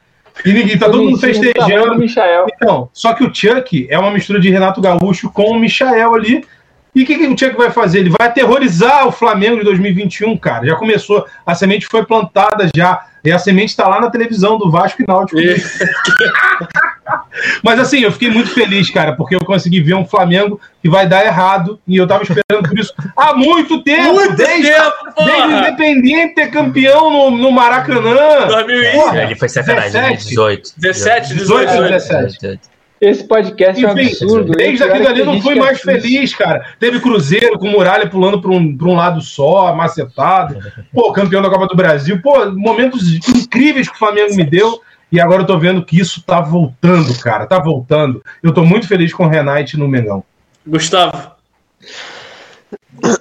E 0.46 0.54
ninguém 0.54 0.78
tá 0.78 0.86
todo 0.86 1.02
mundo 1.02 1.18
festejando. 1.18 2.04
Então, 2.54 2.88
só 2.94 3.16
que 3.16 3.24
o 3.24 3.34
Chuck 3.34 3.88
é 3.90 3.98
uma 3.98 4.12
mistura 4.12 4.40
de 4.40 4.52
Renato 4.52 4.80
Gaúcho 4.80 5.32
com 5.32 5.50
o 5.50 5.60
Michael 5.60 6.14
ali. 6.14 6.46
E 6.94 7.02
o 7.02 7.06
que, 7.06 7.18
que 7.18 7.26
o 7.26 7.38
Chuck 7.38 7.58
vai 7.58 7.72
fazer? 7.72 8.00
Ele 8.00 8.14
vai 8.16 8.28
aterrorizar 8.28 9.08
o 9.08 9.12
Flamengo 9.12 9.58
de 9.58 9.64
2021, 9.64 10.38
cara. 10.38 10.68
Já 10.68 10.76
começou, 10.76 11.26
a 11.44 11.56
semente 11.56 11.88
foi 11.88 12.06
plantada 12.06 12.70
já 12.76 13.08
E 13.24 13.32
a 13.32 13.38
semente 13.38 13.70
está 13.70 13.88
lá 13.88 14.02
na 14.02 14.10
televisão 14.10 14.58
do 14.58 14.72
Vasco 14.72 15.02
e 15.02 15.06
Náutico. 15.08 15.40
Mas 17.64 17.80
assim, 17.80 18.00
eu 18.00 18.12
fiquei 18.12 18.30
muito 18.30 18.52
feliz, 18.52 18.90
cara, 18.90 19.14
porque 19.14 19.36
eu 19.36 19.40
consegui 19.40 19.82
ver 19.82 19.96
um 19.96 20.06
Flamengo 20.06 20.60
que 20.82 20.90
vai 20.90 21.08
dar 21.08 21.26
errado 21.26 21.80
e 21.88 21.98
eu 21.98 22.08
tava 22.08 22.24
esperando 22.24 22.68
por 22.68 22.78
isso 22.78 22.94
há 23.16 23.34
muito 23.34 23.84
tempo. 23.84 24.14
Muito 24.14 24.36
desde, 24.36 24.70
tempo, 24.70 24.92
desde 25.18 25.34
porra. 25.34 25.60
Independente 25.60 26.36
ter 26.36 26.52
campeão 26.52 27.10
no, 27.12 27.38
no 27.38 27.52
Maracanã. 27.52 28.48
2000 28.48 28.92
Porra. 28.92 29.24
Ele 29.24 29.36
foi 29.36 29.50
sacanagem, 29.50 29.92
17. 29.92 30.30
18. 30.30 30.74
17, 30.78 31.34
18, 31.36 31.68
18. 31.68 31.90
17. 31.90 32.71
Esse 33.02 33.24
podcast 33.24 33.84
é 33.84 33.88
um 33.88 33.98
Enfim, 33.98 34.12
absurdo. 34.12 34.52
desde 34.52 34.84
aquilo 34.84 35.08
ali 35.08 35.24
não 35.24 35.42
fui 35.42 35.56
mais 35.56 35.80
assiste. 35.80 36.02
feliz, 36.02 36.36
cara. 36.36 36.76
Teve 36.80 37.00
Cruzeiro 37.00 37.58
com 37.58 37.68
Muralha 37.68 38.08
pulando 38.08 38.40
para 38.40 38.52
um, 38.52 38.78
pra 38.78 38.88
um 38.88 38.96
lado 38.96 39.22
só, 39.22 39.76
macetado. 39.76 40.60
Pô, 40.94 41.12
campeão 41.12 41.42
da 41.42 41.50
Copa 41.50 41.66
do 41.66 41.76
Brasil. 41.76 42.22
Pô, 42.22 42.52
momentos 42.52 43.12
incríveis 43.28 43.90
que 43.90 43.96
o 43.96 43.98
Flamengo 43.98 44.36
me 44.36 44.44
deu. 44.44 44.80
E 45.12 45.20
agora 45.20 45.42
eu 45.42 45.48
tô 45.48 45.58
vendo 45.58 45.84
que 45.84 46.00
isso 46.00 46.22
tá 46.22 46.40
voltando, 46.40 47.18
cara. 47.20 47.48
Tá 47.48 47.58
voltando. 47.58 48.24
Eu 48.44 48.54
tô 48.54 48.64
muito 48.64 48.88
feliz 48.88 49.12
com 49.12 49.26
o 49.26 49.28
Renate 49.28 49.78
no 49.78 49.88
Mengão. 49.88 50.24
Gustavo. 50.66 51.32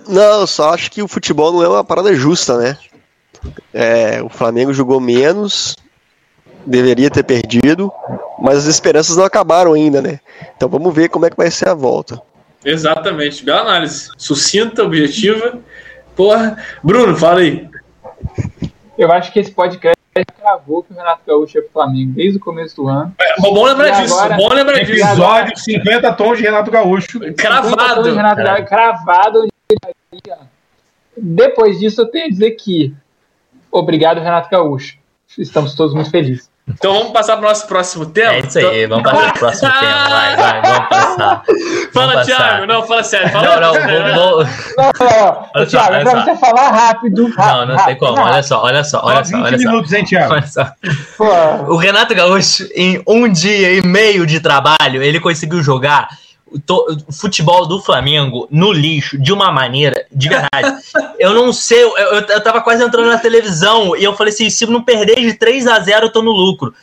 Não, 0.07 0.41
eu 0.41 0.47
só 0.47 0.75
acho 0.75 0.91
que 0.91 1.03
o 1.03 1.09
futebol 1.09 1.53
não 1.53 1.63
é 1.63 1.69
uma 1.69 1.83
parada 1.83 2.15
justa, 2.15 2.59
né? 2.59 2.77
É, 3.73 4.23
o 4.23 4.29
Flamengo 4.29 4.75
jogou 4.75 5.01
menos, 5.01 5.75
deveria 6.67 7.11
ter 7.11 7.23
perdido, 7.23 7.93
mas 8.41 8.59
as 8.59 8.67
esperanças 8.67 9.17
não 9.17 9.25
acabaram 9.25 9.73
ainda, 9.75 10.01
né? 10.03 10.21
Então 10.57 10.69
vamos 10.69 10.95
ver 10.95 11.09
como 11.09 11.27
é 11.27 11.31
que 11.31 11.37
vai 11.37 11.51
ser 11.51 11.69
a 11.69 11.75
volta. 11.75 12.21
Exatamente. 12.65 13.45
Bela 13.45 13.61
análise. 13.63 14.09
Sucinta, 14.19 14.83
objetiva. 14.85 15.59
Porra. 16.15 16.57
Bruno, 16.83 17.17
fala 17.17 17.41
aí. 17.41 17.69
Eu 18.99 19.11
acho 19.11 19.33
que 19.33 19.41
esse 19.41 19.51
podcast 19.51 19.97
cravou 20.39 20.83
que 20.83 20.93
o 20.93 20.97
Renato 20.97 21.23
Gaúcho 21.27 21.57
é 21.57 21.63
pro 21.63 21.71
Flamengo 21.73 22.13
desde 22.13 22.37
o 22.37 22.41
começo 22.41 22.77
do 22.77 22.89
ano. 22.89 23.15
É 23.19 23.41
bom 23.41 23.65
lembrar 23.65 23.89
E 23.89 24.03
disso. 24.03 24.15
agora- 24.19 24.37
Bom 24.37 24.53
lembrar 24.53 24.79
disso. 24.81 24.93
Episódio 24.93 25.57
50 25.59 26.13
tons 26.13 26.37
de 26.39 26.45
Renato 26.45 26.71
Gaúcho. 26.71 27.21
Cravado. 27.37 28.01
O 28.11 28.15
Renato 28.15 28.43
Gaúcho 28.43 28.65
cravado. 28.67 29.39
onde 29.41 29.51
ele 29.71 29.79
estaria. 30.21 30.39
Depois 31.17 31.79
disso, 31.79 32.03
eu 32.03 32.07
tenho 32.11 32.27
a 32.27 32.29
dizer 32.29 32.51
que 32.53 32.93
obrigado, 33.73 34.19
Renato 34.19 34.51
Gaúcho. 34.51 34.99
Estamos 35.39 35.75
todos 35.75 35.95
muito 35.95 36.11
felizes. 36.11 36.50
Então 36.75 36.93
vamos 36.95 37.13
passar 37.13 37.37
para 37.37 37.47
o 37.47 37.49
nosso 37.49 37.67
próximo 37.67 38.07
tema. 38.07 38.33
É 38.35 38.39
isso 38.41 38.59
aí, 38.59 38.87
vamos 38.87 39.05
passar 39.05 39.31
pro 39.33 39.41
próximo 39.41 39.71
tema. 39.81 40.09
Vai, 40.09 40.37
vai, 40.37 40.63
vamos 40.63 40.89
passar. 40.89 41.43
Fala, 41.93 42.13
Vamos 42.13 42.15
passar. 42.15 42.25
Thiago. 42.49 42.67
Não, 42.67 42.87
fala 42.87 43.03
sério. 43.03 43.29
Fala 43.31 43.49
Não, 43.49 43.61
não, 43.61 43.75
sério. 43.75 44.15
vou, 44.15 44.31
vou- 44.37 44.45
Não, 44.45 44.93
não, 45.01 45.47
Olha 45.57 45.67
só, 45.67 45.79
Thiago, 45.79 45.93
é 45.93 45.97
olha 45.97 46.05
pra 46.11 46.11
só. 46.11 46.25
você 46.25 46.37
falar 46.37 46.71
rápido. 46.71 47.29
Não, 47.37 47.67
não 47.67 47.85
tem 47.85 47.97
como. 47.99 48.21
Olha 48.21 48.43
só, 48.43 48.63
olha 48.63 48.85
só, 48.85 49.01
olha 49.05 49.25
Só 49.25 49.31
só, 49.31 49.37
20 49.39 49.45
olha 49.47 49.59
só. 49.59 49.69
minutos, 49.69 49.93
hein, 49.93 50.05
Thiago? 50.05 50.33
Olha 50.35 50.47
só. 50.47 50.67
Pô, 51.19 51.25
O 51.73 51.77
Renato 51.77 52.15
Gaúcho, 52.15 52.69
em 52.75 53.03
um 53.07 53.29
dia 53.31 53.73
e 53.75 53.83
meio 53.85 54.25
de 54.27 54.39
trabalho, 54.41 55.03
ele 55.03 55.19
conseguiu 55.21 55.63
jogar 55.63 56.09
o, 56.51 57.13
futebol 57.13 57.67
do 57.67 57.81
Flamengo 57.81 58.49
no 58.51 58.73
lixo 58.73 59.19
de 59.19 59.33
uma 59.33 59.53
maneira, 59.53 60.07
de 60.11 60.29
verdade. 60.29 60.83
eu 61.19 61.33
não 61.33 61.53
sei, 61.53 61.83
eu, 61.83 61.97
eu, 61.97 62.21
eu 62.21 62.43
tava 62.43 62.61
quase 62.61 62.83
entrando 62.83 63.09
na 63.09 63.19
televisão 63.19 63.97
e 63.97 64.05
eu 64.05 64.15
falei 64.15 64.33
assim: 64.33 64.51
se 64.51 64.67
não 64.67 64.83
perder 64.83 65.17
de 65.21 65.35
3 65.35 65.67
a 65.67 65.79
0 65.79 66.07
eu 66.07 66.13
tô 66.13 66.23
no 66.23 66.33
lucro. 66.33 66.75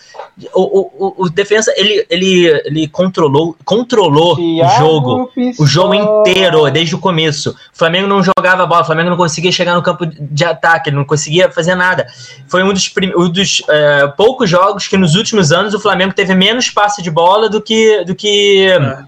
O, 0.54 0.62
o, 0.62 0.92
o, 0.98 1.24
o 1.24 1.30
defensa, 1.30 1.74
ele, 1.76 2.06
ele, 2.10 2.48
ele 2.66 2.88
controlou, 2.88 3.56
controlou 3.66 4.38
o 4.38 4.70
jogo. 4.78 5.32
O 5.60 5.66
jogo 5.66 5.94
inteiro, 5.94 6.70
desde 6.70 6.96
o 6.96 7.00
começo. 7.00 7.52
O 7.52 7.78
Flamengo 7.78 8.08
não 8.08 8.22
jogava 8.24 8.66
bola, 8.66 8.82
o 8.82 8.86
Flamengo 8.86 9.10
não 9.10 9.18
conseguia 9.18 9.52
chegar 9.52 9.76
no 9.76 9.82
campo 9.82 10.06
de 10.06 10.46
ataque, 10.46 10.90
ele 10.90 10.98
não 10.98 11.06
conseguia 11.06 11.52
fazer 11.52 11.76
nada. 11.76 12.08
Foi 12.48 12.64
um 12.64 12.72
dos, 12.72 12.88
prim- 12.88 13.14
um 13.16 13.30
dos 13.30 13.64
é, 13.68 14.08
poucos 14.16 14.50
jogos 14.50 14.88
que 14.88 14.98
nos 14.98 15.16
últimos 15.16 15.52
anos 15.52 15.74
o 15.74 15.80
Flamengo 15.80 16.14
teve 16.14 16.36
menos 16.36 16.70
passe 16.70 17.02
de 17.02 17.10
bola 17.10 17.50
do 17.50 17.62
que, 17.62 18.04
do 18.04 18.16
que, 18.16 18.68
é, 18.68 19.04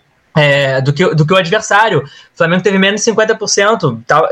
do 0.84 0.94
que, 0.94 1.16
do 1.16 1.26
que 1.26 1.34
o 1.34 1.38
adversário. 1.38 2.00
O 2.00 2.38
Flamengo 2.38 2.64
teve 2.64 2.78
menos 2.78 3.04
de 3.04 3.12
50%, 3.12 4.02
tá, 4.06 4.28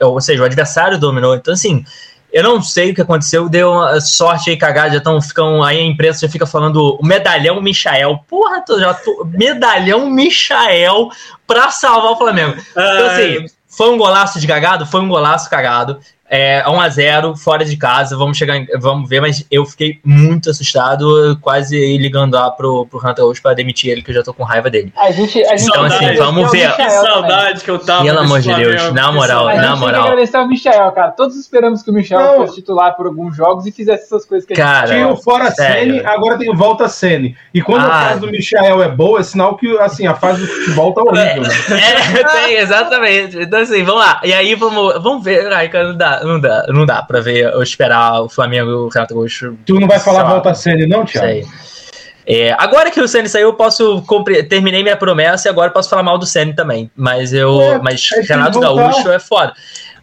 ou 0.00 0.20
seja, 0.20 0.42
o 0.42 0.46
adversário 0.46 0.98
dominou. 0.98 1.34
Então, 1.34 1.52
assim, 1.52 1.84
eu 2.32 2.42
não 2.42 2.62
sei 2.62 2.90
o 2.92 2.94
que 2.94 3.02
aconteceu, 3.02 3.48
deu 3.48 3.72
uma 3.72 4.00
sorte 4.00 4.50
aí 4.50 4.56
cagada, 4.56 4.90
já 4.90 4.98
estão 4.98 5.20
ficam 5.20 5.62
aí 5.62 5.78
a 5.78 5.84
imprensa 5.84 6.20
já 6.26 6.32
fica 6.32 6.46
falando 6.46 6.96
o 7.00 7.04
medalhão 7.04 7.60
Michael. 7.60 8.24
Porra, 8.28 8.60
tô, 8.64 8.78
já 8.78 8.94
tô, 8.94 9.24
medalhão 9.24 10.08
Michael 10.08 11.10
pra 11.46 11.70
salvar 11.70 12.12
o 12.12 12.16
Flamengo. 12.16 12.56
Então, 12.70 13.06
assim, 13.06 13.46
foi 13.68 13.90
um 13.90 13.98
golaço 13.98 14.40
de 14.40 14.46
cagado? 14.46 14.86
Foi 14.86 15.00
um 15.00 15.08
golaço 15.08 15.50
cagado. 15.50 16.00
É, 16.32 16.62
1x0, 16.64 17.36
fora 17.36 17.64
de 17.64 17.76
casa, 17.76 18.16
vamos 18.16 18.38
chegar, 18.38 18.56
em- 18.56 18.66
vamos 18.78 19.08
ver, 19.08 19.20
mas 19.20 19.44
eu 19.50 19.64
fiquei 19.66 19.98
muito 20.04 20.48
assustado, 20.48 21.36
quase 21.42 21.98
ligando 21.98 22.34
lá 22.34 22.50
pro, 22.52 22.86
pro 22.86 23.00
Hunter 23.04 23.24
hoje 23.24 23.40
pra 23.42 23.52
demitir 23.52 23.90
ele, 23.90 24.00
que 24.02 24.10
eu 24.10 24.14
já 24.14 24.22
tô 24.22 24.32
com 24.32 24.44
raiva 24.44 24.70
dele. 24.70 24.92
A 24.96 25.10
gente, 25.10 25.42
a 25.44 25.56
gente 25.56 25.68
Então, 25.68 25.88
tem 25.88 25.98
que 25.98 26.04
assim, 26.04 26.16
vamos 26.18 26.50
ver. 26.52 26.70
Que 26.70 26.76
também. 26.76 26.90
saudade 26.90 27.64
que 27.64 27.70
eu 27.70 27.78
tava. 27.80 28.04
Pelo 28.04 28.18
amor 28.20 28.40
de 28.40 28.54
Deus, 28.54 28.92
na 28.92 29.10
moral, 29.10 29.38
saudade. 29.46 29.58
A 29.58 29.62
na 29.70 29.76
moral. 29.76 29.92
tem 29.94 30.02
que 30.02 30.08
agradecer 30.12 30.36
ao 30.36 30.46
Michel, 30.48 30.92
cara. 30.92 31.10
Todos 31.10 31.36
esperamos 31.36 31.82
que 31.82 31.90
o 31.90 31.92
Michel 31.92 32.20
Não. 32.20 32.34
fosse 32.36 32.54
titular 32.56 32.96
por 32.96 33.06
alguns 33.06 33.36
jogos 33.36 33.66
e 33.66 33.72
fizesse 33.72 34.04
essas 34.04 34.24
coisas 34.24 34.46
que 34.46 34.52
a 34.52 34.56
gente 34.56 34.64
Cara, 34.64 34.86
Tinha 34.86 35.08
o 35.08 35.16
fora 35.16 35.50
sério. 35.50 35.94
Sene, 35.96 36.06
agora 36.06 36.38
tem 36.38 36.48
o 36.50 36.56
volta 36.56 36.88
Sene. 36.88 37.36
E 37.52 37.60
quando 37.60 37.82
Ah. 37.82 37.86
a 37.96 38.08
fase 38.10 38.20
do 38.20 38.30
Michael 38.30 38.82
é 38.84 38.88
boa, 38.88 39.18
é 39.18 39.22
sinal 39.24 39.56
que 39.56 39.76
assim, 39.78 40.06
a 40.06 40.14
fase 40.14 40.42
do 40.42 40.46
futebol 40.46 40.92
tá 40.94 41.02
horrível. 41.02 41.42
Né? 41.42 41.50
É, 42.20 42.24
tem, 42.24 42.54
exatamente. 42.58 43.38
Então, 43.38 43.60
assim, 43.60 43.82
vamos 43.82 44.00
lá. 44.04 44.20
E 44.22 44.32
aí, 44.32 44.54
vamos, 44.54 44.94
vamos 45.02 45.24
ver. 45.24 45.52
Ai, 45.52 45.68
cara, 45.68 45.88
não 45.88 45.96
dá, 45.96 46.19
não 46.22 46.40
dá, 46.40 46.66
não 46.68 46.86
dá 46.86 47.02
pra 47.02 47.20
ver, 47.20 47.54
ou 47.54 47.62
esperar 47.62 48.20
o 48.22 48.28
Flamengo 48.28 48.70
e 48.70 48.74
o 48.74 48.88
Renato 48.88 49.14
Gaúcho. 49.14 49.56
Tu 49.66 49.78
não 49.80 49.88
vai 49.88 49.98
falar 49.98 50.22
lá. 50.22 50.30
volta 50.30 50.54
Sene, 50.54 50.86
não, 50.86 51.04
Isso 51.04 51.12
Thiago? 51.14 51.26
aí. 51.28 51.44
É, 52.26 52.54
agora 52.58 52.90
que 52.90 53.00
o 53.00 53.08
Senna 53.08 53.28
saiu, 53.28 53.48
eu 53.48 53.54
posso 53.54 54.02
compre- 54.02 54.42
terminei 54.44 54.82
minha 54.82 54.96
promessa 54.96 55.48
e 55.48 55.50
agora 55.50 55.68
eu 55.70 55.72
posso 55.72 55.88
falar 55.90 56.02
mal 56.02 56.16
do 56.18 56.26
Senna 56.26 56.54
também. 56.54 56.88
Mas 56.94 57.32
eu, 57.32 57.60
É, 57.60 57.78
mas 57.80 58.08
que 58.08 58.20
Renato. 58.20 58.60
Gaúcho 58.60 59.10
é 59.10 59.18
foda. 59.18 59.52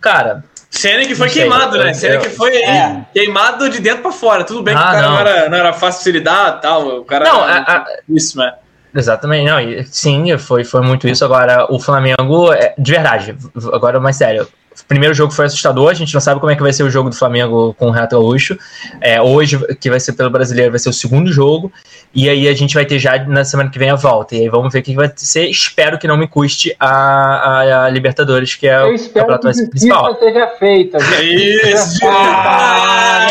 Cara, 0.01 0.43
Cena 0.69 1.05
que 1.05 1.15
foi 1.15 1.29
sei, 1.29 1.43
queimado, 1.43 1.77
né? 1.77 1.93
eu- 2.03 2.09
eu- 2.15 2.19
que 2.21 2.29
foi 2.29 2.53
É. 2.57 3.01
queimado 3.13 3.69
de 3.69 3.79
dentro 3.79 4.01
pra 4.01 4.11
fora. 4.11 4.43
Tudo 4.43 4.61
bem 4.61 4.75
que 4.75 4.81
Ah, 4.81 4.89
o 4.89 4.91
cara 4.91 5.01
não. 5.03 5.11
não. 5.13 5.19
era, 5.19 5.49
não 5.49 5.57
era 5.57 5.73
fácil 5.73 5.99
de 5.99 6.03
se 6.03 6.11
lidar 6.11 6.57
e 6.57 6.61
tal. 6.61 6.87
O 6.99 7.05
cara. 7.05 7.23
Não, 7.23 7.41
a- 7.43 7.57
a- 7.59 7.85
Isso, 8.09 8.37
né? 8.37 8.53
Exatamente, 8.93 9.45
não, 9.49 9.59
e- 9.61 9.85
sim, 9.85 10.37
foi, 10.37 10.63
foi 10.65 10.81
muito 10.81 11.07
isso. 11.07 11.23
Agora, 11.23 11.67
o 11.71 11.79
Flamengo, 11.79 12.51
é, 12.51 12.73
de 12.77 12.91
verdade, 12.91 13.37
agora 13.71 13.99
mais 13.99 14.15
sério. 14.17 14.47
O 14.87 14.93
primeiro 14.97 15.13
jogo 15.13 15.33
foi 15.33 15.45
assustador, 15.45 15.89
a 15.89 15.93
gente 15.93 16.13
não 16.13 16.21
sabe 16.21 16.39
como 16.39 16.49
é 16.49 16.55
que 16.55 16.61
vai 16.63 16.71
ser 16.71 16.83
o 16.83 16.89
jogo 16.89 17.09
do 17.09 17.15
Flamengo 17.15 17.73
com 17.77 17.87
o 17.87 17.91
Renato 17.91 18.15
Gaúcho. 18.17 18.57
É, 19.01 19.21
hoje, 19.21 19.59
que 19.81 19.89
vai 19.89 19.99
ser 19.99 20.13
pelo 20.13 20.29
brasileiro, 20.29 20.71
vai 20.71 20.79
ser 20.79 20.87
o 20.87 20.93
segundo 20.93 21.29
jogo. 21.29 21.69
E 22.15 22.29
aí 22.29 22.47
a 22.47 22.53
gente 22.53 22.73
vai 22.73 22.85
ter 22.85 22.97
já 22.97 23.21
na 23.25 23.43
semana 23.43 23.69
que 23.69 23.77
vem 23.77 23.89
a 23.89 23.95
volta. 23.95 24.33
E 24.33 24.39
aí 24.43 24.47
vamos 24.49 24.71
ver 24.71 24.79
o 24.79 24.83
que 24.83 24.95
vai 24.95 25.11
ser. 25.17 25.49
Espero 25.49 25.99
que 25.99 26.07
não 26.07 26.15
me 26.15 26.25
custe 26.25 26.73
a, 26.79 26.87
a- 26.89 27.85
a 27.85 27.89
Libertadores, 27.89 28.55
que 28.55 28.65
é 28.65 28.81
Eu 28.81 28.87
o 28.87 28.93
espero 28.93 29.25
que 29.27 29.31
campeonato 29.33 29.47
a 29.49 29.69
principal. 29.69 30.05
justiça 30.05 30.25
seja 30.25 30.47
feita. 30.57 30.97
Isso! 31.21 31.99
Ah! 32.07 33.27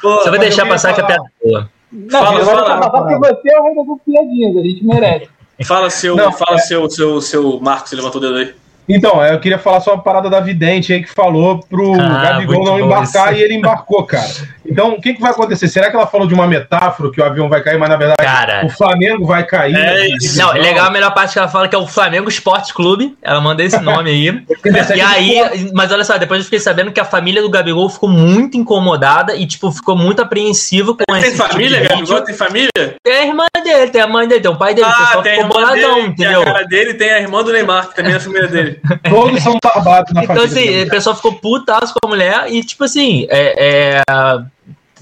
Pô, 0.00 0.14
Você 0.18 0.30
vai 0.30 0.38
mas 0.38 0.40
deixar 0.40 0.66
passar 0.66 0.94
que 0.94 1.00
a 1.00 1.04
piada 1.04 1.24
é 1.42 1.48
boa. 1.48 1.70
Não, 1.92 2.20
Fala, 2.24 2.44
fala. 2.44 2.80
vou 2.80 2.90
porque 3.02 3.16
você 3.18 3.50
é 3.52 3.58
o 3.60 3.62
rei 3.64 3.74
das 3.74 3.86
piadinhas, 4.06 4.56
a 4.56 4.60
gente 4.60 4.84
merece. 4.84 5.28
Fala 5.64 5.90
seu, 5.90 6.14
Não, 6.16 6.30
fala 6.32 6.56
é- 6.56 6.60
seu, 6.60 6.88
seu, 6.88 7.20
seu 7.20 7.60
Marcos, 7.60 7.90
você 7.90 7.96
levantou 7.96 8.20
o 8.20 8.24
dedo 8.24 8.36
aí. 8.36 8.54
Então, 8.94 9.24
eu 9.24 9.38
queria 9.38 9.58
falar 9.58 9.80
só 9.80 9.94
uma 9.94 10.02
parada 10.02 10.28
da 10.28 10.40
vidente 10.40 10.92
aí 10.92 11.02
que 11.02 11.10
falou 11.12 11.60
pro 11.68 11.94
Ah, 12.00 12.22
Gabigol 12.22 12.64
não 12.64 12.78
embarcar 12.80 13.32
isso. 13.32 13.40
e 13.40 13.44
ele 13.44 13.54
embarcou, 13.54 14.04
cara. 14.04 14.28
Então, 14.66 14.92
o 14.92 15.00
que, 15.00 15.14
que 15.14 15.20
vai 15.20 15.30
acontecer? 15.32 15.66
Será 15.68 15.90
que 15.90 15.96
ela 15.96 16.06
falou 16.06 16.26
de 16.28 16.34
uma 16.34 16.46
metáfora 16.46 17.10
que 17.10 17.20
o 17.20 17.24
avião 17.24 17.48
vai 17.48 17.60
cair, 17.60 17.76
mas 17.78 17.88
na 17.88 17.96
verdade 17.96 18.22
Cara. 18.22 18.64
o 18.64 18.68
Flamengo 18.70 19.26
vai 19.26 19.44
cair? 19.44 19.74
É 19.74 20.06
isso. 20.16 20.38
Não, 20.38 20.54
é 20.54 20.58
legal 20.60 20.86
a 20.86 20.90
melhor 20.90 21.12
parte 21.12 21.32
que 21.32 21.38
ela 21.40 21.48
fala 21.48 21.66
que 21.66 21.74
é 21.74 21.78
o 21.78 21.86
Flamengo 21.88 22.28
Esporte 22.28 22.72
Clube. 22.72 23.16
Ela 23.20 23.40
manda 23.40 23.62
esse 23.64 23.80
nome 23.80 24.10
aí. 24.10 24.30
E 24.94 25.00
aí, 25.00 25.70
mas 25.74 25.90
olha 25.90 26.04
só, 26.04 26.16
depois 26.18 26.40
eu 26.40 26.44
fiquei 26.44 26.58
sabendo 26.60 26.92
que 26.92 27.00
a 27.00 27.04
família 27.04 27.42
do 27.42 27.50
Gabigol 27.50 27.88
ficou 27.88 28.08
muito 28.08 28.56
incomodada 28.56 29.34
e, 29.34 29.46
tipo, 29.46 29.70
ficou 29.72 29.96
muito 29.96 30.20
apreensivo 30.22 30.94
com 30.96 31.04
Tem 31.08 31.20
esse 31.22 31.32
tipo 31.36 31.48
família, 31.48 31.80
vídeo. 31.80 31.96
Gabigol? 31.96 32.20
Tem 32.22 32.34
família? 32.34 32.70
Tem 33.02 33.12
a 33.14 33.26
irmã 33.26 33.44
dele, 33.64 33.90
tem 33.90 34.00
a 34.00 34.06
mãe 34.06 34.28
dele, 34.28 34.40
tem 34.40 34.50
o 34.50 34.56
pai 34.56 34.74
dele, 34.74 34.86
Ah, 34.88 35.20
tem 35.22 35.32
a 35.32 35.34
ficou 35.34 35.34
irmã 35.34 35.48
boladão, 35.48 35.74
dele, 35.94 35.94
tem 36.02 36.06
entendeu? 36.26 36.42
a 36.42 36.44
cara 36.44 36.64
dele, 36.66 36.94
tem 36.94 37.10
a 37.10 37.20
irmã 37.20 37.42
do 37.42 37.52
Neymar, 37.52 37.88
que 37.88 37.96
também 37.96 38.12
é 38.12 38.16
a 38.16 38.20
família 38.20 38.48
dele. 38.48 38.79
Todos 39.08 39.42
são 39.42 39.56
barbados 39.62 40.12
na 40.12 40.24
Então, 40.24 40.36
família. 40.36 40.60
assim, 40.60 40.66
dele. 40.72 40.86
o 40.88 40.90
pessoal 40.90 41.16
ficou 41.16 41.34
putaço 41.34 41.92
com 41.94 42.06
a 42.06 42.08
mulher 42.08 42.46
e, 42.52 42.62
tipo 42.64 42.84
assim, 42.84 43.26
é. 43.30 44.02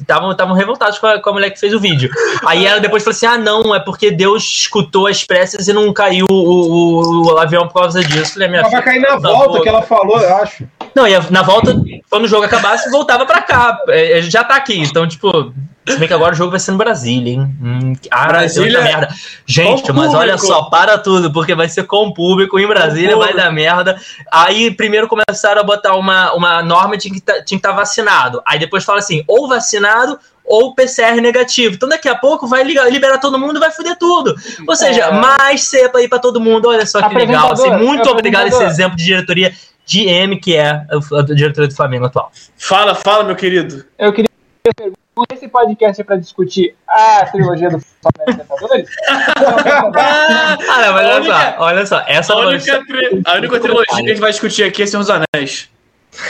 Estavam 0.01 0.55
revoltados 0.55 0.97
com 1.01 1.09
a, 1.09 1.21
com 1.21 1.31
a 1.31 1.33
mulher 1.33 1.51
que 1.51 1.59
fez 1.59 1.75
o 1.75 1.81
vídeo. 1.81 2.09
Aí 2.47 2.65
ela 2.65 2.79
depois 2.79 3.03
falou 3.03 3.17
assim: 3.17 3.27
ah, 3.27 3.37
não, 3.37 3.75
é 3.75 3.81
porque 3.81 4.13
Deus 4.13 4.45
escutou 4.45 5.09
as 5.09 5.25
preces 5.25 5.67
e 5.67 5.73
não 5.73 5.93
caiu 5.93 6.25
o, 6.31 6.35
o- 6.35 7.33
o 7.35 7.39
avião 7.39 7.67
por 7.67 7.81
causa 7.81 8.01
disso. 8.05 8.35
Falei, 8.35 8.47
minha 8.47 8.61
Ela 8.61 8.71
vai 8.71 8.83
cair 8.85 9.01
na 9.01 9.09
tá 9.09 9.17
volta 9.19 9.61
que 9.61 9.69
ela 9.69 9.83
falou, 9.83 10.21
eu 10.21 10.37
acho. 10.37 10.65
Não, 10.95 11.05
e 11.09 11.15
na 11.33 11.43
volta, 11.43 11.75
quando 12.09 12.27
o 12.27 12.29
jogo 12.29 12.45
acabasse, 12.45 12.89
voltava 12.91 13.27
pra 13.27 13.43
cá. 13.43 13.77
É, 13.89 14.19
é, 14.19 14.23
Já 14.23 14.45
tá 14.45 14.55
aqui. 14.55 14.79
Então, 14.81 15.05
tipo, 15.09 15.53
Se 15.93 15.99
bem 15.99 16.09
que 16.09 16.15
agora 16.15 16.33
o 16.33 16.37
jogo 16.37 16.51
vai 16.51 16.61
ser 16.61 16.73
no 16.73 16.79
Brasília, 16.79 17.33
hein? 17.33 17.57
Hum, 17.63 17.93
ah, 18.11 18.27
Brasília. 18.27 18.83
merda. 18.83 19.09
Gente, 19.47 19.93
mas 19.93 20.15
olha 20.15 20.37
só, 20.39 20.65
para 20.65 20.99
tudo, 20.99 21.33
porque 21.33 21.55
vai 21.55 21.69
ser 21.69 21.85
com 21.85 22.07
o 22.07 22.15
público 22.15 22.59
em 22.59 22.67
Brasília, 22.67 23.17
vai 23.17 23.35
dar 23.35 23.53
merda. 23.53 24.01
Aí 24.31 24.71
primeiro 24.71 25.09
começaram 25.09 25.61
a 25.61 25.65
botar 25.65 25.95
uma, 25.97 26.33
uma 26.35 26.63
norma 26.63 26.97
de 26.97 27.11
que 27.11 27.21
tinha 27.21 27.43
que 27.45 27.55
estar 27.55 27.73
vacinado. 27.73 28.43
Aí 28.47 28.59
depois 28.59 28.85
fala 28.85 28.99
assim, 28.99 29.23
ou 29.27 29.49
vacinado 29.49 30.19
ou 30.49 30.75
PCR 30.75 31.21
negativo. 31.21 31.75
Então 31.75 31.89
daqui 31.89 32.09
a 32.09 32.15
pouco 32.15 32.47
vai 32.47 32.65
liberar 32.65 33.19
todo 33.19 33.39
mundo 33.39 33.57
e 33.59 33.61
vai 33.61 33.71
foder 33.71 33.97
tudo. 33.99 34.35
Ou 34.67 34.75
seja, 34.75 35.03
é. 35.03 35.13
mais 35.13 35.65
cepa 35.65 35.99
aí 35.99 36.09
para 36.09 36.19
todo 36.19 36.41
mundo. 36.41 36.69
Olha 36.69 36.87
só 36.87 37.07
que 37.07 37.15
legal. 37.15 37.53
Assim, 37.53 37.71
muito 37.71 38.09
obrigado 38.09 38.49
esse 38.49 38.65
exemplo 38.65 38.97
de 38.97 39.05
diretoria 39.05 39.53
de 39.85 40.07
M, 40.07 40.39
que 40.39 40.57
é 40.57 40.71
a 40.71 41.23
diretoria 41.23 41.69
do 41.69 41.75
Flamengo 41.75 42.07
atual. 42.07 42.33
Fala, 42.57 42.95
fala, 42.95 43.25
meu 43.25 43.37
querido. 43.37 43.85
Eu 43.99 44.13
queria 44.13 44.29
perguntar 44.77 44.99
esse 45.33 45.49
podcast 45.49 46.01
é 46.01 46.05
para 46.05 46.17
discutir 46.17 46.75
a 46.87 47.27
trilogia 47.27 47.71
do 47.71 47.79
Flamengo 47.81 48.31
Libertadores? 48.31 48.89
ah, 49.09 50.59
não, 50.83 50.93
mas 50.93 51.07
olha 51.07 51.25
só, 51.25 51.57
olha 51.59 51.87
só, 51.87 52.05
essa 52.07 52.33
a 52.35 52.39
única, 52.47 52.85
tri... 52.85 53.23
a 53.25 53.35
única 53.35 53.61
trilogia 53.61 53.87
que 53.87 53.95
a 53.95 54.09
gente 54.09 54.21
vai 54.21 54.31
discutir 54.31 54.65
aqui 54.65 54.83
é 54.83 54.87
Senhor 54.87 55.03
dos 55.03 55.11
Anéis. 55.11 55.71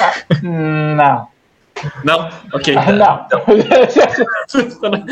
Ah, 0.01 0.15
não. 0.43 1.29
Não? 2.05 2.29
Ok. 2.53 2.75
Não. 2.75 3.27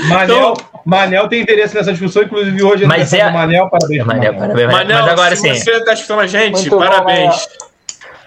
Manel, 0.09 0.55
Manel 0.85 1.29
tem 1.29 1.43
interesse 1.43 1.75
nessa 1.75 1.93
discussão, 1.93 2.23
inclusive 2.23 2.63
hoje 2.63 2.85
é 2.85 2.87
Mas 2.87 3.13
é... 3.13 3.31
Manel, 3.31 3.69
parabéns. 3.69 4.05
Manel, 4.05 4.35
parabéns. 4.35 4.73
Manel, 4.73 5.03
mas 5.03 5.13
agora 5.13 5.37
se 5.37 5.43
sim. 5.43 5.55
você 5.55 5.71
está 5.73 5.93
escutando 5.93 6.21
a 6.21 6.27
gente, 6.27 6.69
Muito 6.69 6.79
parabéns. 6.79 7.49
Bom, 7.61 7.67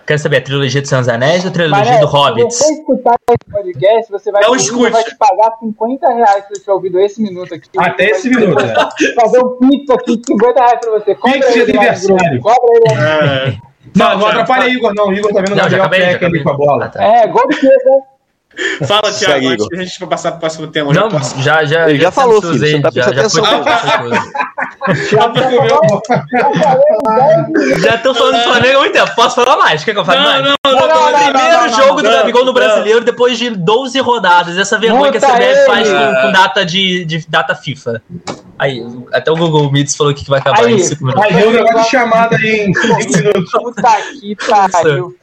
Quero 0.09 0.19
saber, 0.19 0.37
a 0.37 0.41
trilogia 0.41 0.81
dos 0.81 0.89
Seus 0.89 1.07
Anéis 1.07 1.43
ou 1.43 1.51
a 1.51 1.53
trilogia 1.53 1.83
Parece, 1.83 1.99
do 1.99 2.07
Hobbit? 2.07 2.51
Se 2.51 2.63
você 2.63 2.73
escutar 2.73 3.15
esse 3.29 3.51
podcast, 3.51 4.11
você 4.11 4.31
vai, 4.31 4.41
não 4.41 4.55
escute. 4.55 4.89
vai 4.89 5.03
te 5.03 5.15
pagar 5.15 5.51
50 5.59 6.13
reais 6.15 6.45
se 6.47 6.63
você 6.63 6.71
ouvido 6.71 6.99
esse 6.99 7.21
minuto 7.21 7.53
aqui. 7.53 7.69
Até 7.77 8.09
esse 8.09 8.27
minuto, 8.27 8.59
é. 8.59 8.73
Fazer 9.13 9.37
um 9.37 9.59
pix 9.59 9.87
aqui 9.91 10.17
de 10.17 10.25
50 10.25 10.59
reais 10.59 10.79
pra 10.81 10.91
você. 10.93 11.13
Cobra 11.13 11.37
pix 11.37 11.53
de 11.53 11.61
aniversário. 11.61 12.41
Cobra 12.41 12.57
ele. 12.73 12.93
É. 12.95 13.57
Não, 13.95 14.19
não 14.19 14.27
atrapalha 14.27 14.69
Igor, 14.69 14.93
não. 14.93 15.07
O 15.07 15.13
Igor 15.13 15.33
tá 15.33 15.41
vendo 15.41 15.53
o 15.53 15.55
Gabriel 15.55 15.89
Peck 15.89 16.23
ali 16.23 16.43
com 16.43 16.49
a 16.51 16.53
bola. 16.53 16.85
Ah, 16.85 16.89
tá. 16.89 17.03
É, 17.03 17.25
gol 17.25 17.47
do 17.47 17.55
Pedro. 17.55 18.03
Fala, 18.87 19.11
Thiago, 19.11 19.47
antes 19.49 19.67
que 19.67 19.75
a 19.75 19.83
gente 19.83 19.99
vai 19.99 20.09
passar 20.09 20.31
para 20.31 20.37
o 20.37 20.39
próximo 20.39 20.67
tema. 20.67 20.93
Não, 20.93 21.09
já, 21.41 21.65
já, 21.65 21.89
Ele 21.89 21.97
já, 21.97 22.05
já 22.05 22.11
falou, 22.11 22.41
filho, 22.41 22.57
você 22.57 22.81
tá 22.81 22.91
prestando 22.91 23.19
atenção. 23.19 23.43
Já 27.79 27.97
tô 27.97 28.13
falando 28.13 28.37
do 28.37 28.43
Flamengo 28.43 28.77
há 28.77 28.79
muito 28.79 28.93
tempo. 28.93 29.15
Posso 29.15 29.35
falar 29.35 29.57
mais? 29.57 29.83
Quer 29.83 29.93
que 29.93 29.99
eu 29.99 30.05
fale 30.05 30.21
mais? 30.21 30.43
Não, 30.43 30.55
não, 30.65 30.87
não. 30.87 31.31
Primeiro 31.31 31.69
jogo 31.75 32.01
do 32.01 32.09
Gabigol 32.09 32.45
no 32.45 32.53
brasileiro 32.53 33.03
depois 33.03 33.37
de 33.37 33.49
12 33.49 33.99
rodadas. 33.99 34.57
Essa 34.57 34.77
vergonha 34.77 35.11
que 35.11 35.17
a 35.17 35.21
CBF 35.21 35.65
faz 35.65 35.87
com, 35.89 36.31
data 36.31 36.65
de, 36.65 37.05
de 37.05 37.25
data 37.27 37.55
FIFA. 37.55 38.01
Aí, 38.59 38.85
até 39.13 39.31
o 39.31 39.35
Google 39.37 39.71
Meets 39.71 39.95
falou 39.95 40.13
que 40.13 40.29
vai 40.29 40.39
acabar 40.39 40.65
aí, 40.65 40.73
em 40.73 40.79
5 40.79 41.05
minutos. 41.05 41.23
Aí, 41.23 41.33
deu 41.33 41.49
um 41.49 41.53
negócio 41.53 41.81
de 41.81 41.89
chamada 41.89 42.35
aí 42.35 42.59
em 42.67 42.73
5 42.75 43.17
minutos. 43.17 43.51
Puta 43.51 43.97
que 44.19 44.35
pariu. 44.35 45.15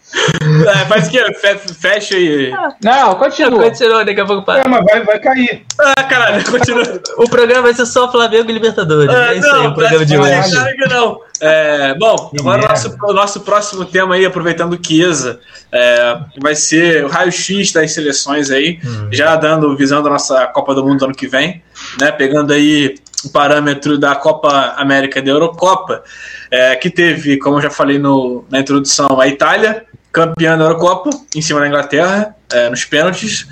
É, 0.68 0.84
faz 0.86 1.08
que 1.08 1.74
fecha 1.74 2.14
aí. 2.14 2.50
Não, 2.82 3.16
continua. 3.16 3.64
Continua, 3.64 4.04
daqui 4.04 4.20
a 4.20 4.24
pouco 4.24 4.44
para. 4.44 4.62
Não, 4.62 4.70
mas 4.70 4.84
vai, 4.84 5.04
vai 5.04 5.18
cair. 5.18 5.66
Ah, 5.78 6.02
caralho, 6.04 6.44
continua. 6.50 6.82
o 7.18 7.28
programa 7.28 7.62
vai 7.62 7.74
ser 7.74 7.86
só 7.86 8.10
Flamengo 8.10 8.48
e 8.48 8.54
Libertadores. 8.54 9.14
É, 9.14 9.34
é 9.34 9.38
isso 9.38 9.48
não, 9.48 9.60
aí, 9.60 9.66
o 9.66 9.74
programa 9.74 10.06
de 10.06 10.16
hoje. 10.16 10.50
Claro 10.52 10.76
que 10.76 10.88
não. 10.88 11.20
É, 11.40 11.94
bom, 11.94 12.30
agora 12.38 12.64
o 12.64 12.68
nosso, 12.68 12.96
nosso 13.12 13.40
próximo 13.40 13.84
tema 13.84 14.14
aí, 14.14 14.24
aproveitando 14.24 14.72
o 14.72 14.78
Chiesa, 14.82 15.40
é, 15.70 16.18
vai 16.40 16.54
ser 16.54 17.04
o 17.04 17.08
raio-x 17.08 17.72
das 17.72 17.92
seleções 17.92 18.50
aí, 18.50 18.78
hum. 18.82 19.08
já 19.10 19.36
dando, 19.36 19.76
visando 19.76 20.08
a 20.08 20.12
nossa 20.12 20.46
Copa 20.46 20.74
do 20.74 20.84
Mundo 20.86 21.04
ano 21.04 21.14
que 21.14 21.26
vem, 21.26 21.62
né? 22.00 22.12
Pegando 22.12 22.52
aí 22.52 22.96
o 23.24 23.30
parâmetro 23.30 23.98
da 23.98 24.14
Copa 24.14 24.74
América 24.76 25.20
da 25.20 25.30
Eurocopa, 25.30 26.02
é, 26.50 26.76
que 26.76 26.90
teve, 26.90 27.38
como 27.38 27.58
eu 27.58 27.62
já 27.62 27.70
falei 27.70 27.98
no, 27.98 28.44
na 28.50 28.60
introdução, 28.60 29.20
a 29.20 29.26
Itália, 29.26 29.84
campeã 30.12 30.56
da 30.56 30.64
Eurocopa, 30.64 31.10
em 31.34 31.42
cima 31.42 31.60
da 31.60 31.68
Inglaterra, 31.68 32.36
é, 32.52 32.70
nos 32.70 32.84
pênaltis. 32.84 33.46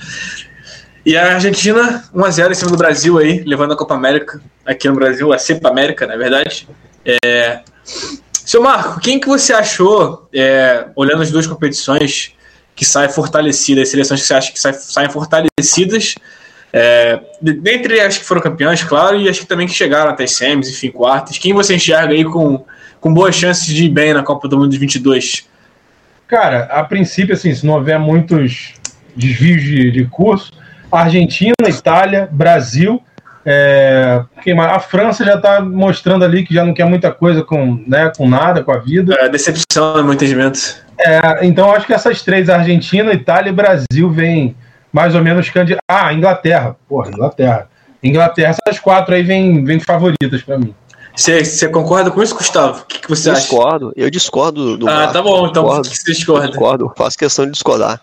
E 1.05 1.17
a 1.17 1.35
Argentina, 1.35 2.05
1x0 2.15 2.51
em 2.51 2.55
cima 2.55 2.71
do 2.71 2.79
Brasil 2.79 3.19
aí, 3.19 3.43
levando 3.45 3.73
a 3.73 3.77
Copa 3.77 3.95
América 3.95 4.41
aqui 4.65 4.89
no 4.89 4.95
Brasil, 4.95 5.33
a 5.33 5.39
Cepa 5.39 5.69
América, 5.69 6.07
na 6.07 6.17
verdade. 6.17 6.67
É... 7.05 7.61
Seu 8.33 8.63
Marco, 8.63 9.01
quem 9.01 9.21
que 9.21 9.27
você 9.27 9.53
achou, 9.53 10.29
é, 10.33 10.87
olhando 10.97 11.23
as 11.23 11.31
duas 11.31 11.47
competições, 11.47 12.35
que 12.75 12.85
saem 12.85 13.11
fortalecidas, 13.11 13.89
seleções 13.89 14.21
que 14.23 14.27
você 14.27 14.35
acha 14.35 14.53
que 14.53 14.59
saem 14.59 15.11
fortalecidas, 15.11 16.15
é, 16.77 17.21
dentre 17.41 18.01
as 18.01 18.19
que 18.19 18.25
foram 18.25 18.41
campeãs, 18.41 18.83
claro, 18.83 19.17
e 19.17 19.29
as 19.29 19.39
que 19.39 19.47
também 19.47 19.65
que 19.65 19.73
chegaram 19.73 20.11
até 20.11 20.25
as 20.25 20.33
semis, 20.33 20.69
enfim, 20.69 20.91
quartas, 20.91 21.39
quem 21.39 21.53
você 21.53 21.77
enxerga 21.77 22.13
aí 22.13 22.25
com, 22.25 22.65
com 23.01 23.15
boas 23.15 23.37
chances 23.37 23.73
de 23.73 23.85
ir 23.85 23.91
bem 23.91 24.13
na 24.13 24.25
Copa 24.25 24.49
do 24.49 24.59
Mundo 24.59 24.71
de 24.71 24.79
22? 24.79 25.49
Cara, 26.27 26.65
a 26.65 26.83
princípio, 26.83 27.33
assim, 27.33 27.55
se 27.55 27.65
não 27.65 27.75
houver 27.75 27.97
muitos 27.97 28.75
desvios 29.15 29.63
de, 29.63 29.93
de 29.93 30.05
curso, 30.07 30.53
Argentina, 30.91 31.55
Itália, 31.69 32.29
Brasil, 32.33 33.01
é, 33.47 34.25
a 34.59 34.81
França 34.81 35.25
já 35.25 35.37
está 35.37 35.61
mostrando 35.61 36.25
ali 36.25 36.45
que 36.45 36.53
já 36.53 36.65
não 36.65 36.75
quer 36.75 36.87
muita 36.87 37.13
coisa 37.13 37.45
com, 37.45 37.85
né, 37.87 38.11
com 38.17 38.29
nada, 38.29 38.65
com 38.65 38.73
a 38.73 38.79
vida. 38.79 39.15
É, 39.21 39.29
decepção, 39.29 39.99
no 39.99 40.05
meu 40.05 40.15
entendimento. 40.15 40.83
É, 40.99 41.47
então 41.47 41.73
acho 41.73 41.87
que 41.87 41.93
essas 41.93 42.21
três, 42.23 42.49
Argentina, 42.49 43.13
Itália 43.13 43.51
e 43.51 43.53
Brasil, 43.53 44.11
vêm 44.11 44.57
mais 44.95 45.13
ou 45.17 45.21
menos 45.21 45.51
candidatos. 45.51 45.85
Ah, 45.89 46.15
Inglaterra. 46.15 46.77
Porra, 46.89 47.09
Inglaterra. 47.09 47.69
Inglaterra, 48.01 48.55
essas 48.65 48.81
quatro 48.81 49.13
aí 49.13 49.25
vêm 49.25 49.65
vem 49.65 49.81
favoritas 49.81 50.41
para 50.43 50.57
mim. 50.57 50.73
Você 51.17 51.69
concorda 51.69 52.11
com 52.11 52.23
isso, 52.23 52.35
Gustavo? 52.35 52.83
O 52.83 52.87
que, 52.87 53.01
que 53.01 53.09
você 53.09 53.33
discordo, 53.33 53.89
acha? 53.89 53.95
Eu 53.97 54.11
discordo 54.11 54.77
do. 54.77 54.89
Ah, 54.89 54.95
Marco. 54.95 55.13
tá 55.13 55.23
bom, 55.23 55.47
então 55.49 55.65
por 55.65 55.83
que 55.83 55.97
você 55.97 56.13
discorda? 56.13 56.49
Discordo, 56.49 56.93
faço 56.97 57.19
questão 57.19 57.45
de 57.45 57.53
discordar. 57.53 58.01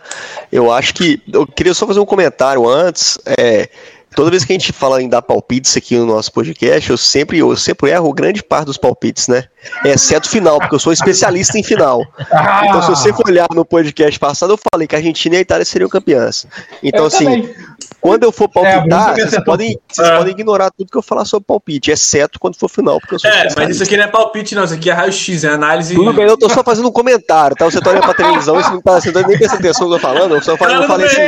Eu 0.52 0.72
acho 0.72 0.94
que. 0.94 1.22
Eu 1.32 1.48
queria 1.48 1.74
só 1.74 1.88
fazer 1.88 2.00
um 2.00 2.06
comentário 2.06 2.68
antes. 2.68 3.18
É, 3.40 3.70
Toda 4.16 4.30
vez 4.30 4.44
que 4.44 4.52
a 4.52 4.58
gente 4.58 4.74
fala 4.74 5.02
em 5.02 5.08
dar 5.08 5.22
palpites 5.22 5.76
aqui 5.78 5.96
no 5.96 6.06
nosso 6.06 6.32
podcast, 6.34 6.90
eu 6.90 6.98
sempre, 6.98 7.38
eu 7.40 7.56
sempre 7.56 7.92
erro 7.92 8.14
grande 8.14 8.44
parte 8.44 8.66
dos 8.66 8.78
palpites, 8.78 9.28
né? 9.28 9.46
Exceto 9.86 10.30
final, 10.30 10.60
porque 10.60 10.76
eu 10.76 10.80
sou 10.80 10.92
especialista 10.92 11.58
em 11.58 11.64
final. 11.64 12.06
Ah. 12.32 12.64
Então, 12.66 12.82
se 12.82 12.90
você 12.90 13.14
for 13.14 13.30
olhar 13.30 13.48
no 13.54 13.64
podcast 13.64 14.20
passado, 14.20 14.54
eu 14.54 14.60
falei 14.72 14.86
que 14.86 14.96
a 14.96 15.00
Argentina 15.00 15.36
e 15.36 15.38
a 15.38 15.42
Itália 15.42 15.64
seriam 15.64 15.90
campeãs. 15.90 16.46
Então, 16.84 17.02
eu 17.02 17.08
assim, 17.08 17.24
também. 17.24 17.56
Quando 18.02 18.24
eu 18.24 18.32
for 18.32 18.50
palpitar, 18.50 19.18
é, 19.18 19.28
vocês, 19.28 19.44
podem, 19.44 19.80
vocês 19.88 20.08
ah. 20.08 20.18
podem 20.18 20.34
ignorar 20.34 20.72
tudo 20.72 20.90
que 20.92 20.98
eu 20.98 21.04
falar 21.04 21.24
sobre 21.24 21.46
palpite, 21.46 21.92
exceto 21.92 22.40
quando 22.40 22.56
for 22.56 22.68
final, 22.68 23.00
porque 23.00 23.16
eu 23.16 23.20
sou 23.20 23.30
É, 23.30 23.48
mas 23.56 23.70
isso 23.70 23.84
aqui 23.84 23.96
não 23.96 24.06
é 24.06 24.08
palpite, 24.08 24.56
não. 24.56 24.64
Isso 24.64 24.74
aqui 24.74 24.90
é 24.90 24.94
raio-x, 24.94 25.44
é 25.44 25.50
análise. 25.50 25.94
Tudo 25.94 26.12
bem, 26.12 26.26
eu 26.26 26.36
tô 26.36 26.50
só 26.50 26.64
fazendo 26.64 26.88
um 26.88 26.92
comentário, 26.92 27.56
tá? 27.56 27.66
Você 27.66 27.80
tá 27.80 27.92
olhando 27.92 28.04
pra 28.04 28.16
televisão 28.16 28.60
e 28.60 28.64
você 28.64 28.72
não 28.72 28.82
tá, 28.82 29.00
você 29.00 29.12
nem 29.12 29.38
prestando 29.38 29.60
atenção 29.60 29.88
no 29.88 29.90
que 29.90 29.96
eu 29.96 30.00
tô 30.00 30.16
falando, 30.16 30.36
eu 30.36 30.42
só 30.42 30.58
falei, 30.58 30.78
eu 30.78 30.84
falei 30.84 31.06
assim. 31.06 31.22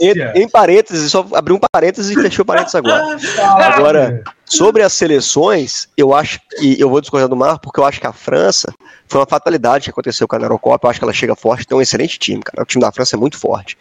Em, 0.00 0.42
em 0.42 0.48
parênteses, 0.48 1.10
só 1.10 1.26
abri 1.34 1.52
um 1.52 1.58
parênteses 1.58 2.16
e 2.16 2.22
fechou 2.22 2.44
parênteses 2.44 2.76
agora. 2.76 3.16
Agora, 3.40 4.22
sobre 4.44 4.82
as 4.82 4.92
seleções, 4.92 5.88
eu 5.96 6.14
acho 6.14 6.38
que 6.50 6.80
eu 6.80 6.88
vou 6.88 7.00
discordar 7.00 7.28
do 7.28 7.36
Mar, 7.36 7.58
porque 7.58 7.80
eu 7.80 7.84
acho 7.84 8.00
que 8.00 8.06
a 8.06 8.12
França 8.12 8.72
foi 9.08 9.20
uma 9.20 9.26
fatalidade 9.26 9.84
que 9.84 9.90
aconteceu 9.90 10.28
com 10.28 10.36
a 10.36 10.38
Eurocopa. 10.38 10.86
Eu 10.86 10.90
acho 10.90 11.00
que 11.00 11.04
ela 11.04 11.12
chega 11.12 11.34
forte, 11.34 11.66
tem 11.66 11.76
um 11.76 11.82
excelente 11.82 12.18
time, 12.18 12.42
cara. 12.42 12.62
O 12.62 12.66
time 12.66 12.82
da 12.82 12.92
França 12.92 13.16
é 13.16 13.18
muito 13.18 13.38
forte. 13.38 13.76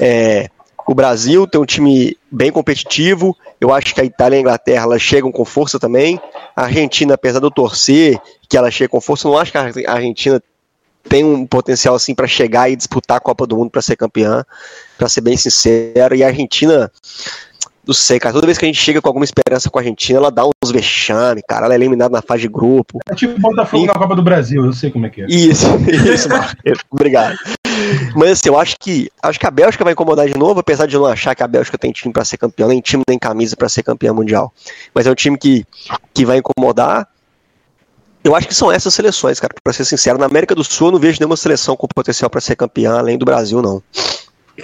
É, 0.00 0.48
o 0.92 0.94
Brasil 0.94 1.46
tem 1.46 1.60
um 1.60 1.64
time 1.64 2.16
bem 2.30 2.52
competitivo. 2.52 3.36
Eu 3.60 3.72
acho 3.72 3.94
que 3.94 4.00
a 4.00 4.04
Itália 4.04 4.36
e 4.36 4.38
a 4.38 4.40
Inglaterra 4.40 4.84
elas 4.84 5.02
chegam 5.02 5.32
com 5.32 5.44
força 5.44 5.78
também. 5.78 6.20
A 6.54 6.64
Argentina, 6.64 7.14
apesar 7.14 7.40
de 7.40 7.46
eu 7.46 7.50
torcer 7.50 8.20
que 8.48 8.56
ela 8.56 8.70
chegue 8.70 8.88
com 8.88 9.00
força, 9.00 9.26
eu 9.26 9.32
não 9.32 9.38
acho 9.38 9.50
que 9.50 9.58
a 9.58 9.92
Argentina 9.92 10.40
tem 11.08 11.24
um 11.24 11.46
potencial 11.46 11.94
assim 11.94 12.14
para 12.14 12.26
chegar 12.26 12.70
e 12.70 12.76
disputar 12.76 13.16
a 13.16 13.20
Copa 13.20 13.46
do 13.46 13.56
Mundo 13.56 13.70
para 13.70 13.82
ser 13.82 13.96
campeã, 13.96 14.44
para 14.98 15.08
ser 15.08 15.22
bem 15.22 15.36
sincero. 15.36 16.14
E 16.14 16.22
a 16.22 16.28
Argentina, 16.28 16.92
não 17.86 17.94
sei, 17.94 18.20
cara, 18.20 18.34
toda 18.34 18.46
vez 18.46 18.58
que 18.58 18.64
a 18.64 18.68
gente 18.68 18.80
chega 18.80 19.00
com 19.00 19.08
alguma 19.08 19.24
esperança 19.24 19.70
com 19.70 19.78
a 19.78 19.82
Argentina, 19.82 20.18
ela 20.18 20.30
dá 20.30 20.44
uns 20.44 20.70
vexame, 20.70 21.42
cara, 21.48 21.64
ela 21.64 21.74
é 21.74 21.76
eliminada 21.76 22.12
na 22.12 22.22
fase 22.22 22.42
de 22.42 22.48
grupo. 22.48 23.00
É 23.08 23.14
tipo 23.14 23.40
Botafogo 23.40 23.84
e... 23.84 23.86
na 23.86 23.94
Copa 23.94 24.14
do 24.14 24.22
Brasil, 24.22 24.64
eu 24.64 24.72
sei 24.72 24.90
como 24.90 25.06
é 25.06 25.10
que 25.10 25.22
é. 25.22 25.26
Isso, 25.26 25.66
isso, 26.12 26.28
obrigado. 26.90 27.36
Mas 28.14 28.30
assim, 28.30 28.48
eu 28.48 28.58
acho 28.58 28.76
que 28.78 29.10
acho 29.22 29.38
que 29.38 29.46
a 29.46 29.50
Bélgica 29.50 29.84
vai 29.84 29.92
incomodar 29.92 30.26
de 30.26 30.36
novo, 30.36 30.60
apesar 30.60 30.86
de 30.86 30.96
não 30.96 31.06
achar 31.06 31.34
que 31.34 31.42
a 31.42 31.48
Bélgica 31.48 31.78
tem 31.78 31.92
time 31.92 32.12
para 32.12 32.24
ser 32.24 32.36
campeão, 32.36 32.68
nem 32.68 32.80
time 32.80 33.02
nem 33.08 33.18
camisa 33.18 33.56
para 33.56 33.68
ser 33.68 33.82
campeã 33.82 34.12
mundial. 34.12 34.52
Mas 34.94 35.06
é 35.06 35.10
um 35.10 35.14
time 35.14 35.36
que, 35.38 35.64
que 36.12 36.24
vai 36.24 36.38
incomodar. 36.38 37.08
Eu 38.24 38.36
acho 38.36 38.46
que 38.46 38.54
são 38.54 38.70
essas 38.70 38.94
seleções, 38.94 39.40
cara, 39.40 39.52
pra 39.62 39.72
ser 39.72 39.84
sincero. 39.84 40.18
Na 40.18 40.26
América 40.26 40.54
do 40.54 40.62
Sul 40.62 40.88
eu 40.88 40.92
não 40.92 40.98
vejo 40.98 41.18
nenhuma 41.18 41.36
seleção 41.36 41.76
com 41.76 41.88
potencial 41.88 42.30
para 42.30 42.40
ser 42.40 42.54
campeã, 42.54 42.98
além 42.98 43.18
do 43.18 43.24
Brasil, 43.24 43.60
não. 43.60 43.82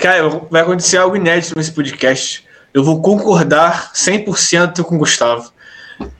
Cara, 0.00 0.28
vai 0.50 0.62
acontecer 0.62 0.96
algo 0.96 1.16
inédito 1.16 1.56
nesse 1.56 1.72
podcast. 1.72 2.46
Eu 2.72 2.84
vou 2.84 3.00
concordar 3.00 3.92
100% 3.94 4.84
com 4.84 4.94
o 4.94 4.98
Gustavo. 4.98 5.50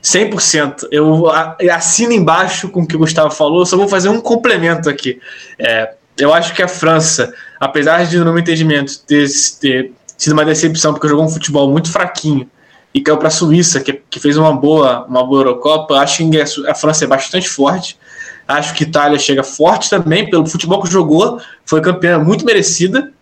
100%. 0.03 0.89
Eu 0.91 1.25
assino 1.73 2.13
embaixo 2.13 2.69
com 2.69 2.83
o 2.83 2.87
que 2.87 2.97
o 2.97 2.99
Gustavo 2.99 3.31
falou, 3.31 3.65
só 3.65 3.77
vou 3.77 3.89
fazer 3.89 4.09
um 4.09 4.21
complemento 4.21 4.89
aqui. 4.89 5.21
É, 5.59 5.95
eu 6.19 6.35
acho 6.35 6.55
que 6.55 6.63
a 6.63 6.69
França, 6.69 7.33
apesar 7.61 8.05
de, 8.07 8.19
no 8.19 8.27
meu 8.27 8.39
entendimento, 8.39 8.99
ter, 9.07 9.27
ter 9.61 9.93
sido 10.17 10.33
uma 10.33 10.45
decepção, 10.45 10.93
porque 10.93 11.09
jogou 11.09 11.25
um 11.25 11.29
futebol 11.29 11.71
muito 11.71 11.91
fraquinho 11.91 12.49
e 12.93 13.01
caiu 13.01 13.17
para 13.17 13.29
a 13.29 13.31
Suíça, 13.31 13.81
que, 13.81 13.93
que 13.93 14.19
fez 14.19 14.37
uma 14.37 14.55
boa, 14.55 15.05
uma 15.07 15.25
boa 15.25 15.43
Eurocopa. 15.43 15.95
Acho 15.95 16.29
que 16.29 16.41
a 16.41 16.75
França 16.75 17.05
é 17.05 17.07
bastante 17.07 17.49
forte. 17.49 17.97
Acho 18.47 18.75
que 18.75 18.85
a 18.85 18.87
Itália 18.87 19.19
chega 19.19 19.43
forte 19.43 19.91
também 19.91 20.29
pelo 20.29 20.47
futebol 20.47 20.83
que 20.83 20.91
jogou, 20.91 21.41
foi 21.67 21.81
campeã 21.81 22.19
muito 22.19 22.45
merecida. 22.45 23.13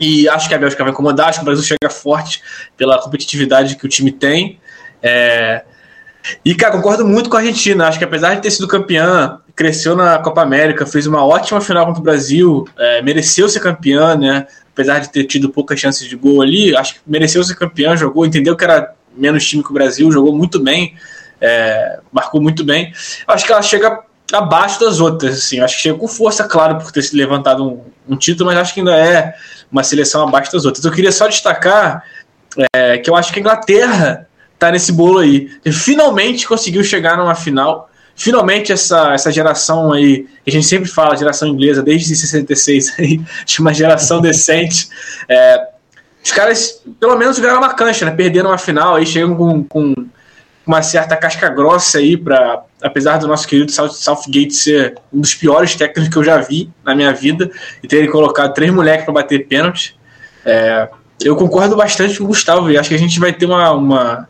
E 0.00 0.28
acho 0.28 0.48
que 0.48 0.54
a 0.54 0.58
Bélgica 0.58 0.84
vai 0.84 0.92
incomodar, 0.92 1.28
acho 1.28 1.38
que 1.38 1.42
o 1.42 1.44
Brasil 1.44 1.64
chega 1.64 1.90
forte 1.90 2.42
pela 2.76 3.00
competitividade 3.00 3.76
que 3.76 3.86
o 3.86 3.88
time 3.88 4.12
tem. 4.12 4.60
É... 5.02 5.64
E, 6.44 6.54
cara, 6.54 6.72
concordo 6.72 7.06
muito 7.06 7.30
com 7.30 7.36
a 7.36 7.40
Argentina. 7.40 7.88
Acho 7.88 7.98
que 7.98 8.04
apesar 8.04 8.34
de 8.34 8.42
ter 8.42 8.50
sido 8.50 8.68
campeã, 8.68 9.38
cresceu 9.54 9.96
na 9.96 10.18
Copa 10.18 10.42
América, 10.42 10.86
fez 10.86 11.06
uma 11.06 11.24
ótima 11.24 11.60
final 11.60 11.86
contra 11.86 12.00
o 12.00 12.04
Brasil, 12.04 12.68
é, 12.78 13.02
mereceu 13.02 13.48
ser 13.48 13.60
campeã, 13.60 14.16
né? 14.16 14.46
Apesar 14.72 15.00
de 15.00 15.10
ter 15.10 15.24
tido 15.24 15.48
poucas 15.48 15.80
chances 15.80 16.08
de 16.08 16.14
gol 16.14 16.40
ali, 16.42 16.76
acho 16.76 16.94
que 16.94 17.00
mereceu 17.06 17.42
ser 17.42 17.56
campeã, 17.56 17.96
jogou, 17.96 18.24
entendeu 18.24 18.56
que 18.56 18.64
era 18.64 18.94
menos 19.16 19.44
time 19.46 19.62
que 19.62 19.70
o 19.70 19.74
Brasil, 19.74 20.12
jogou 20.12 20.32
muito 20.32 20.60
bem, 20.60 20.94
é, 21.40 21.98
marcou 22.12 22.40
muito 22.40 22.64
bem. 22.64 22.92
Acho 23.26 23.44
que 23.44 23.52
ela 23.52 23.62
chega 23.62 24.00
abaixo 24.32 24.78
das 24.80 25.00
outras, 25.00 25.38
assim. 25.38 25.60
Acho 25.60 25.76
que 25.76 25.82
chega 25.82 25.98
com 25.98 26.06
força, 26.06 26.44
claro, 26.44 26.76
por 26.76 26.92
ter 26.92 27.02
se 27.02 27.16
levantado 27.16 27.66
um, 27.66 27.80
um 28.08 28.16
título, 28.16 28.48
mas 28.50 28.58
acho 28.58 28.74
que 28.74 28.80
ainda 28.80 28.96
é 28.96 29.34
uma 29.72 29.82
seleção 29.82 30.26
abaixo 30.26 30.52
das 30.52 30.64
outras. 30.64 30.84
Eu 30.84 30.92
queria 30.92 31.10
só 31.10 31.26
destacar 31.26 32.04
é, 32.74 32.98
que 32.98 33.10
eu 33.10 33.16
acho 33.16 33.32
que 33.32 33.38
a 33.38 33.42
Inglaterra 33.42 34.27
tá 34.58 34.70
nesse 34.70 34.92
bolo 34.92 35.18
aí. 35.18 35.50
Ele 35.64 35.74
finalmente 35.74 36.46
conseguiu 36.46 36.82
chegar 36.82 37.16
numa 37.16 37.34
final. 37.34 37.88
Finalmente 38.16 38.72
essa, 38.72 39.14
essa 39.14 39.30
geração 39.30 39.92
aí, 39.92 40.26
que 40.44 40.50
a 40.50 40.52
gente 40.52 40.66
sempre 40.66 40.88
fala, 40.88 41.16
geração 41.16 41.48
inglesa, 41.48 41.82
desde 41.82 42.16
66 42.16 42.94
aí, 42.98 43.20
de 43.46 43.60
uma 43.60 43.72
geração 43.72 44.20
decente. 44.20 44.88
É, 45.28 45.68
os 46.24 46.32
caras, 46.32 46.82
pelo 46.98 47.16
menos, 47.16 47.38
viraram 47.38 47.58
uma 47.58 47.74
cancha, 47.74 48.04
né? 48.04 48.10
Perderam 48.10 48.50
uma 48.50 48.58
final, 48.58 48.96
aí 48.96 49.06
chegam 49.06 49.36
com, 49.36 49.62
com 49.64 49.94
uma 50.66 50.82
certa 50.82 51.16
casca 51.16 51.48
grossa 51.48 51.98
aí, 51.98 52.16
para 52.16 52.62
apesar 52.82 53.18
do 53.18 53.26
nosso 53.26 53.46
querido 53.48 53.72
Southgate 53.72 54.52
ser 54.52 54.94
um 55.12 55.20
dos 55.20 55.34
piores 55.34 55.74
técnicos 55.74 56.12
que 56.12 56.18
eu 56.18 56.24
já 56.24 56.38
vi 56.38 56.70
na 56.84 56.94
minha 56.94 57.12
vida 57.12 57.50
e 57.82 57.88
terem 57.88 58.10
colocado 58.10 58.52
três 58.52 58.72
moleques 58.72 59.04
para 59.04 59.14
bater 59.14 59.46
pênalti. 59.46 59.96
É, 60.44 60.88
eu 61.22 61.34
concordo 61.36 61.74
bastante 61.76 62.18
com 62.18 62.24
o 62.24 62.26
Gustavo 62.28 62.70
e 62.70 62.76
acho 62.76 62.88
que 62.88 62.94
a 62.94 62.98
gente 62.98 63.18
vai 63.18 63.32
ter 63.32 63.46
uma, 63.46 63.72
uma 63.72 64.28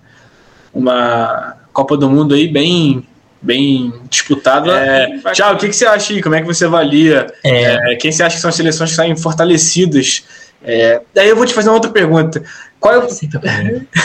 uma 0.79 1.57
Copa 1.72 1.97
do 1.97 2.09
Mundo 2.09 2.35
aí 2.35 2.49
bem 2.49 3.07
bem 3.41 3.93
disputada. 4.11 4.72
É, 4.72 5.18
Tchau, 5.33 5.55
o 5.55 5.57
que, 5.57 5.68
que 5.68 5.76
você 5.76 5.87
acha 5.87 6.12
aí? 6.12 6.22
Como 6.22 6.35
é 6.35 6.41
que 6.41 6.47
você 6.47 6.64
avalia? 6.64 7.26
É. 7.45 7.93
É, 7.93 7.97
quem 7.97 8.11
você 8.11 8.22
acha 8.22 8.37
que 8.37 8.43
são 8.43 8.49
as 8.49 8.57
seleções 8.57 8.91
que 8.91 8.97
saem 8.97 9.16
fortalecidas? 9.16 10.24
É, 10.62 11.01
daí 11.14 11.29
eu 11.29 11.37
vou 11.37 11.47
te 11.47 11.55
fazer 11.55 11.68
uma 11.68 11.76
outra 11.76 11.91
pergunta. 11.91 12.43
Qual 12.81 12.95
é 12.95 13.01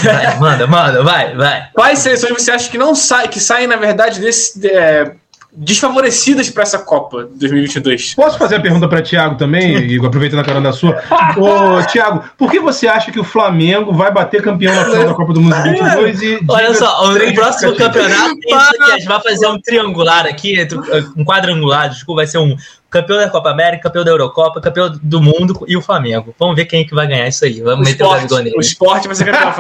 vai, 0.04 0.40
manda, 0.40 0.68
manda, 0.68 1.04
vai, 1.04 1.36
vai. 1.36 1.70
Quais 1.74 2.00
seleções 2.00 2.34
você 2.34 2.52
acha 2.52 2.70
que 2.70 2.78
não 2.78 2.96
saem, 2.96 3.30
que 3.30 3.40
saem, 3.40 3.68
na 3.68 3.76
verdade, 3.76 4.20
desse, 4.20 4.68
é, 4.68 5.16
desfavorecidas 5.56 6.50
para 6.50 6.64
essa 6.64 6.80
Copa 6.80 7.28
2022. 7.36 8.16
Posso 8.16 8.38
fazer 8.38 8.56
a 8.56 8.60
pergunta 8.60 8.88
para 8.88 9.02
Thiago 9.02 9.36
também, 9.36 9.78
Igor, 9.92 10.08
aproveitando 10.08 10.40
a 10.40 10.44
carona 10.44 10.70
da 10.70 10.74
sua? 10.76 11.02
Ô, 11.38 11.86
Thiago, 11.86 12.24
por 12.38 12.50
que 12.50 12.60
você 12.60 12.88
acha 12.88 13.12
que 13.12 13.20
o 13.20 13.24
Flamengo 13.24 13.94
vai 13.94 14.12
bater 14.12 14.42
campeão 14.42 14.74
na 14.74 14.86
final 14.86 15.06
da 15.06 15.14
Copa 15.14 15.34
do 15.34 15.42
Mundo 15.42 15.54
2022 15.54 16.22
e 16.22 16.40
Olha 16.48 16.74
só, 16.74 17.14
o 17.14 17.34
próximo 17.36 17.76
campeonato 17.76 18.36
é 18.48 18.54
a 18.54 18.98
gente 18.98 19.06
vai 19.06 19.22
fazer 19.22 19.48
um 19.48 19.60
triangular 19.60 20.26
aqui, 20.26 20.68
um 21.16 21.24
quadrangular, 21.24 21.90
desculpa, 21.90 22.22
vai 22.22 22.28
ser 22.28 22.40
um 22.40 22.56
campeão 22.90 23.18
da 23.18 23.30
Copa 23.30 23.50
América, 23.50 23.84
campeão 23.84 24.06
da 24.06 24.12
Eurocopa, 24.12 24.62
campeão 24.62 24.92
do 25.02 25.22
mundo 25.22 25.66
e 25.68 25.76
o 25.76 25.82
Flamengo. 25.82 26.34
Vamos 26.38 26.56
ver 26.56 26.66
quem 26.66 26.82
é 26.82 26.84
que 26.84 26.94
vai 26.94 27.08
ganhar 27.08 27.28
isso 27.28 27.44
aí. 27.44 27.60
Vamos 27.60 27.88
o 27.88 27.92
meter 27.92 28.04
esporte, 28.04 28.14
o 28.14 28.20
Gabigol 28.20 28.38
nele. 28.44 28.56
O 28.56 28.62
esporte 28.62 29.08
vai 29.08 29.16
ser 29.16 29.26
campeão. 29.26 29.54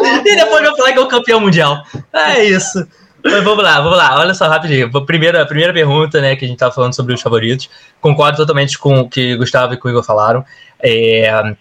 e 0.24 0.36
depois 0.36 0.62
vai 0.62 0.76
falar 0.76 0.92
que 0.92 0.98
é 0.98 1.02
o 1.02 1.08
campeão 1.08 1.40
mundial. 1.40 1.82
É 2.14 2.44
isso. 2.44 2.86
Mas 3.24 3.42
vamos 3.42 3.64
lá, 3.64 3.80
vamos 3.80 3.96
lá. 3.96 4.18
Olha 4.18 4.34
só, 4.34 4.46
rapidinho. 4.46 4.90
Primeira, 5.06 5.46
primeira 5.46 5.72
pergunta, 5.72 6.20
né, 6.20 6.36
que 6.36 6.44
a 6.44 6.48
gente 6.48 6.58
tava 6.58 6.74
falando 6.74 6.94
sobre 6.94 7.14
os 7.14 7.22
favoritos. 7.22 7.70
Concordo 8.00 8.36
totalmente 8.36 8.78
com 8.78 9.00
o 9.00 9.08
que 9.08 9.34
Gustavo 9.36 9.72
e 9.72 9.78
o 9.82 9.88
Igor 9.88 10.04
falaram. 10.04 10.44
É, 10.78 11.56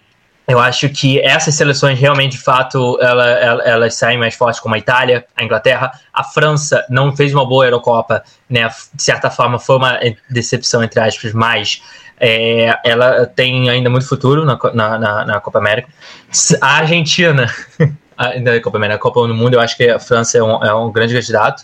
eu 0.45 0.59
acho 0.59 0.89
que 0.89 1.22
essas 1.22 1.55
seleções 1.55 1.97
realmente, 1.97 2.34
de 2.34 2.43
fato, 2.43 2.97
ela, 3.01 3.30
ela, 3.30 3.64
elas 3.64 3.95
saem 3.95 4.18
mais 4.18 4.36
fortes, 4.36 4.59
como 4.59 4.76
a 4.76 4.78
Itália, 4.78 5.26
a 5.38 5.43
Inglaterra. 5.43 5.91
A 6.14 6.24
França 6.24 6.86
não 6.89 7.16
fez 7.16 7.34
uma 7.34 7.47
boa 7.47 7.66
Eurocopa, 7.66 8.24
né? 8.49 8.68
De 8.93 9.01
certa 9.01 9.30
forma, 9.30 9.57
foi 9.57 9.78
uma 9.78 9.97
decepção, 10.30 10.84
entre 10.84 10.99
aspas, 10.99 11.32
mas 11.32 11.82
é, 12.20 12.78
ela 12.84 13.26
tem 13.26 13.70
ainda 13.70 13.89
muito 13.89 14.05
futuro 14.05 14.43
na, 14.43 14.57
na, 14.74 15.26
na 15.26 15.39
Copa 15.39 15.59
América. 15.59 15.88
A 16.59 16.78
Argentina 16.80 17.49
da 18.39 18.61
Copa 18.61 18.78
América, 18.78 18.99
Copa 18.99 19.28
do 19.28 19.34
Mundo, 19.34 19.55
eu 19.55 19.59
acho 19.59 19.76
que 19.78 19.89
a 19.89 19.99
França 19.99 20.38
é 20.38 20.43
um, 20.43 20.63
é 20.63 20.74
um 20.74 20.91
grande 20.91 21.13
candidato. 21.13 21.63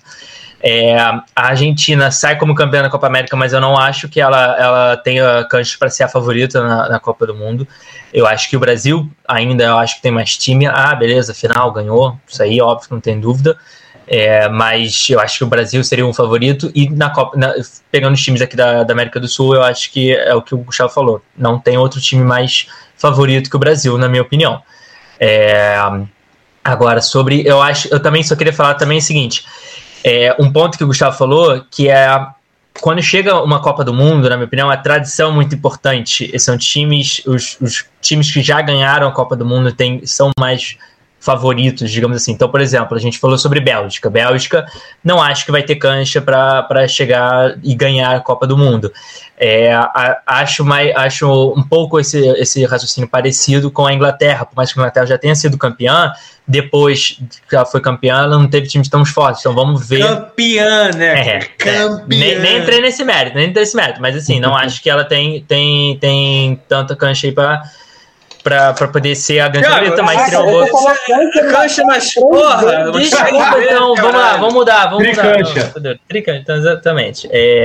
É, 0.62 0.98
a 0.98 1.24
Argentina 1.36 2.12
sai 2.12 2.38
como 2.38 2.54
campeã 2.54 2.82
da 2.82 2.90
Copa 2.90 3.08
América, 3.08 3.36
mas 3.38 3.54
eu 3.54 3.62
não 3.62 3.78
acho 3.78 4.10
que 4.10 4.20
ela, 4.20 4.58
ela 4.60 4.98
tenha 4.98 5.46
cancha 5.46 5.78
para 5.80 5.90
ser 5.90 6.04
a 6.04 6.10
favorita 6.10 6.62
na, 6.62 6.90
na, 6.90 7.00
Copa 7.00 7.26
do 7.26 7.34
Mundo. 7.34 7.66
Eu 8.14 8.28
acho 8.28 8.50
que 8.50 8.58
o 8.58 8.60
Brasil 8.60 9.10
ainda 9.26 9.64
eu 9.64 9.78
acho 9.78 9.96
que 9.96 10.02
tem 10.02 10.12
mais 10.12 10.38
time. 10.38 10.68
Ah, 10.68 10.94
beleza, 10.94 11.34
final, 11.34 11.72
ganhou. 11.72 12.18
Isso 12.28 12.44
aí, 12.44 12.60
óbvio, 12.60 12.90
não 12.92 13.00
tem 13.00 13.20
dúvida. 13.20 13.58
É, 14.06 14.50
mas 14.50 15.08
eu 15.10 15.20
acho 15.20 15.38
que 15.38 15.44
o 15.44 15.48
Brasil 15.48 15.82
seria 15.84 16.06
um 16.06 16.14
favorito. 16.14 16.70
E 16.76 16.90
na 16.90 17.10
Copa, 17.10 17.38
na, 17.38 17.54
pegando 17.90 18.16
os 18.16 18.22
times 18.22 18.42
aqui 18.42 18.56
da, 18.56 18.84
da 18.84 18.94
América 18.94 19.20
do 19.20 19.28
Sul, 19.30 19.56
eu 19.56 19.64
acho 19.64 19.92
que 19.92 20.12
é 20.14 20.36
o 20.36 20.42
que 20.42 20.54
o 20.54 20.58
Gustavo 20.58 20.92
falou. 20.92 21.22
Não 21.38 21.58
tem 21.58 21.78
outro 21.78 22.02
time 22.02 22.24
mais 22.24 22.68
favorito 22.98 23.50
que 23.50 23.56
o 23.56 23.60
Brasil, 23.60 23.98
na 23.98 24.10
minha 24.10 24.24
opinião. 24.24 24.62
É, 25.20 25.78
Agora, 26.64 27.02
sobre. 27.02 27.44
Eu 27.46 27.62
acho. 27.62 27.88
Eu 27.90 28.00
também 28.00 28.24
só 28.24 28.36
queria 28.36 28.54
falar 28.54 28.76
também 28.76 28.98
o 28.98 29.02
seguinte: 29.02 29.46
é, 30.04 30.36
um 30.40 30.52
ponto 30.52 30.78
que 30.78 30.84
o 30.84 30.88
Gustavo 30.88 31.18
falou, 31.18 31.64
que 31.70 31.90
é 31.90 32.08
quando 32.82 33.02
chega 33.02 33.42
uma 33.42 33.62
Copa 33.62 33.84
do 33.84 33.94
Mundo, 33.94 34.30
na 34.30 34.38
minha 34.38 34.46
opinião, 34.46 34.70
a 34.70 34.78
tradição 34.78 35.32
é 35.32 35.34
muito 35.34 35.56
importante. 35.56 36.38
São 36.40 36.58
times, 36.58 37.22
os, 37.26 37.58
os 37.60 37.86
times 38.02 38.32
que 38.32 38.42
já 38.42 38.62
ganharam 38.62 39.08
a 39.08 39.12
Copa 39.12 39.36
do 39.36 39.46
Mundo 39.46 39.72
tem, 39.72 40.06
são 40.06 40.32
mais 40.40 40.78
favoritos, 41.20 41.92
digamos 41.92 42.18
assim. 42.18 42.32
Então, 42.32 42.50
por 42.50 42.62
exemplo, 42.62 42.96
a 42.96 43.00
gente 43.00 43.20
falou 43.20 43.38
sobre 43.38 43.60
Bélgica. 43.60 44.10
Bélgica 44.10 44.66
não 45.04 45.22
acho 45.22 45.46
que 45.46 45.52
vai 45.52 45.64
ter 45.64 45.76
cancha 45.76 46.22
para 46.22 46.88
chegar 46.88 47.58
e 47.62 47.76
ganhar 47.76 48.16
a 48.16 48.20
Copa 48.20 48.48
do 48.48 48.58
Mundo. 48.58 48.92
É, 49.38 49.74
a, 49.74 50.22
acho, 50.26 50.66
mais, 50.66 50.96
acho 50.96 51.54
um 51.56 51.64
pouco 51.64 52.00
esse, 52.00 52.20
esse 52.38 52.66
raciocínio 52.66 53.10
parecido 53.10 53.72
com 53.72 53.86
a 53.86 53.94
Inglaterra, 53.94 54.46
por 54.46 54.56
mais 54.56 54.72
que 54.72 54.80
a 54.80 54.82
Inglaterra 54.82 55.06
já 55.06 55.18
tenha 55.18 55.36
sido 55.36 55.58
campeã, 55.58 56.12
depois 56.48 57.20
que 57.48 57.56
ela 57.56 57.66
foi 57.66 57.80
campeã, 57.80 58.24
ela 58.24 58.38
não 58.38 58.50
teve 58.50 58.68
times 58.68 58.90
tão 58.90 59.06
fortes. 59.06 59.42
Então 59.42 59.54
vamos 59.54 59.88
ver. 59.88 60.06
Campeã, 60.06 60.90
né? 60.92 61.36
É, 61.36 61.40
campeã. 61.58 62.04
Nem, 62.08 62.40
nem, 62.40 62.58
entrei 62.60 62.82
nesse 62.82 63.04
mérito, 63.04 63.36
nem 63.36 63.50
entrei 63.50 63.64
nesse 63.64 63.76
mérito, 63.76 64.02
mas 64.02 64.16
assim, 64.16 64.40
não 64.40 64.56
acho 64.58 64.82
que 64.82 64.90
ela 64.90 65.04
tem, 65.04 65.44
tem, 65.44 65.98
tem 66.00 66.62
tanta 66.68 66.96
cancha 66.96 67.28
aí 67.28 67.32
para 67.32 67.62
pra, 68.50 68.74
pra 68.74 68.88
poder 68.88 69.16
ser 69.16 69.40
a 69.40 69.48
grande 69.48 69.68
favorita, 69.68 70.02
mas 70.02 70.22
seria 70.22 70.40
uma 70.40 70.52
boa. 70.52 70.96
Cancha, 71.52 71.84
mas 71.86 72.14
porra! 72.16 72.92
Desculpa, 72.92 73.64
então, 73.64 73.94
vamos 73.96 74.14
lá, 74.14 74.38
vamos 74.38 74.54
mudar, 74.56 74.88
vamos 74.88 75.04
Tricancha. 75.04 75.72
mudar. 75.76 76.00
Tricancha, 76.08 76.40
então, 76.40 76.56
exatamente. 76.56 77.30
É... 77.32 77.64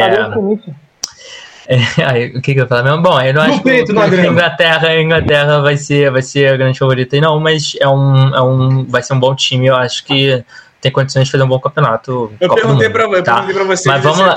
É, 1.67 2.27
o 2.37 2.43
que, 2.43 2.53
que 2.53 2.61
eu 2.61 2.67
falar 2.67 2.83
mesmo? 2.83 3.01
Bom, 3.01 3.19
eu 3.23 3.33
não 3.33 3.41
acho 3.41 3.63
peito, 3.63 3.95
que 3.95 3.99
a 3.99 4.27
Inglaterra, 4.27 4.89
a 4.89 5.01
Inglaterra 5.01 5.61
vai 5.63 5.79
ser, 5.79 6.11
vai 6.11 6.21
ser 6.21 6.53
a 6.53 6.57
grande 6.59 6.79
favorita, 6.79 7.19
não, 7.19 7.41
mas 7.41 7.75
é 7.81 7.89
um, 7.89 8.35
é 8.35 8.43
um, 8.43 8.85
vai 8.85 9.03
ser 9.03 9.15
um 9.15 9.21
bom 9.21 9.35
time. 9.35 9.69
Eu 9.69 9.77
acho 9.77 10.05
que 10.05 10.45
tem 10.85 10.93
condições 10.93 11.25
de 11.25 11.33
fazer 11.33 11.45
um 11.45 11.49
bom 11.49 11.59
campeonato. 11.59 12.31
Eu 12.39 12.47
Copa 12.47 12.61
perguntei 12.61 12.91
para 12.91 13.23
tá. 13.23 13.41
você. 13.41 13.89
Mas 13.89 14.03
vamos 14.03 14.19
lá. 14.19 14.37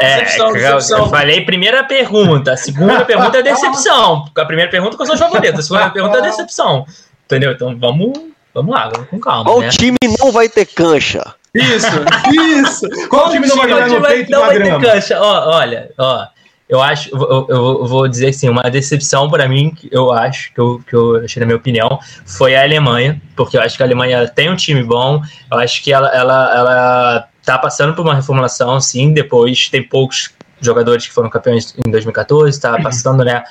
É, 0.00 0.20
decepção, 0.20 0.52
decepção. 0.54 0.98
Eu 1.00 1.10
falei 1.10 1.44
primeira 1.44 1.84
pergunta, 1.84 2.54
a 2.54 2.56
segunda 2.56 3.04
pergunta 3.04 3.38
é 3.38 3.42
decepção. 3.42 4.24
A 4.34 4.44
primeira 4.46 4.70
pergunta 4.70 4.96
quais 4.96 5.06
são 5.06 5.14
os 5.14 5.20
favoritos, 5.20 5.60
a 5.60 5.62
segunda 5.62 5.90
pergunta 5.90 6.16
é 6.16 6.22
decepção. 6.22 6.86
Entendeu? 7.26 7.52
Então 7.52 7.78
vamos, 7.78 8.18
vamos 8.54 8.74
lá, 8.74 8.88
vamos 8.88 9.10
com 9.10 9.20
calma. 9.20 9.44
Qual 9.44 9.60
né? 9.60 9.68
time 9.68 9.98
não 10.18 10.32
vai 10.32 10.48
ter 10.48 10.64
cancha? 10.64 11.34
Isso, 11.54 11.86
isso. 12.32 12.88
Qual, 13.10 13.24
Qual 13.24 13.30
time 13.32 13.46
não 13.46 13.56
vai 13.56 13.88
no 13.88 14.02
peito 14.02 14.30
não 14.30 14.40
vai 14.46 14.58
ter 14.58 14.80
cancha? 14.80 15.20
Ó, 15.20 15.56
olha, 15.58 15.90
ó 15.98 16.26
eu 16.68 16.82
acho, 16.82 17.10
eu, 17.10 17.46
eu, 17.48 17.86
vou 17.86 18.08
dizer 18.08 18.28
assim, 18.28 18.48
uma 18.48 18.62
decepção 18.64 19.30
para 19.30 19.48
mim, 19.48 19.72
eu 19.90 20.12
acho, 20.12 20.52
que 20.52 20.60
eu, 20.60 20.80
que 20.86 20.94
eu 20.94 21.24
achei 21.24 21.38
na 21.40 21.46
minha 21.46 21.56
opinião, 21.56 22.00
foi 22.24 22.56
a 22.56 22.62
Alemanha, 22.62 23.20
porque 23.36 23.56
eu 23.56 23.62
acho 23.62 23.76
que 23.76 23.82
a 23.82 23.86
Alemanha 23.86 24.26
tem 24.28 24.50
um 24.50 24.56
time 24.56 24.82
bom, 24.82 25.22
eu 25.50 25.58
acho 25.58 25.82
que 25.82 25.92
ela, 25.92 26.08
ela, 26.08 26.56
ela 26.56 27.28
tá 27.44 27.56
passando 27.56 27.94
por 27.94 28.02
uma 28.02 28.14
reformulação, 28.14 28.80
sim, 28.80 29.12
depois 29.12 29.68
tem 29.68 29.82
poucos 29.82 30.34
jogadores 30.60 31.06
que 31.06 31.12
foram 31.12 31.30
campeões 31.30 31.74
em 31.86 31.90
2014, 31.90 32.60
tá 32.60 32.80
passando, 32.82 33.24
né, 33.24 33.44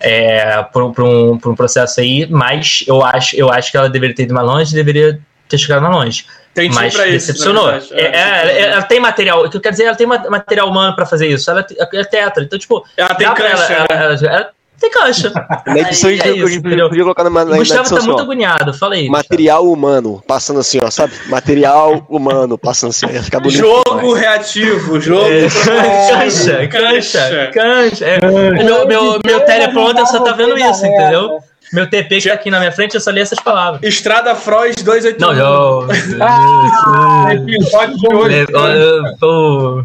é, 0.00 0.62
por, 0.62 0.92
por, 0.92 1.04
um, 1.04 1.38
por 1.38 1.52
um 1.52 1.54
processo 1.54 2.00
aí, 2.00 2.26
mas 2.30 2.84
eu 2.86 3.04
acho, 3.04 3.36
eu 3.36 3.52
acho 3.52 3.70
que 3.70 3.76
ela 3.76 3.90
deveria 3.90 4.16
ter 4.16 4.22
ido 4.22 4.34
mais 4.34 4.46
longe, 4.46 4.74
deveria 4.74 5.20
ter 5.46 5.58
chegado 5.58 5.82
mais 5.82 5.94
longe. 5.94 6.26
Tem 6.54 6.70
mas 6.70 6.94
pra 6.94 7.04
decepcionou. 7.04 7.74
Isso, 7.76 7.94
é, 7.94 8.02
é, 8.02 8.12
é, 8.12 8.60
ela 8.72 8.82
tem 8.82 9.00
material, 9.00 9.44
o 9.44 9.50
que 9.50 9.56
eu 9.56 9.60
quero 9.60 9.72
dizer, 9.72 9.84
ela 9.84 9.96
tem 9.96 10.06
material 10.06 10.68
humano 10.68 10.94
para 10.94 11.06
fazer 11.06 11.26
isso. 11.26 11.50
Ela 11.50 11.66
é 11.78 12.04
tetra, 12.04 12.42
então, 12.42 12.58
tipo. 12.58 12.84
Ela 12.96 13.14
tem 13.14 13.32
cancha. 13.32 13.72
Ela, 13.72 13.86
ela, 13.90 14.26
ela, 14.26 14.50
tem 14.78 14.90
caixa. 14.90 15.32
Na 15.64 15.78
edição 15.78 16.10
Aí 16.10 16.16
gente 16.16 16.28
é 16.28 16.32
isso, 16.32 16.62
podia 16.62 17.04
colocar 17.04 17.24
na, 17.24 17.30
na, 17.30 17.42
O 17.42 17.48
na 17.50 17.56
Gustavo 17.56 17.80
edição 17.80 17.96
tá 17.96 18.00
assim, 18.00 18.08
muito 18.08 18.18
ó, 18.18 18.22
agoniado, 18.22 18.74
fala 18.74 18.94
aí. 18.94 19.08
Material 19.08 19.70
humano, 19.70 20.22
passando 20.26 20.58
assim, 20.58 20.80
ó, 20.82 20.90
sabe? 20.90 21.12
Material 21.28 22.04
humano, 22.08 22.58
passando 22.58 22.90
assim, 22.90 23.06
ia 23.06 23.22
ficar 23.22 23.38
bonito. 23.38 23.58
Jogo 23.58 24.00
demais. 24.00 24.18
reativo, 24.18 25.00
jogo. 25.00 25.30
Cancha, 25.64 26.66
cancha, 26.68 27.50
cancha. 27.54 28.04
É, 28.04 28.20
meu, 28.64 28.86
meu, 28.86 29.20
meu 29.24 29.40
teleprompter 29.44 30.06
só 30.06 30.20
tá 30.20 30.32
vendo 30.32 30.58
isso, 30.58 30.84
entendeu? 30.84 31.38
Meu 31.72 31.88
TP 31.88 32.20
que 32.20 32.28
tá 32.28 32.34
aqui 32.34 32.50
na 32.50 32.58
minha 32.58 32.72
frente, 32.72 32.94
eu 32.94 33.00
só 33.00 33.10
li 33.10 33.20
essas 33.20 33.40
palavras. 33.40 33.80
Estrada 33.82 34.34
Frois 34.34 34.76
281. 34.76 35.32
Não, 35.32 35.34
eu. 35.38 35.88
Episódio 37.30 37.96
de 37.98 38.14
hoje. 38.14 38.34
É, 38.42 39.16
pô. 39.18 39.84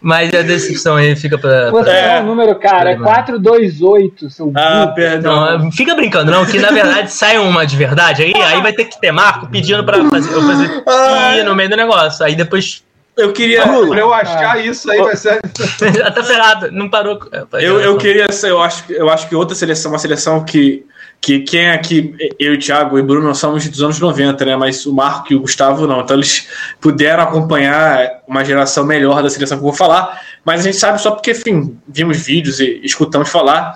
Mas 0.00 0.32
a 0.32 0.42
decepção 0.42 0.94
aí 0.94 1.16
fica 1.16 1.36
pra. 1.36 1.70
Você 1.72 1.90
é 1.90 2.20
um 2.20 2.26
número, 2.26 2.54
cara, 2.56 2.90
é 2.92 2.96
428, 2.96 4.30
seu 4.30 4.52
Ah, 4.54 4.84
burro. 4.84 4.94
perdão. 4.94 5.58
Não, 5.58 5.72
fica 5.72 5.96
brincando, 5.96 6.30
não, 6.30 6.46
que 6.46 6.58
na 6.60 6.70
verdade 6.70 7.10
sai 7.10 7.38
uma 7.38 7.66
de 7.66 7.76
verdade, 7.76 8.22
aí, 8.22 8.32
aí 8.36 8.62
vai 8.62 8.72
ter 8.72 8.84
que 8.84 9.00
ter 9.00 9.10
marco 9.10 9.48
pedindo 9.48 9.82
pra 9.84 10.04
fazer, 10.04 10.32
eu 10.32 10.42
fazer 10.42 10.82
Ah. 10.86 11.42
no 11.44 11.56
meio 11.56 11.68
do 11.70 11.76
negócio. 11.76 12.24
Aí 12.24 12.36
depois. 12.36 12.84
Eu 13.16 13.32
queria. 13.32 13.62
Pra 13.66 13.98
eu 13.98 14.12
achar 14.12 14.64
isso 14.64 14.88
aí 14.90 15.00
vai 15.02 15.16
ser. 15.16 15.40
Tá 16.14 16.22
ferrado, 16.22 16.70
não 16.70 16.88
parou. 16.88 17.18
Eu, 17.54 17.80
eu 17.80 17.96
queria 17.96 18.30
ser, 18.30 18.50
eu 18.50 18.62
acho, 18.62 18.84
eu 18.92 19.08
acho 19.10 19.26
que 19.28 19.34
outra 19.34 19.56
seleção, 19.56 19.90
uma 19.90 19.98
seleção 19.98 20.44
que, 20.44 20.84
que 21.20 21.40
quem 21.40 21.70
aqui, 21.70 22.14
eu, 22.38 22.54
o 22.54 22.58
Thiago 22.58 22.98
e 22.98 23.02
Bruno, 23.02 23.34
somos 23.34 23.68
dos 23.68 23.82
anos 23.82 23.98
90, 23.98 24.44
né? 24.44 24.56
Mas 24.56 24.86
o 24.86 24.94
Marco 24.94 25.32
e 25.32 25.36
o 25.36 25.40
Gustavo 25.40 25.86
não. 25.86 26.00
Então 26.00 26.16
eles 26.16 26.48
puderam 26.80 27.22
acompanhar 27.22 28.22
uma 28.28 28.44
geração 28.44 28.84
melhor 28.84 29.22
da 29.22 29.28
seleção 29.28 29.58
que 29.58 29.62
eu 29.62 29.68
vou 29.68 29.76
falar. 29.76 30.20
Mas 30.44 30.60
a 30.60 30.62
gente 30.64 30.76
sabe 30.76 31.00
só 31.00 31.10
porque, 31.10 31.32
enfim, 31.32 31.76
vimos 31.88 32.18
vídeos 32.18 32.60
e 32.60 32.80
escutamos 32.84 33.28
falar, 33.28 33.74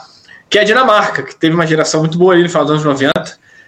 que 0.48 0.58
é 0.58 0.62
a 0.62 0.64
Dinamarca, 0.64 1.22
que 1.22 1.34
teve 1.34 1.54
uma 1.54 1.66
geração 1.66 2.00
muito 2.00 2.16
boa 2.16 2.34
ali 2.34 2.44
no 2.44 2.48
final 2.48 2.64
dos 2.64 2.72
anos 2.72 2.84
90. 2.84 3.12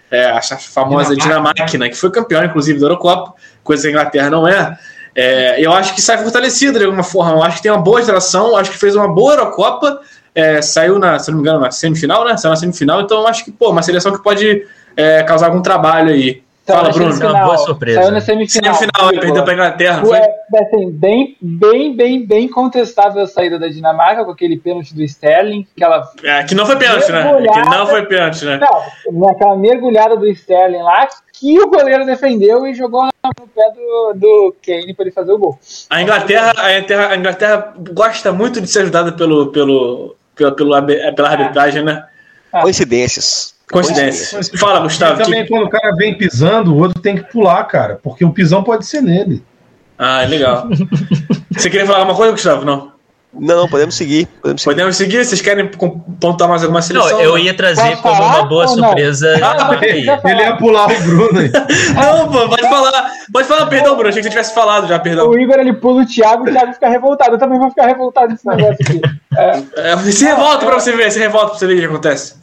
É, 0.09 0.31
a 0.31 0.41
famosa 0.41 1.15
Dinamarca, 1.15 1.77
né, 1.77 1.89
que 1.89 1.95
foi 1.95 2.11
campeã, 2.11 2.45
inclusive, 2.45 2.79
da 2.79 2.85
Eurocopa, 2.85 3.33
coisa 3.63 3.81
que 3.81 3.87
a 3.87 3.91
Inglaterra 3.91 4.29
não 4.29 4.47
é. 4.47 4.77
É, 5.15 5.63
eu 5.63 5.71
acho 5.71 5.93
que 5.93 6.01
sai 6.01 6.17
fortalecido 6.17 6.79
de 6.79 6.85
alguma 6.85 7.03
forma. 7.03 7.33
Eu 7.33 7.43
acho 7.43 7.57
que 7.57 7.63
tem 7.63 7.71
uma 7.71 7.81
boa 7.81 8.01
geração, 8.01 8.55
acho 8.55 8.71
que 8.71 8.77
fez 8.77 8.95
uma 8.95 9.07
boa 9.07 9.33
Eurocopa, 9.33 9.99
é, 10.35 10.61
saiu 10.61 10.97
na, 10.97 11.19
se 11.19 11.29
não 11.29 11.37
me 11.37 11.43
engano, 11.43 11.59
na 11.59 11.71
semifinal, 11.71 12.25
né? 12.25 12.35
Saiu 12.37 12.51
na 12.51 12.55
semifinal, 12.55 13.01
então 13.01 13.21
eu 13.21 13.27
acho 13.27 13.45
que, 13.45 13.51
pô, 13.51 13.69
uma 13.69 13.81
seleção 13.81 14.11
que 14.11 14.23
pode 14.23 14.65
é, 14.95 15.23
causar 15.23 15.47
algum 15.47 15.61
trabalho 15.61 16.09
aí. 16.09 16.43
Saiu 16.65 16.79
Fala, 16.79 16.93
Bruno. 16.93 17.11
semifinal, 17.11 17.33
Uma 17.35 17.45
boa 17.45 17.57
surpresa. 17.57 18.01
Saiu 18.01 18.11
na 18.13 18.21
semifinal. 18.21 18.73
Semifinal, 18.73 19.11
ele 19.11 19.19
perdeu 19.19 19.43
pra 19.43 19.53
Inglaterra, 19.53 19.97
não 19.97 20.05
foi? 20.05 20.17
Ué, 20.17 20.33
assim, 20.61 20.91
bem, 20.91 21.37
bem, 21.41 21.95
bem, 21.95 22.25
bem 22.25 22.47
contestável 22.47 23.21
a 23.21 23.27
saída 23.27 23.59
da 23.59 23.67
Dinamarca 23.67 24.23
com 24.23 24.31
aquele 24.31 24.57
pênalti 24.57 24.95
do 24.95 25.03
Sterling, 25.03 25.67
que 25.75 25.83
ela 25.83 26.09
É, 26.23 26.43
que 26.43 26.55
não 26.55 26.65
foi 26.65 26.77
pênalti, 26.77 27.11
né? 27.11 27.23
Que 27.53 27.69
não 27.69 27.85
foi 27.85 28.05
pênalti, 28.05 28.45
né? 28.45 28.59
Não, 28.59 29.27
naquela 29.27 29.57
mergulhada 29.57 30.15
do 30.15 30.25
Sterling 30.25 30.83
lá, 30.83 31.05
que 31.33 31.59
o 31.59 31.69
goleiro 31.69 32.05
defendeu 32.05 32.65
e 32.65 32.73
jogou 32.73 33.03
no 33.03 33.47
pé 33.47 33.71
do, 33.71 34.13
do 34.15 34.55
Kane 34.65 34.93
para 34.93 35.05
ele 35.05 35.11
fazer 35.13 35.33
o 35.33 35.37
gol. 35.37 35.59
A 35.89 36.01
Inglaterra, 36.01 36.53
a 36.57 36.77
Inglaterra, 36.77 37.07
a 37.09 37.17
Inglaterra 37.17 37.73
gosta 37.91 38.31
muito 38.31 38.61
de 38.61 38.67
ser 38.67 38.83
ajudada 38.83 39.11
pelo, 39.11 39.51
pelo, 39.51 40.15
pelo, 40.35 40.51
pelo 40.55 40.73
arbi- 40.73 40.99
pela 41.15 41.29
arbitragem, 41.29 41.83
né? 41.83 42.03
Coincidências. 42.61 43.53
Coincidência. 43.71 44.39
Fala, 44.57 44.79
E 44.79 44.83
Gustavo. 44.83 45.23
também 45.23 45.43
que- 45.43 45.49
quando 45.49 45.65
o 45.65 45.69
cara 45.69 45.95
vem 45.95 46.15
pisando, 46.17 46.73
o 46.73 46.77
outro 46.79 47.01
tem 47.01 47.15
que 47.15 47.23
pular, 47.31 47.63
cara. 47.65 47.99
Porque 48.03 48.23
o 48.23 48.31
pisão 48.31 48.63
pode 48.63 48.85
ser 48.85 49.01
nele. 49.01 49.43
Ah, 49.97 50.23
legal. 50.25 50.67
Você 51.51 51.69
queria 51.69 51.85
falar 51.85 51.99
alguma 51.99 52.15
coisa, 52.17 52.31
Gustavo? 52.33 52.65
Não. 52.65 52.92
Não, 53.35 53.55
não, 53.61 53.67
podemos 53.67 53.95
seguir. 53.95 54.27
Podemos 54.41 54.61
seguir. 54.61 54.73
Podemos 54.75 54.95
seguir? 54.95 55.25
Vocês 55.25 55.41
querem 55.41 55.67
pontuar 55.67 56.49
mais 56.49 56.61
alguma 56.61 56.79
Não, 56.79 56.87
seleção? 56.87 57.19
eu 57.19 57.37
ia 57.37 57.53
trazer 57.55 57.97
como 57.97 58.13
uma 58.21 58.43
boa 58.45 58.65
não? 58.65 58.73
surpresa. 58.75 59.39
Ah, 59.43 59.71
aí. 59.81 60.07
Ele 60.31 60.41
ia 60.41 60.55
pular 60.57 60.85
o 60.91 61.01
Bruno 61.01 61.39
aí. 61.39 61.51
Não, 61.95 62.27
pô, 62.31 62.47
pode 62.47 62.61
falar. 62.69 63.11
Pode 63.31 63.47
falar, 63.47 63.65
perdão, 63.65 63.95
Bruno. 63.95 64.09
Achei 64.09 64.21
que 64.21 64.25
você 64.27 64.29
tivesse 64.29 64.53
falado 64.53 64.87
já, 64.87 64.99
perdão. 64.99 65.27
O 65.29 65.39
Igor 65.39 65.57
ele 65.59 65.73
pula 65.73 66.03
o 66.03 66.05
Thiago 66.05 66.45
e 66.47 66.51
o 66.51 66.53
Thiago 66.53 66.73
fica 66.73 66.87
revoltado. 66.89 67.31
Eu 67.35 67.39
também 67.39 67.57
vou 67.59 67.69
ficar 67.69 67.87
revoltado 67.87 68.27
nesse 68.31 68.47
negócio 68.47 68.77
aqui. 68.81 69.01
É, 69.35 69.91
É, 69.93 69.97
se 69.97 70.25
revolta 70.25 70.65
pra 70.65 70.75
você 70.79 70.91
ver, 70.91 71.11
se 71.11 71.17
revolta 71.19 71.47
pra 71.49 71.57
você 71.59 71.65
ver 71.67 71.73
o 71.73 71.79
que 71.79 71.85
acontece. 71.85 72.35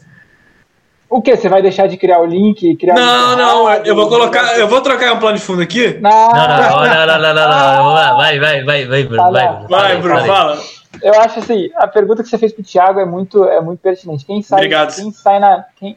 o 1.09 1.23
que? 1.23 1.37
Você 1.37 1.49
vai 1.49 1.63
deixar 1.63 1.87
de 1.87 1.97
criar 1.97 2.19
o 2.21 2.27
link? 2.27 2.75
Criar 2.77 2.95
Não, 2.95 3.31
link 3.31 3.39
não, 3.39 3.75
eu 3.85 3.95
vou 3.95 4.09
colocar. 4.09 4.59
Eu 4.59 4.67
vou 4.67 4.81
trocar 4.81 5.13
um 5.13 5.19
plano 5.21 5.37
de 5.39 5.43
fundo 5.45 5.63
aqui. 5.63 5.99
Não, 6.01 6.11
Não, 6.11 6.33
não, 6.33 6.47
não, 6.49 6.85
não, 6.87 7.07
não, 7.07 7.35
não, 7.35 7.35
não, 7.35 7.85
não, 7.85 8.17
vai, 8.17 8.39
vai, 8.41 8.65
vai, 8.65 8.87
vai, 8.87 9.03
Bruno, 9.05 9.31
vai, 9.33 9.49
Bruno. 9.49 9.69
Vai, 9.69 9.97
Bruno, 9.99 10.27
fala. 10.27 10.59
Eu 11.03 11.15
acho 11.21 11.39
assim, 11.41 11.71
a 11.77 11.87
pergunta 11.87 12.23
que 12.23 12.29
você 12.29 12.39
fez 12.39 12.53
pro 12.53 12.63
Thiago 12.63 13.01
é 13.01 13.05
muito, 13.05 13.45
é 13.45 13.61
muito 13.61 13.81
pertinente. 13.81 14.25
Quem 14.25 14.43
sai, 14.43 14.59
Obrigado. 14.61 14.95
Quem 14.95 15.11
sai 15.13 15.39
na. 15.39 15.65
Quem... 15.77 15.97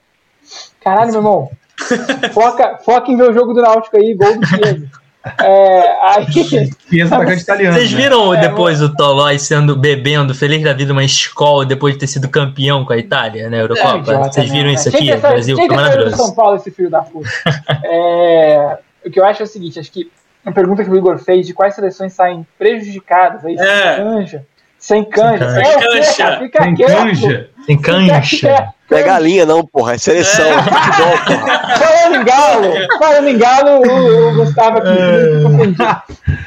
Caralho, 0.83 1.11
meu 1.11 1.19
irmão. 1.19 1.51
Foca, 2.33 2.77
foca 2.85 3.11
em 3.11 3.17
ver 3.17 3.29
o 3.29 3.33
jogo 3.33 3.53
do 3.53 3.61
Náutico 3.61 3.97
aí, 3.97 4.13
gol 4.13 4.39
do 4.39 4.45
Chiesa. 4.45 4.87
É, 5.41 5.97
aí, 6.01 6.25
Pensa 6.89 7.15
atacante 7.15 7.41
italiano. 7.43 7.77
Vocês 7.77 7.91
né? 7.93 8.01
viram 8.01 8.33
É, 8.33 8.41
depois 8.41 8.81
o 8.81 8.93
Tolói 8.93 9.39
sendo 9.39 9.73
bebendo, 9.75 10.35
feliz 10.35 10.61
da 10.61 10.73
vida, 10.73 10.91
uma 10.91 11.03
escola 11.03 11.65
depois 11.65 11.93
de 11.93 12.01
ter 12.01 12.07
sido 12.07 12.27
campeão 12.27 12.83
com 12.83 12.91
a 12.91 12.97
Itália 12.97 13.49
na 13.49 13.55
É, 13.57 13.61
Eurocopa? 13.61 13.97
idiota, 13.99 14.31
Vocês 14.33 14.49
viram 14.51 14.67
né? 14.67 14.73
isso 14.73 14.89
aqui? 14.89 14.97
que 14.97 15.13
O 15.13 15.21
ter- 15.21 15.21
Brasil 15.21 15.55
tinha 15.55 15.67
que 15.69 15.73
do 15.75 15.79
São 15.79 15.89
maravilhoso. 15.95 16.35
Paulo 16.35 16.55
esse 16.57 16.71
filho 16.71 16.89
da 16.89 17.01
puta. 17.01 17.29
É, 17.85 18.77
o 19.05 19.09
que 19.09 19.19
eu 19.19 19.25
acho 19.25 19.41
é 19.41 19.45
o 19.45 19.47
seguinte, 19.47 19.79
acho 19.79 19.91
que 19.91 20.11
a 20.45 20.51
pergunta 20.51 20.83
que 20.83 20.89
o 20.89 20.95
Igor 20.95 21.17
fez 21.19 21.47
de 21.47 21.53
quais 21.53 21.73
seleções 21.73 22.11
saem 22.13 22.45
prejudicadas 22.59 23.45
aí, 23.45 23.55
É. 23.57 24.03
sem 24.83 25.05
canja. 25.05 25.49
Sem 25.49 25.63
canja. 25.63 25.85
É 25.85 26.01
Canja. 26.01 26.17
cara? 26.17 26.39
Fica 26.39 26.75
quieto. 26.75 26.97
canja. 26.97 27.49
Fica 27.65 27.91
cancha. 27.91 28.73
Não 28.91 28.97
é 28.97 29.03
galinha, 29.03 29.45
não, 29.45 29.65
porra. 29.65 29.93
É 29.93 29.97
seleção, 29.97 30.45
é 30.45 30.61
futebol, 30.61 31.17
porra. 31.25 31.77
Falando 31.77 32.15
em 32.15 32.25
galo, 32.25 32.73
falando 32.99 33.27
em 33.29 33.37
galo, 33.37 33.69
o, 33.87 34.27
o 34.29 34.35
Gustavo 34.35 34.79
aqui 34.79 35.45
ofendido. 35.45 36.01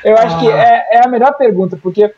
Eu 0.05 0.17
acho 0.19 0.39
que 0.41 0.51
é, 0.51 0.87
é 0.93 1.05
a 1.05 1.09
melhor 1.09 1.33
pergunta, 1.39 1.79
porque 1.83 2.13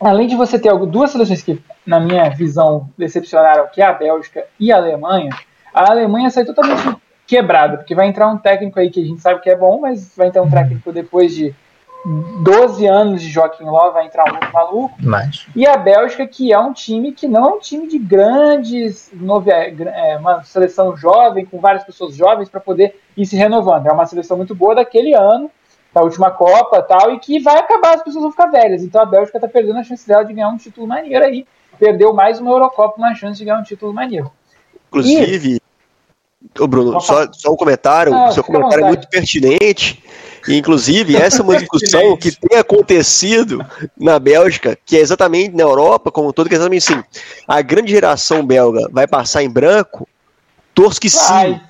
além 0.00 0.26
de 0.26 0.34
você 0.34 0.58
ter 0.58 0.70
algo- 0.70 0.86
duas 0.86 1.10
seleções 1.10 1.42
que, 1.42 1.60
na 1.86 2.00
minha 2.00 2.30
visão, 2.30 2.88
decepcionaram, 2.96 3.66
que 3.72 3.82
é 3.82 3.84
a 3.86 3.92
Bélgica 3.92 4.44
e 4.58 4.72
a 4.72 4.76
Alemanha, 4.76 5.30
a 5.74 5.90
Alemanha 5.90 6.30
sai 6.30 6.44
totalmente 6.46 6.96
quebrada, 7.26 7.76
porque 7.76 7.94
vai 7.94 8.06
entrar 8.06 8.28
um 8.28 8.38
técnico 8.38 8.80
aí 8.80 8.90
que 8.90 9.02
a 9.02 9.04
gente 9.04 9.20
sabe 9.20 9.40
que 9.40 9.50
é 9.50 9.56
bom, 9.56 9.78
mas 9.80 10.10
vai 10.16 10.28
entrar 10.28 10.42
um 10.42 10.50
técnico 10.50 10.90
depois 10.90 11.34
de 11.34 11.54
12 12.06 12.86
anos 12.86 13.22
de 13.22 13.30
Joaquim 13.30 13.64
Ló, 13.64 13.90
vai 13.90 14.06
entrar 14.06 14.24
um 14.30 14.34
outro 14.34 14.52
maluco. 14.52 14.94
Mas, 15.02 15.46
E 15.56 15.66
a 15.66 15.76
Bélgica, 15.76 16.26
que 16.26 16.52
é 16.52 16.58
um 16.58 16.72
time 16.72 17.12
que 17.12 17.26
não 17.26 17.44
é 17.44 17.54
um 17.54 17.58
time 17.58 17.86
de 17.88 17.98
grandes, 17.98 19.10
novi- 19.14 19.50
é, 19.50 19.74
é, 20.12 20.16
uma 20.18 20.42
seleção 20.44 20.94
jovem, 20.96 21.46
com 21.46 21.58
várias 21.58 21.82
pessoas 21.84 22.14
jovens 22.14 22.48
para 22.48 22.60
poder 22.60 23.00
ir 23.16 23.24
se 23.24 23.36
renovando. 23.36 23.86
É 23.86 23.92
uma 23.92 24.04
seleção 24.06 24.36
muito 24.36 24.54
boa 24.54 24.74
daquele 24.74 25.14
ano, 25.14 25.50
da 25.94 26.02
última 26.02 26.30
Copa 26.30 26.82
tal, 26.82 27.12
e 27.12 27.18
que 27.20 27.38
vai 27.40 27.56
acabar, 27.56 27.94
as 27.94 28.02
pessoas 28.02 28.22
vão 28.22 28.30
ficar 28.32 28.46
velhas. 28.48 28.82
Então 28.82 29.00
a 29.00 29.06
Bélgica 29.06 29.38
está 29.38 29.48
perdendo 29.48 29.78
a 29.78 29.84
chance 29.84 30.06
dela 30.06 30.24
de 30.24 30.32
ganhar 30.34 30.48
um 30.48 30.56
título 30.58 30.86
maneiro 30.86 31.24
aí. 31.24 31.46
Perdeu 31.78 32.12
mais 32.12 32.38
uma 32.38 32.50
Eurocopa, 32.50 32.96
uma 32.98 33.14
chance 33.14 33.38
de 33.38 33.44
ganhar 33.44 33.58
um 33.58 33.62
título 33.64 33.92
maneiro. 33.92 34.30
Inclusive, 34.88 35.60
ô 36.60 36.66
Bruno, 36.68 37.00
só, 37.00 37.26
só 37.32 37.52
um 37.52 37.56
comentário. 37.56 38.14
Ah, 38.14 38.28
o 38.28 38.32
seu 38.32 38.44
comentário 38.44 38.84
é 38.84 38.88
muito 38.88 39.08
pertinente. 39.08 40.04
Inclusive, 40.48 41.16
essa 41.16 41.40
é 41.40 41.42
uma 41.42 41.56
discussão 41.56 42.16
que 42.16 42.30
tem 42.30 42.58
acontecido 42.58 43.64
na 43.98 44.18
Bélgica, 44.18 44.76
que 44.84 44.96
é 44.96 45.00
exatamente 45.00 45.54
na 45.56 45.62
Europa, 45.62 46.10
como 46.10 46.28
um 46.28 46.32
todo, 46.32 46.48
que 46.48 46.54
é 46.54 46.58
exatamente 46.58 46.92
assim: 46.92 47.02
a 47.48 47.62
grande 47.62 47.90
geração 47.92 48.44
belga 48.44 48.88
vai 48.92 49.06
passar 49.06 49.42
em 49.42 49.50
branco? 49.50 50.06
Torço 50.74 51.00
que 51.00 51.08
Vai, 51.08 51.54
sim. 51.54 51.60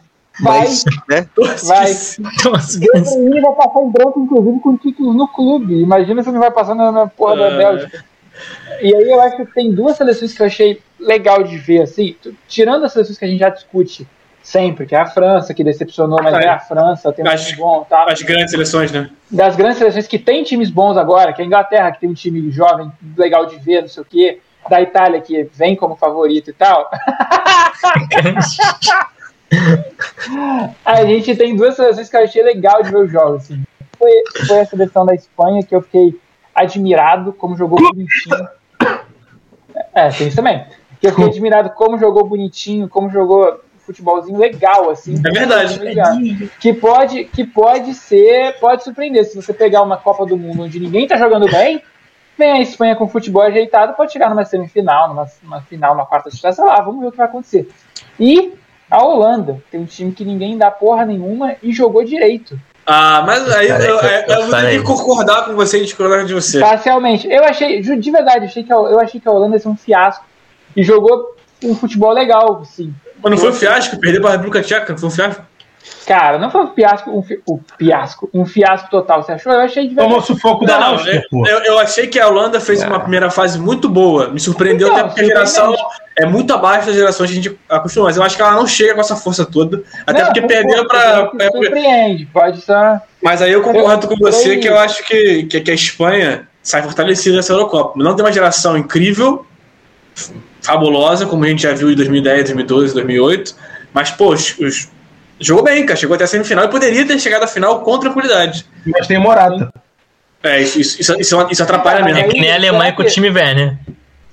vai, 0.42 0.58
Mas, 0.60 0.84
né? 1.08 1.28
vai. 1.64 1.90
Ele 3.16 3.40
vai 3.40 3.54
passar 3.54 3.80
em 3.82 3.90
branco, 3.90 4.20
inclusive, 4.20 4.60
com 4.60 4.76
títulos 4.76 5.14
no 5.14 5.28
clube. 5.28 5.80
Imagina 5.80 6.22
se 6.22 6.30
não 6.32 6.40
vai 6.40 6.50
passar 6.50 6.74
na, 6.74 6.90
na 6.90 7.06
porra 7.06 7.36
da 7.36 7.46
É. 7.50 7.56
Bélgica. 7.56 8.04
E 8.80 8.94
aí 8.94 9.10
eu 9.10 9.20
acho 9.20 9.36
que 9.36 9.46
tem 9.46 9.72
duas 9.72 9.96
seleções 9.96 10.32
que 10.32 10.42
eu 10.42 10.46
achei 10.46 10.80
legal 10.98 11.44
de 11.44 11.56
ver, 11.56 11.82
assim, 11.82 12.16
tirando 12.48 12.84
as 12.84 12.92
seleções 12.92 13.18
que 13.18 13.24
a 13.24 13.28
gente 13.28 13.38
já 13.38 13.48
discute 13.50 14.06
sempre, 14.44 14.84
que 14.86 14.94
é 14.94 14.98
a 15.00 15.06
França, 15.06 15.52
que 15.54 15.64
decepcionou, 15.64 16.20
mas 16.22 16.34
É. 16.34 16.44
é 16.44 16.48
a 16.50 16.60
França, 16.60 17.10
tem 17.12 17.24
um 17.24 17.28
Acho- 17.28 17.46
time 17.46 17.58
bom, 17.58 17.82
tá? 17.88 18.04
As 18.08 18.22
grandes 18.22 18.50
seleções, 18.52 18.92
né? 18.92 19.10
Das 19.30 19.56
grandes 19.56 19.78
seleções 19.78 20.06
que 20.06 20.18
tem 20.18 20.44
times 20.44 20.70
bons 20.70 20.96
agora, 20.98 21.32
que 21.32 21.40
é 21.40 21.44
a 21.44 21.46
Inglaterra, 21.46 21.90
que 21.90 22.00
tem 22.00 22.10
um 22.10 22.14
time 22.14 22.50
jovem, 22.50 22.92
legal 23.16 23.46
de 23.46 23.56
ver, 23.56 23.80
não 23.80 23.88
sei 23.88 24.02
o 24.02 24.06
quê, 24.06 24.40
da 24.68 24.80
Itália, 24.80 25.20
que 25.20 25.44
vem 25.54 25.74
como 25.74 25.96
favorito 25.96 26.50
e 26.50 26.52
tal. 26.52 26.88
A 30.84 31.04
gente 31.04 31.34
tem 31.36 31.54
duas 31.56 31.76
seleções 31.76 32.08
que 32.08 32.16
eu 32.16 32.24
achei 32.24 32.42
legal 32.42 32.82
de 32.82 32.90
ver 32.90 32.98
os 32.98 33.10
jogos. 33.10 33.44
Assim. 33.44 33.62
Foi, 33.98 34.10
foi 34.46 34.60
a 34.60 34.66
seleção 34.66 35.06
da 35.06 35.14
Espanha 35.14 35.62
que 35.62 35.74
eu 35.74 35.82
fiquei 35.82 36.18
admirado 36.54 37.32
como 37.32 37.56
jogou 37.56 37.78
bonitinho. 37.78 38.48
É, 39.94 40.08
tem 40.10 40.26
isso 40.28 40.36
também. 40.36 40.64
Que 41.00 41.06
eu 41.06 41.10
fiquei 41.10 41.26
admirado 41.26 41.70
como 41.70 41.98
jogou 41.98 42.26
bonitinho, 42.26 42.88
como 42.88 43.10
jogou 43.10 43.60
futebolzinho 43.84 44.38
legal, 44.38 44.90
assim. 44.90 45.14
É 45.24 45.30
verdade. 45.30 46.50
Que 46.58 46.72
pode, 46.72 47.24
que 47.24 47.44
pode 47.44 47.94
ser, 47.94 48.58
pode 48.58 48.84
surpreender. 48.84 49.24
Se 49.24 49.36
você 49.36 49.52
pegar 49.52 49.82
uma 49.82 49.96
Copa 49.96 50.26
do 50.26 50.36
Mundo 50.36 50.62
onde 50.62 50.80
ninguém 50.80 51.06
tá 51.06 51.16
jogando 51.16 51.50
bem, 51.50 51.82
Vem 52.36 52.50
a 52.50 52.60
Espanha 52.60 52.96
com 52.96 53.08
futebol 53.08 53.42
ajeitado, 53.42 53.94
pode 53.94 54.12
chegar 54.12 54.28
numa 54.28 54.44
semifinal, 54.44 55.08
numa, 55.08 55.26
numa 55.42 55.60
final, 55.62 55.94
numa 55.94 56.06
quarta 56.06 56.30
de 56.30 56.36
sei 56.36 56.50
lá, 56.64 56.80
vamos 56.80 57.00
ver 57.00 57.06
o 57.06 57.10
que 57.12 57.16
vai 57.16 57.26
acontecer. 57.26 57.68
E 58.18 58.52
a 58.90 59.02
Holanda 59.02 59.62
tem 59.70 59.80
um 59.80 59.84
time 59.84 60.12
que 60.12 60.24
ninguém 60.24 60.58
dá 60.58 60.70
porra 60.70 61.04
nenhuma 61.04 61.54
e 61.62 61.72
jogou 61.72 62.04
direito. 62.04 62.58
Ah, 62.86 63.22
mas 63.24 63.48
aí 63.50 63.68
eu, 63.68 63.76
eu, 63.76 64.00
eu, 64.00 64.40
eu 64.40 64.50
tenho 64.50 64.80
que 64.80 64.86
concordar 64.86 65.46
com 65.46 65.54
você 65.54 65.78
e 65.78 65.84
discordar 65.84 66.24
de 66.24 66.34
você. 66.34 66.60
Parcialmente. 66.60 67.26
Eu 67.30 67.44
achei, 67.44 67.80
de 67.80 68.10
verdade, 68.10 68.40
eu 68.40 68.44
achei 68.44 68.64
que 68.64 68.72
a, 68.72 68.76
eu 68.76 69.00
achei 69.00 69.20
que 69.20 69.28
a 69.28 69.32
Holanda 69.32 69.56
ia 69.56 69.60
ser 69.60 69.68
um 69.68 69.76
fiasco. 69.76 70.24
E 70.76 70.82
jogou 70.82 71.36
um 71.62 71.74
futebol 71.74 72.12
legal, 72.12 72.64
sim. 72.64 72.92
Mas 73.24 73.32
não 73.32 73.38
foi 73.38 73.50
um 73.50 73.54
fiasco? 73.54 73.98
Perdeu 73.98 74.20
para 74.20 74.30
a 74.30 74.32
República 74.34 74.62
Tcheca? 74.62 74.96
Foi 74.96 75.08
um 75.08 75.12
fiasco? 75.12 75.42
Cara, 76.06 76.38
não 76.38 76.50
foi 76.50 76.62
um 76.62 76.74
fiasco, 76.74 77.10
um, 77.10 77.22
fi, 77.22 77.42
um 77.48 77.58
fiasco, 77.78 78.30
um 78.32 78.44
fiasco 78.44 78.90
total. 78.90 79.22
Você 79.22 79.32
achou? 79.32 79.52
Eu 79.52 79.60
achei 79.60 79.88
de 79.88 79.94
verdade. 79.94 80.08
Tomou 80.08 80.22
sufoco 80.22 80.66
da 80.66 80.78
não, 80.78 80.86
Áustria, 80.92 81.24
eu, 81.32 81.58
eu, 81.60 81.78
achei 81.78 82.06
que 82.06 82.18
a 82.18 82.28
Holanda 82.28 82.60
fez 82.60 82.82
é. 82.82 82.86
uma 82.86 83.00
primeira 83.00 83.30
fase 83.30 83.58
muito 83.58 83.88
boa. 83.88 84.28
Me 84.28 84.38
surpreendeu 84.38 84.88
então, 84.88 85.00
até 85.00 85.08
porque 85.08 85.20
a 85.22 85.24
geração 85.24 85.74
é 86.18 86.26
muito 86.26 86.52
abaixo 86.52 86.86
das 86.86 86.96
gerações 86.96 87.30
que 87.30 87.38
a 87.38 87.42
gente 87.42 87.58
acostuma. 87.68 88.06
Mas 88.06 88.16
eu 88.16 88.22
acho 88.22 88.36
que 88.36 88.42
ela 88.42 88.52
não 88.52 88.66
chega 88.66 88.94
com 88.94 89.00
essa 89.00 89.16
força 89.16 89.44
toda. 89.46 89.82
Até 90.06 90.20
não, 90.20 90.26
porque 90.26 90.42
perdeu 90.42 90.86
para. 90.86 91.30
Surpreende, 91.30 92.26
pode 92.26 92.58
estar. 92.58 93.02
Mas 93.22 93.40
aí 93.40 93.52
eu 93.52 93.62
concordo 93.62 94.06
eu, 94.06 94.10
com 94.10 94.16
você 94.16 94.58
que 94.58 94.68
eu 94.68 94.78
acho 94.78 95.02
que, 95.04 95.44
que, 95.44 95.60
que 95.60 95.70
a 95.70 95.74
Espanha 95.74 96.48
sai 96.62 96.82
fortalecida 96.82 97.36
nessa 97.36 97.52
Eurocopa. 97.52 98.02
Não 98.02 98.14
tem 98.14 98.24
uma 98.24 98.32
geração 98.32 98.76
incrível, 98.76 99.46
fabulosa, 100.64 101.26
como 101.26 101.44
a 101.44 101.48
gente 101.48 101.62
já 101.62 101.74
viu 101.74 101.90
em 101.90 101.94
2010, 101.94 102.44
2012, 102.44 102.94
2008. 102.94 103.54
Mas, 103.92 104.10
pô, 104.10 104.32
os, 104.32 104.58
os 104.58 104.88
Jogou 105.38 105.64
bem, 105.64 105.84
cara. 105.84 105.98
Chegou 105.98 106.14
até 106.14 106.24
a 106.24 106.26
semifinal 106.26 106.64
e 106.64 106.68
poderia 106.68 107.06
ter 107.06 107.18
chegado 107.18 107.42
à 107.42 107.46
final 107.46 107.80
com 107.80 107.98
tranquilidade. 107.98 108.66
Mas 108.86 109.06
tem 109.06 109.18
Morata. 109.18 109.72
É, 110.42 110.60
isso, 110.60 110.78
isso, 110.78 111.20
isso, 111.20 111.46
isso 111.50 111.62
atrapalha 111.62 112.04
mesmo. 112.04 112.18
É 112.18 112.24
que 112.24 112.40
nem 112.40 112.50
a 112.50 112.54
Alemanha 112.54 112.92
com 112.92 113.02
o 113.02 113.06
time 113.06 113.30
velho, 113.30 113.56
né? 113.56 113.78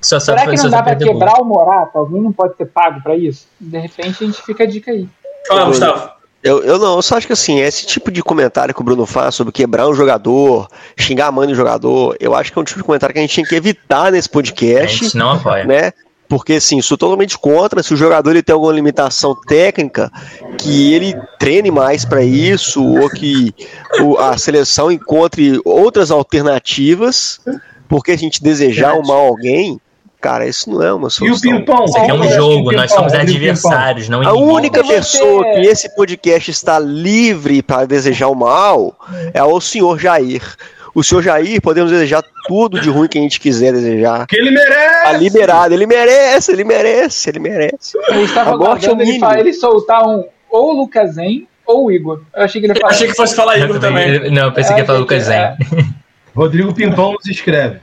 Só 0.01 0.19
Será 0.19 0.47
que 0.47 0.55
não 0.55 0.69
dá 0.69 0.81
pra 0.81 0.95
quebrar 0.95 1.39
o 1.41 1.45
Morata? 1.45 1.99
Alguém 1.99 2.21
não 2.21 2.31
pode 2.31 2.55
ser 2.57 2.65
pago 2.65 3.01
pra 3.01 3.15
isso? 3.15 3.47
De 3.59 3.77
repente 3.77 4.23
a 4.23 4.27
gente 4.27 4.41
fica 4.41 4.63
a 4.63 4.67
dica 4.67 4.91
aí. 4.91 5.07
Fala, 5.47 5.65
Gustavo. 5.65 6.09
Eu, 6.43 6.63
eu 6.63 6.79
não, 6.79 6.95
eu 6.95 7.01
só 7.03 7.17
acho 7.17 7.27
que 7.27 7.33
assim, 7.33 7.59
esse 7.59 7.85
tipo 7.85 8.09
de 8.09 8.23
comentário 8.23 8.73
que 8.73 8.81
o 8.81 8.83
Bruno 8.83 9.05
faz 9.05 9.35
sobre 9.35 9.53
quebrar 9.53 9.87
um 9.87 9.93
jogador, 9.93 10.67
xingar 10.97 11.27
a 11.27 11.31
mãe 11.31 11.47
do 11.47 11.53
jogador, 11.53 12.15
eu 12.19 12.33
acho 12.33 12.51
que 12.51 12.57
é 12.57 12.61
um 12.61 12.65
tipo 12.65 12.79
de 12.79 12.83
comentário 12.83 13.13
que 13.13 13.19
a 13.19 13.21
gente 13.21 13.33
tinha 13.33 13.45
que 13.45 13.55
evitar 13.55 14.11
nesse 14.11 14.27
podcast. 14.27 15.01
A 15.01 15.03
gente 15.03 15.17
não 15.17 15.33
apoia. 15.33 15.65
Né? 15.65 15.93
Porque 16.31 16.53
assim, 16.53 16.81
sou 16.81 16.97
totalmente 16.97 17.37
contra. 17.37 17.83
Se 17.83 17.93
o 17.93 17.97
jogador 17.97 18.29
ele 18.31 18.41
tem 18.41 18.53
alguma 18.53 18.71
limitação 18.71 19.35
técnica, 19.35 20.09
que 20.57 20.93
ele 20.93 21.13
treine 21.37 21.69
mais 21.69 22.05
para 22.05 22.23
isso, 22.23 22.81
ou 22.81 23.09
que 23.09 23.53
o, 23.99 24.17
a 24.17 24.37
seleção 24.37 24.89
encontre 24.89 25.59
outras 25.65 26.09
alternativas, 26.09 27.41
porque 27.89 28.13
a 28.13 28.17
gente 28.17 28.41
desejar 28.41 28.93
o 28.93 29.05
mal 29.05 29.25
a 29.25 29.27
alguém, 29.27 29.77
cara, 30.21 30.47
isso 30.47 30.69
não 30.69 30.81
é 30.81 30.93
uma 30.93 31.09
solução. 31.09 31.51
E 31.51 31.53
o 31.53 31.59
ping-pong? 31.59 31.89
Isso 31.89 31.97
aqui 31.97 32.11
é 32.11 32.13
um 32.13 32.29
jogo, 32.31 32.71
nós 32.71 32.89
somos 32.93 33.13
adversários, 33.13 34.07
não 34.07 34.25
A 34.25 34.31
única 34.31 34.85
pessoa 34.85 35.43
que 35.43 35.67
esse 35.67 35.93
podcast 35.93 36.49
está 36.49 36.79
livre 36.79 37.61
para 37.61 37.85
desejar 37.85 38.29
o 38.29 38.35
mal 38.35 38.95
é 39.33 39.43
o 39.43 39.59
senhor 39.59 39.99
Jair 39.99 40.55
o 40.93 41.03
senhor 41.03 41.21
Jair, 41.21 41.61
podemos 41.61 41.91
desejar 41.91 42.23
tudo 42.47 42.79
de 42.79 42.89
ruim 42.89 43.07
que 43.07 43.17
a 43.17 43.21
gente 43.21 43.39
quiser 43.39 43.71
desejar. 43.73 44.27
Que 44.27 44.37
ele 44.37 44.51
merece! 44.51 45.03
Tá 45.03 45.11
liberado, 45.13 45.73
ele 45.73 45.85
merece, 45.85 46.51
ele 46.51 46.63
merece, 46.63 47.29
ele 47.29 47.39
merece. 47.39 47.97
Eu 48.09 48.25
estava 48.25 48.51
aguardando 48.51 49.01
ele, 49.01 49.19
ele 49.39 49.53
soltar 49.53 50.05
um 50.05 50.25
ou 50.49 50.71
o 50.71 50.73
Lucas 50.81 51.15
Zen 51.15 51.47
ou 51.65 51.85
o 51.85 51.91
Igor. 51.91 52.21
Eu 52.35 52.43
achei 52.43 52.59
que 52.59 52.67
ele 52.67 52.79
falar. 52.79 52.91
achei 52.91 53.07
que 53.07 53.15
fosse 53.15 53.35
falar 53.35 53.57
Igor 53.57 53.79
também. 53.79 54.13
também. 54.13 54.31
Não, 54.31 54.45
eu 54.45 54.51
pensei 54.51 54.71
eu 54.71 54.75
que 54.75 54.81
ia 54.81 54.85
falar 54.85 54.99
Lucas 54.99 55.23
Zen. 55.23 55.35
É. 55.37 55.57
Rodrigo 56.35 56.73
Pimpão 56.73 57.13
nos 57.13 57.25
escreve. 57.25 57.79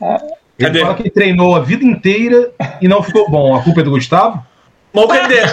É. 0.00 0.14
Ele 0.58 0.68
Cadê? 0.68 0.80
fala 0.80 0.94
que 0.94 1.10
treinou 1.10 1.54
a 1.54 1.60
vida 1.60 1.84
inteira 1.84 2.50
e 2.80 2.88
não 2.88 3.02
ficou 3.02 3.30
bom. 3.30 3.54
A 3.54 3.62
culpa 3.62 3.80
é 3.80 3.84
do 3.84 3.90
Gustavo? 3.92 4.44
Bom, 4.92 5.06
cadê? 5.06 5.36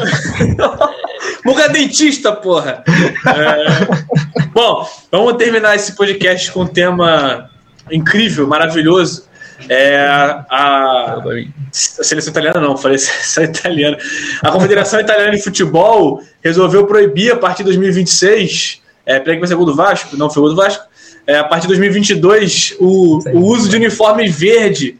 Muga 1.45 1.69
dentista, 1.69 2.31
porra! 2.31 2.83
É... 2.87 4.45
Bom, 4.51 4.89
vamos 5.11 5.37
terminar 5.37 5.75
esse 5.75 5.95
podcast 5.95 6.51
com 6.51 6.61
um 6.61 6.67
tema 6.67 7.51
incrível, 7.91 8.47
maravilhoso. 8.47 9.27
É 9.69 9.99
a, 10.07 10.45
a, 10.49 11.13
a 11.19 11.23
seleção 11.71 12.31
italiana, 12.31 12.59
não, 12.59 12.75
falei 12.75 12.97
seleção 12.99 13.43
italiana. 13.43 13.95
A 14.41 14.51
Confederação 14.51 14.99
Italiana 14.99 15.31
de 15.31 15.43
Futebol 15.43 16.19
resolveu 16.43 16.87
proibir 16.87 17.33
a 17.33 17.37
partir 17.37 17.59
de 17.59 17.65
2026. 17.65 18.81
É, 19.05 19.19
peraí 19.19 19.35
que 19.35 19.41
vai 19.41 19.47
ser 19.47 19.55
gol 19.55 19.67
do 19.67 19.75
Vasco? 19.75 20.17
Não, 20.17 20.31
foi 20.31 20.41
gol 20.41 20.49
do 20.49 20.55
Vasco. 20.55 20.83
É, 21.27 21.37
a 21.37 21.43
partir 21.43 21.67
de 21.67 21.75
2022, 21.75 22.75
o, 22.79 23.19
o 23.33 23.39
uso 23.41 23.69
de 23.69 23.75
uniforme 23.75 24.27
verde 24.27 24.99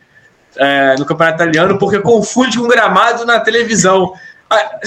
é, 0.58 0.96
no 1.00 1.06
campeonato 1.06 1.42
italiano, 1.42 1.80
porque 1.80 2.00
confunde 2.00 2.58
com 2.58 2.68
gramado 2.68 3.26
na 3.26 3.40
televisão. 3.40 4.14
Ah, 4.48 4.80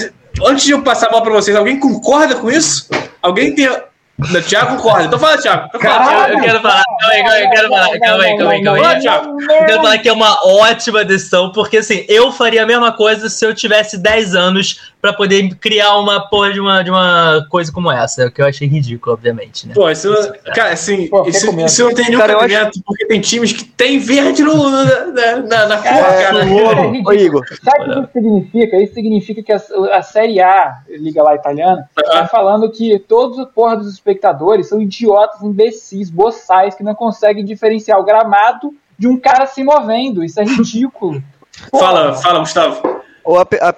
antes 0.45 0.65
de 0.65 0.71
eu 0.71 0.81
passar 0.81 1.07
a 1.07 1.09
bola 1.11 1.23
para 1.23 1.33
vocês, 1.33 1.55
alguém 1.55 1.79
concorda 1.79 2.35
com 2.35 2.49
isso? 2.49 2.89
Alguém 3.21 3.53
tem. 3.53 3.69
O 4.19 4.41
Thiago 4.41 4.75
concorda. 4.75 5.05
Então 5.05 5.17
fala, 5.17 5.37
Thiago. 5.37 5.69
Eu, 5.73 5.79
eu 5.79 6.41
quero 6.41 6.61
falar, 6.61 6.83
calma 6.99 7.13
aí, 7.13 7.21
calma 7.23 7.35
aí, 7.35 7.49
quero 7.49 7.69
falar, 7.69 7.99
calma 7.99 8.23
aí, 8.23 8.37
calma 8.37 8.51
aí, 8.51 8.63
calma 8.63 8.87
aí. 8.87 9.05
Eu 9.05 9.65
quero 9.65 9.81
falar 9.81 9.97
que 9.99 10.09
é 10.09 10.13
uma 10.13 10.45
ótima 10.45 11.05
decisão, 11.05 11.51
porque 11.53 11.77
assim, 11.77 12.05
eu 12.09 12.29
faria 12.31 12.63
a 12.63 12.65
mesma 12.65 12.91
coisa 12.91 13.29
se 13.29 13.45
eu 13.45 13.55
tivesse 13.55 13.97
10 13.97 14.35
anos 14.35 14.91
pra 15.01 15.13
poder 15.13 15.55
criar 15.55 15.97
uma 15.97 16.19
porra 16.19 16.51
de 16.51 16.59
uma, 16.59 16.83
de 16.83 16.89
uma 16.89 17.45
coisa 17.49 17.71
como 17.71 17.91
essa, 17.91 18.27
o 18.27 18.31
que 18.31 18.41
eu 18.41 18.45
achei 18.45 18.67
ridículo, 18.67 19.13
obviamente, 19.13 19.67
né? 19.67 19.73
Pô, 19.73 19.89
isso, 19.89 20.09
cara, 20.53 20.73
assim, 20.73 21.07
Pô, 21.07 21.25
isso, 21.25 21.57
isso 21.59 21.83
não 21.83 21.93
tem 21.93 22.05
nenhum 22.05 22.19
cara, 22.19 22.35
cabimento, 22.35 22.69
acho... 22.69 22.83
porque 22.85 23.05
tem 23.05 23.21
times 23.21 23.53
que 23.53 23.63
tem 23.63 23.97
verde 23.97 24.43
no, 24.43 24.69
na, 24.69 25.35
na, 25.37 25.65
na 25.67 25.77
cor, 25.77 25.87
é, 25.87 26.23
cara. 26.23 26.45
É, 26.45 27.07
Ô, 27.07 27.13
Igor. 27.13 27.45
Sabe 27.63 27.91
o 27.91 27.93
que 27.93 27.99
isso 28.01 28.11
significa? 28.13 28.77
Isso 28.77 28.93
significa 28.93 29.43
que 29.43 29.51
a, 29.53 29.61
a 29.97 30.01
Série 30.01 30.41
A, 30.41 30.79
Liga 30.89 31.23
lá 31.23 31.35
Italiana, 31.35 31.89
tá 31.95 32.27
falando 32.27 32.69
que 32.69 32.99
todos 32.99 33.37
os 33.37 33.49
porra 33.51 33.77
dos 33.77 33.93
espectadores 33.93 34.67
são 34.67 34.81
idiotas, 34.81 35.41
imbecis, 35.41 36.09
boçais, 36.09 36.75
que 36.75 36.83
não 36.83 36.93
conseguem 36.93 37.45
diferenciar 37.45 37.99
o 37.99 38.03
gramado 38.03 38.73
de 38.97 39.07
um 39.07 39.17
cara 39.17 39.45
se 39.45 39.63
movendo. 39.63 40.23
Isso 40.23 40.41
é 40.41 40.43
ridículo. 40.43 41.23
Fala, 41.71 42.13
fala, 42.13 42.39
Gustavo. 42.39 42.98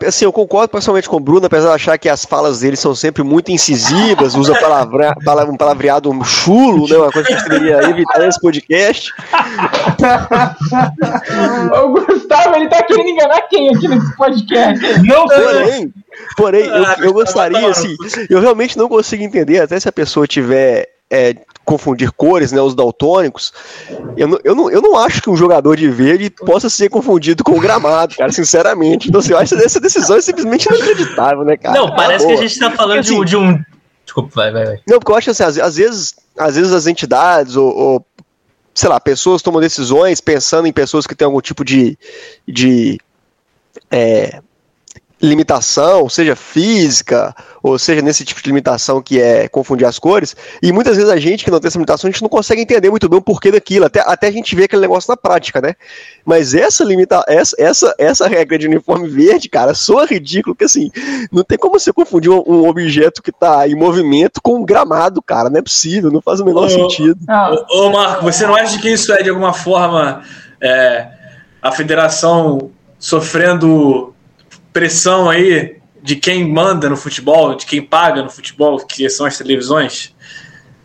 Assim, 0.08 0.26
eu 0.26 0.32
concordo 0.32 0.70
pessoalmente 0.70 1.10
com 1.10 1.18
o 1.18 1.20
Bruno, 1.20 1.46
apesar 1.46 1.70
de 1.70 1.76
achar 1.76 1.98
que 1.98 2.08
as 2.08 2.24
falas 2.24 2.62
dele 2.62 2.78
são 2.78 2.96
sempre 2.96 3.24
muito 3.24 3.52
incisivas, 3.52 4.36
usa 4.36 4.58
palavra, 4.60 5.16
um 5.50 5.58
palavreado 5.58 6.12
chulo, 6.24 6.88
né? 6.88 6.98
Uma 6.98 7.12
coisa 7.12 7.28
que 7.28 7.34
a 7.34 7.38
gente 7.38 7.50
deveria 7.50 7.90
evitar 7.90 8.20
nesse 8.20 8.40
podcast. 8.40 9.12
o 11.84 12.06
Gustavo, 12.06 12.56
ele 12.56 12.70
tá 12.70 12.84
querendo 12.84 13.10
enganar 13.10 13.42
quem 13.50 13.76
aqui 13.76 13.88
nesse 13.88 14.16
podcast? 14.16 15.04
Não, 15.04 15.28
porém, 15.28 15.94
porém 16.38 16.66
eu, 16.66 16.86
eu 17.06 17.14
gostaria, 17.14 17.70
assim, 17.70 17.96
eu 18.30 18.40
realmente 18.40 18.78
não 18.78 18.88
consigo 18.88 19.24
entender, 19.24 19.62
até 19.62 19.80
se 19.80 19.90
a 19.90 19.92
pessoa 19.92 20.28
tiver 20.28 20.88
é, 21.12 21.36
confundir 21.66 22.12
cores, 22.12 22.52
né, 22.52 22.62
os 22.62 22.74
daltônicos, 22.74 23.54
eu 24.16 24.28
não, 24.28 24.40
eu, 24.44 24.56
não, 24.56 24.72
eu 24.72 24.82
não 24.82 24.98
acho 24.98 25.22
que 25.22 25.30
um 25.30 25.36
jogador 25.36 25.76
de 25.76 25.90
verde 25.90 26.30
possa 26.30 26.70
ser 26.70 26.90
confundido 26.90 27.44
com 27.44 27.52
o 27.52 27.60
gramado, 27.60 28.16
cara, 28.16 28.32
sinceramente. 28.32 29.10
Então, 29.10 29.20
assim, 29.20 29.34
eu 29.34 29.38
acho 29.38 29.56
que 29.56 29.64
essa 29.64 29.80
decisão 29.80 30.18
é 30.18 30.22
simplesmente 30.22 30.68
inacreditável, 30.68 31.44
né, 31.44 31.58
cara? 31.58 31.78
Não, 31.78 31.94
parece 31.94 32.26
que 32.26 32.32
a 32.34 32.38
gente 32.38 32.58
tá 32.58 32.72
falando 32.72 33.04
porque, 33.04 33.14
assim, 33.14 33.26
de, 33.26 33.36
um, 33.38 33.62
Desculpa, 34.06 34.30
vai, 34.34 34.52
vai, 34.52 34.66
vai. 34.66 34.80
Não, 34.88 35.00
porque 35.00 35.12
eu 35.12 35.16
acho 35.16 35.32
assim, 35.32 35.44
às, 35.44 35.58
às 35.58 35.76
vezes, 35.76 36.16
às 36.38 36.56
vezes 36.56 36.74
as 36.74 36.88
entidades 36.88 37.56
ou, 37.56 37.76
ou, 37.76 38.06
sei 38.74 38.90
lá, 38.90 39.00
pessoas 39.00 39.42
tomam 39.42 39.62
decisões 39.62 40.20
pensando 40.20 40.68
em 40.68 40.74
pessoas 40.74 41.06
que 41.06 41.16
têm 41.16 41.26
algum 41.26 41.42
tipo 41.42 41.64
de, 41.64 41.98
de 42.48 43.00
é, 43.90 44.42
limitação, 45.22 46.10
seja 46.10 46.36
física, 46.36 47.36
ou 47.62 47.78
seja 47.78 48.02
nesse 48.02 48.26
tipo 48.26 48.42
de 48.42 48.50
limitação 48.50 49.02
que 49.02 49.22
é 49.22 49.48
confundir 49.48 49.86
as 49.86 50.00
cores, 50.00 50.36
e 50.62 50.72
muitas 50.72 50.98
vezes 50.98 51.12
a 51.12 51.18
gente 51.18 51.46
que 51.46 51.52
não 51.52 51.60
tem 51.60 51.68
essa 51.68 51.78
limitação, 51.78 52.08
a 52.08 52.12
gente 52.12 52.22
não 52.22 52.30
consegue 52.30 52.62
entender 52.62 52.90
muito 52.90 53.08
bem 53.08 53.20
o 53.20 53.22
porquê 53.22 53.52
daquilo, 53.52 53.86
até, 53.86 54.02
até 54.06 54.28
a 54.28 54.32
gente 54.32 54.56
ver 54.56 54.64
aquele 54.64 54.82
negócio 54.82 55.12
na 55.12 55.16
prática, 55.16 55.62
né? 55.62 55.76
Mas 56.26 56.56
essa 56.56 56.84
limita, 56.84 57.24
essa, 57.28 57.56
essa, 57.60 57.94
essa 58.00 58.28
regra 58.28 58.58
de 58.58 58.68
uniforme 58.68 59.08
verde, 59.08 59.48
cara, 59.48 59.76
soa 59.76 60.06
ridículo, 60.06 60.56
que 60.56 60.66
assim, 60.66 60.90
não 61.32 61.44
tem 61.44 61.58
como 61.58 61.80
você 61.80 61.94
confundir 61.94 62.32
um, 62.32 62.44
um 62.46 62.68
objeto 62.68 63.22
que 63.22 63.30
está 63.30 63.68
em 63.68 63.76
movimento 63.76 64.42
com 64.42 64.56
um 64.56 64.66
gramado, 64.66 65.22
cara, 65.22 65.50
não 65.50 65.60
é 65.60 65.62
possível, 65.62 66.10
não 66.10 66.22
faz 66.22 66.40
o 66.40 66.46
menor 66.46 66.66
ô, 66.66 66.70
sentido. 66.70 67.20
Ô, 67.70 67.86
ô, 67.86 67.92
Marco, 67.92 68.24
você 68.24 68.48
não 68.48 68.56
acha 68.56 68.80
que 68.80 68.90
isso 68.90 69.14
é 69.14 69.22
de 69.22 69.30
alguma 69.30 69.54
forma 69.54 70.24
é, 70.60 71.08
a 71.62 71.72
federação 71.72 72.72
sofrendo 72.98 74.11
pressão 74.74 75.30
aí 75.30 75.78
de 76.02 76.16
quem 76.16 76.50
manda 76.52 76.90
no 76.90 76.98
futebol, 76.98 77.56
de 77.56 77.66
quem 77.66 77.82
paga 77.82 78.24
no 78.24 78.30
futebol, 78.30 78.78
que 78.80 79.10
são 79.10 79.26
as 79.26 79.38
televisões? 79.38 80.16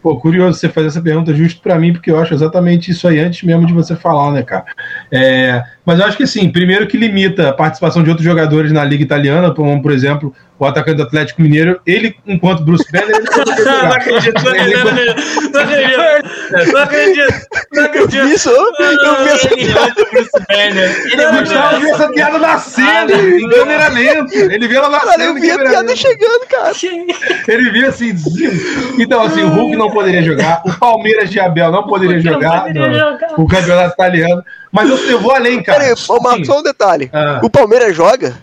Pô, 0.02 0.16
curioso 0.18 0.58
você 0.58 0.68
fazer 0.68 0.88
essa 0.88 1.02
pergunta 1.02 1.34
justo 1.34 1.60
para 1.60 1.78
mim, 1.78 1.92
porque 1.92 2.10
eu 2.10 2.20
acho 2.20 2.32
exatamente 2.32 2.90
isso 2.90 3.08
aí 3.08 3.18
antes 3.18 3.42
mesmo 3.42 3.66
de 3.66 3.72
você 3.72 3.96
falar, 3.96 4.32
né, 4.32 4.42
cara? 4.42 4.66
É, 5.10 5.62
Mas 5.86 6.00
eu 6.00 6.04
acho 6.04 6.16
que 6.16 6.26
sim, 6.26 6.50
primeiro 6.50 6.88
que 6.88 6.96
limita 6.96 7.48
a 7.48 7.52
participação 7.52 8.02
de 8.02 8.10
outros 8.10 8.24
jogadores 8.24 8.72
na 8.72 8.84
Liga 8.84 9.04
Italiana, 9.04 9.54
como 9.54 9.80
por 9.80 9.92
exemplo 9.92 10.34
o 10.58 10.64
atacante 10.64 10.96
do 10.96 11.02
Atlético 11.02 11.42
Mineiro, 11.42 11.80
ele, 11.86 12.16
enquanto 12.26 12.64
Bruce 12.64 12.84
Banner, 12.90 13.14
ele 13.14 13.26
não 13.84 13.92
acredito, 13.92 14.42
não 14.42 14.50
acredito, 14.50 14.82
não 14.82 14.90
acredito, 14.90 15.12
não 15.52 15.60
acredito, 15.60 16.72
não 16.72 16.82
acredito, 16.82 17.46
não 17.72 17.84
acredito. 17.84 18.26
Isso, 18.26 18.48
eu 18.48 18.72
vi 19.24 19.30
essa 19.30 19.48
piada. 19.48 19.94
Bruce 20.10 20.30
Banner. 20.48 21.06
Ele 21.12 21.40
Gustavo 21.40 21.80
viu 21.80 21.94
essa 21.94 22.08
piada 22.08 22.38
nascendo 22.38 23.12
em 23.12 23.48
câmera 23.48 23.88
lenta. 23.88 24.34
Ele 24.34 24.68
viu 24.68 24.78
ela 24.78 24.88
nascendo. 24.88 25.22
Eu 25.22 25.34
vi 25.34 25.50
a 25.50 25.58
piada 25.58 25.94
chegando, 25.94 26.46
cara. 26.48 26.72
Ele 27.48 27.70
viu 27.70 27.88
assim. 27.88 28.14
Então, 28.98 29.22
assim, 29.22 29.42
o 29.42 29.48
Hulk 29.48 29.76
não 29.76 29.90
poderia 29.90 30.22
jogar, 30.22 30.62
o 30.64 30.72
Palmeiras 30.72 31.30
de 31.30 31.38
Abel 31.38 31.70
não 31.70 31.86
poderia 31.86 32.18
jogar, 32.18 32.72
não, 32.72 33.18
o 33.36 33.46
campeonato 33.46 33.92
italiano. 33.92 34.42
Mas 34.76 34.90
eu, 34.90 34.96
eu 35.10 35.18
vou 35.18 35.32
além, 35.32 35.62
cara. 35.62 35.78
Peraí, 35.78 35.94
Marcos, 36.22 36.46
só 36.46 36.60
um 36.60 36.62
detalhe. 36.62 37.08
Ah. 37.10 37.40
O 37.42 37.48
Palmeiras 37.48 37.96
joga? 37.96 38.36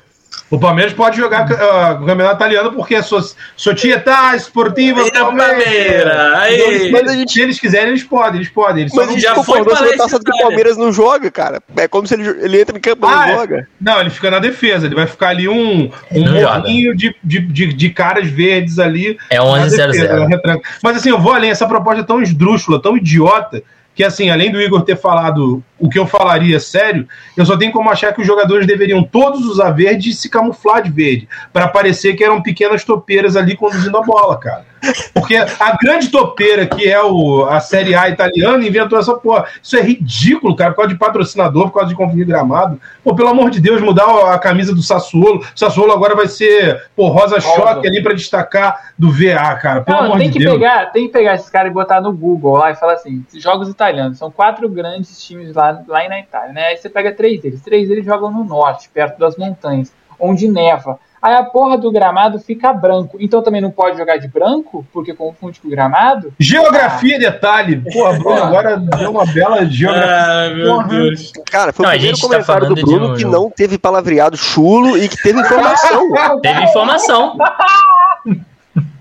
O 0.50 0.60
Palmeiras 0.60 0.94
pode 0.94 1.18
jogar 1.18 1.50
uh, 1.50 2.04
o 2.04 2.06
campeonato 2.06 2.36
italiano 2.36 2.72
porque 2.74 2.94
é 2.94 3.02
Società 3.02 4.36
Esportiva 4.36 5.04
Palmeiras. 5.12 6.16
Aí. 6.36 6.92
Mas 6.92 7.08
a 7.10 7.14
gente, 7.14 7.34
se 7.34 7.42
eles 7.42 7.60
quiserem, 7.60 7.90
eles 7.90 8.04
podem, 8.04 8.40
eles 8.40 8.50
podem. 8.50 8.84
Eles 8.84 8.94
mas 8.94 9.20
já 9.20 9.34
foi 9.44 9.64
taça 9.98 10.20
que 10.20 10.32
o 10.32 10.42
Palmeiras 10.44 10.78
não 10.78 10.92
joga, 10.92 11.32
cara. 11.32 11.60
É 11.76 11.88
como 11.88 12.08
se 12.08 12.14
ele, 12.14 12.28
ele 12.28 12.62
entra 12.62 12.78
em 12.78 12.82
campo 12.82 13.08
e 13.08 13.10
ah, 13.10 13.16
não 13.16 13.24
é. 13.24 13.36
joga. 13.36 13.68
Não, 13.82 14.00
ele 14.00 14.12
fica 14.12 14.30
na 14.30 14.38
defesa. 14.38 14.86
Ele 14.86 14.94
vai 14.94 15.08
ficar 15.08 15.30
ali 15.30 15.48
um, 15.48 15.90
um 16.12 16.42
morrinho 16.42 16.96
de, 16.96 17.16
de, 17.24 17.40
de, 17.40 17.74
de, 17.74 17.90
caras 17.90 18.28
verdes 18.30 18.78
ali. 18.78 19.18
É 19.32 19.38
11-0-0. 19.38 20.62
Mas 20.84 20.98
assim, 20.98 21.10
eu 21.10 21.20
vou 21.20 21.34
além. 21.34 21.50
Essa 21.50 21.68
proposta 21.68 22.02
é 22.02 22.06
tão 22.06 22.22
esdrúxula, 22.22 22.80
tão 22.80 22.96
idiota, 22.96 23.64
que 23.96 24.04
assim, 24.04 24.30
além 24.30 24.52
do 24.52 24.62
Igor 24.62 24.82
ter 24.84 24.98
falado 24.98 25.64
o 25.80 25.90
que 25.90 26.00
eu 26.00 26.06
falaria 26.06 26.60
sério, 26.60 27.08
eu 27.38 27.46
só 27.46 27.56
tenho 27.58 27.72
como 27.72 27.90
achar 27.90 28.14
que 28.14 28.22
os 28.22 28.28
jogadores 28.28 28.66
deveriam 28.66 29.04
todos 29.04 29.46
usar 29.46 29.72
verde 29.72 30.10
e 30.10 30.14
se 30.14 30.30
camuflar 30.30 30.82
de 30.82 30.92
verde, 30.92 31.28
para 31.52 31.68
parecer 31.68 32.16
que 32.16 32.24
eram 32.24 32.42
pequenas 32.42 32.84
topeiras 32.84 33.36
ali 33.36 33.56
conduzindo 33.56 33.98
a 33.98 34.02
bola, 34.02 34.38
cara. 34.38 34.73
Porque 35.14 35.36
a 35.36 35.78
grande 35.82 36.10
topeira, 36.10 36.66
que 36.66 36.90
é 36.90 37.02
o, 37.02 37.46
a 37.46 37.60
Série 37.60 37.96
A 37.96 38.10
italiana, 38.10 38.66
inventou 38.66 39.00
essa 39.00 39.14
porra. 39.16 39.46
Isso 39.62 39.78
é 39.78 39.82
ridículo, 39.82 40.56
cara, 40.56 40.72
por 40.72 40.78
causa 40.78 40.94
de 40.94 41.00
patrocinador, 41.00 41.66
por 41.66 41.76
causa 41.76 41.90
de 41.90 41.96
conflito 41.96 42.28
gramado. 42.28 42.80
Pô, 43.04 43.16
pelo 43.16 43.30
amor 43.30 43.50
de 43.50 43.62
Deus, 43.62 43.82
mudar 43.82 44.34
a 44.34 44.40
camisa 44.40 44.74
do 44.74 44.82
Sassuolo. 44.82 45.40
O 45.40 45.60
Sassuolo 45.60 45.92
agora 45.92 46.16
vai 46.16 46.28
ser, 46.28 46.90
pô, 46.96 47.08
rosa 47.08 47.40
choque 47.40 47.88
ali 47.88 48.02
para 48.02 48.14
destacar 48.14 48.92
do 48.98 49.12
VA, 49.12 49.56
cara. 49.56 49.82
Pelo 49.82 49.98
Não, 49.98 50.06
amor 50.06 50.18
tem 50.18 50.30
de 50.30 50.34
que 50.34 50.44
Deus. 50.44 50.54
Pegar, 50.54 50.86
tem 50.88 51.08
que 51.08 51.14
pegar 51.14 51.36
esses 51.36 51.50
caras 51.50 51.72
e 51.72 51.74
botar 51.74 52.02
no 52.02 52.12
Google 52.12 52.58
lá 52.58 52.72
e 52.72 52.76
falar 52.76 52.94
assim: 52.94 53.24
jogos 53.36 53.70
italianos. 53.70 54.18
São 54.18 54.30
quatro 54.30 54.68
grandes 54.70 55.24
times 55.24 55.54
lá, 55.56 55.82
lá 55.88 56.08
na 56.08 56.20
Itália, 56.20 56.54
né? 56.54 56.66
Aí 56.68 56.78
você 56.78 56.90
pega 56.90 57.12
três 57.12 57.42
deles. 57.42 57.62
Três 57.62 57.88
deles 57.88 58.06
jogam 58.06 58.32
no 58.32 58.44
norte, 58.44 58.90
perto 58.94 59.18
das 59.18 59.38
montanhas, 59.38 59.94
onde 60.20 60.48
neva. 60.48 61.00
Aí 61.24 61.36
a 61.36 61.44
porra 61.46 61.78
do 61.78 61.90
gramado 61.90 62.38
fica 62.38 62.74
branco. 62.74 63.16
Então 63.18 63.42
também 63.42 63.62
não 63.62 63.72
pode 63.72 63.98
jogar 63.98 64.18
de 64.18 64.28
branco, 64.28 64.86
porque 64.92 65.14
confunde 65.14 65.58
com 65.62 65.70
o 65.70 65.72
gramado. 65.72 66.34
Geografia, 66.38 67.16
ah. 67.16 67.20
detalhe. 67.20 67.82
Porra, 67.94 68.20
Bruno, 68.20 68.44
agora 68.44 68.76
deu 68.76 69.10
uma 69.10 69.26
bela 69.26 69.66
geografia. 69.66 70.06
Ah, 70.06 70.50
meu 70.50 70.84
Deus. 70.84 71.32
Cara, 71.50 71.72
foi 71.72 71.86
não, 71.86 71.92
o 71.92 71.96
primeiro 71.96 72.18
tá 72.18 72.28
comentário 72.28 72.68
tá 72.68 72.74
do 72.74 72.82
Bruno 72.82 73.16
que 73.16 73.24
não 73.24 73.50
teve 73.50 73.78
palavreado 73.78 74.36
chulo 74.36 74.98
e 74.98 75.08
que 75.08 75.16
teve 75.24 75.40
informação. 75.40 76.12
teve 76.44 76.62
informação. 76.62 77.38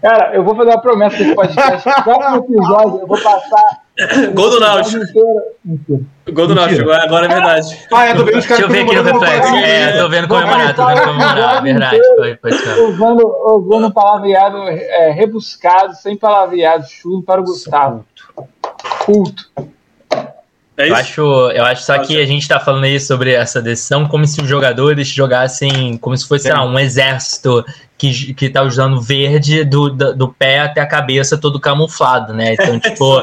Cara, 0.01 0.33
eu 0.33 0.45
vou 0.45 0.55
fazer 0.55 0.71
uma 0.71 0.81
promessa 0.81 1.17
desse 1.17 1.35
podcast. 1.35 1.91
Próximo 2.05 2.37
episódio, 2.37 3.01
eu 3.01 3.07
vou 3.09 3.21
passar. 3.21 3.82
Gol 4.35 4.51
do 4.51 4.61
Náutico. 4.61 5.05
Gol 6.33 6.47
do 6.47 6.55
Náutico, 6.55 6.91
agora 6.91 7.27
é 7.27 7.29
verdade. 7.29 7.79
Ah, 7.93 8.07
é, 8.07 8.15
tô 8.15 8.25
vendo 8.25 8.39
os 8.39 8.47
caras 8.47 8.67
Deixa 8.67 8.83
eu 8.83 8.87
ver 8.87 8.97
aqui 8.97 8.97
no 8.97 9.03
reflexo. 9.03 9.55
É, 9.57 9.99
tô 9.99 10.09
vendo 10.09 10.29
comemorar, 10.29 10.75
tô 10.75 10.87
vendo 10.87 11.03
comemorar. 11.03 11.59
É 11.59 11.61
verdade, 11.61 12.01
foi, 12.17 12.37
foi 12.37 12.53
Usando, 12.89 13.23
usando 13.47 13.87
um 13.89 13.91
palavreado 13.91 14.57
é, 14.69 15.11
rebuscado, 15.11 15.95
sem 15.95 16.17
palavreado 16.17 16.87
chulo 16.89 17.23
para 17.23 17.41
o 17.41 17.45
Gustavo. 17.45 18.05
Culto. 19.05 19.51
É 20.77 20.89
eu, 20.89 20.95
acho, 20.95 21.21
eu 21.51 21.65
acho 21.65 21.83
só 21.83 21.99
que 21.99 22.19
a 22.19 22.25
gente 22.25 22.49
tá 22.49 22.59
falando 22.59 22.85
aí 22.85 22.99
sobre 22.99 23.35
essa 23.35 23.61
decisão 23.61 24.09
como 24.09 24.27
se 24.27 24.41
os 24.41 24.49
jogadores 24.49 25.07
jogassem 25.07 25.99
como 25.99 26.17
se 26.17 26.27
fosse, 26.27 26.45
sei 26.45 26.53
lá, 26.53 26.65
um 26.65 26.79
exército 26.79 27.63
que, 27.99 28.33
que 28.33 28.49
tá 28.49 28.63
usando 28.63 29.01
verde 29.01 29.65
do, 29.65 29.91
do, 29.91 30.17
do, 30.17 30.29
pé 30.29 30.61
até 30.61 30.81
a 30.81 30.87
cabeça 30.87 31.37
todo 31.37 31.61
camuflado, 31.61 32.33
né? 32.33 32.55
Então, 32.55 32.81
tipo, 32.81 33.23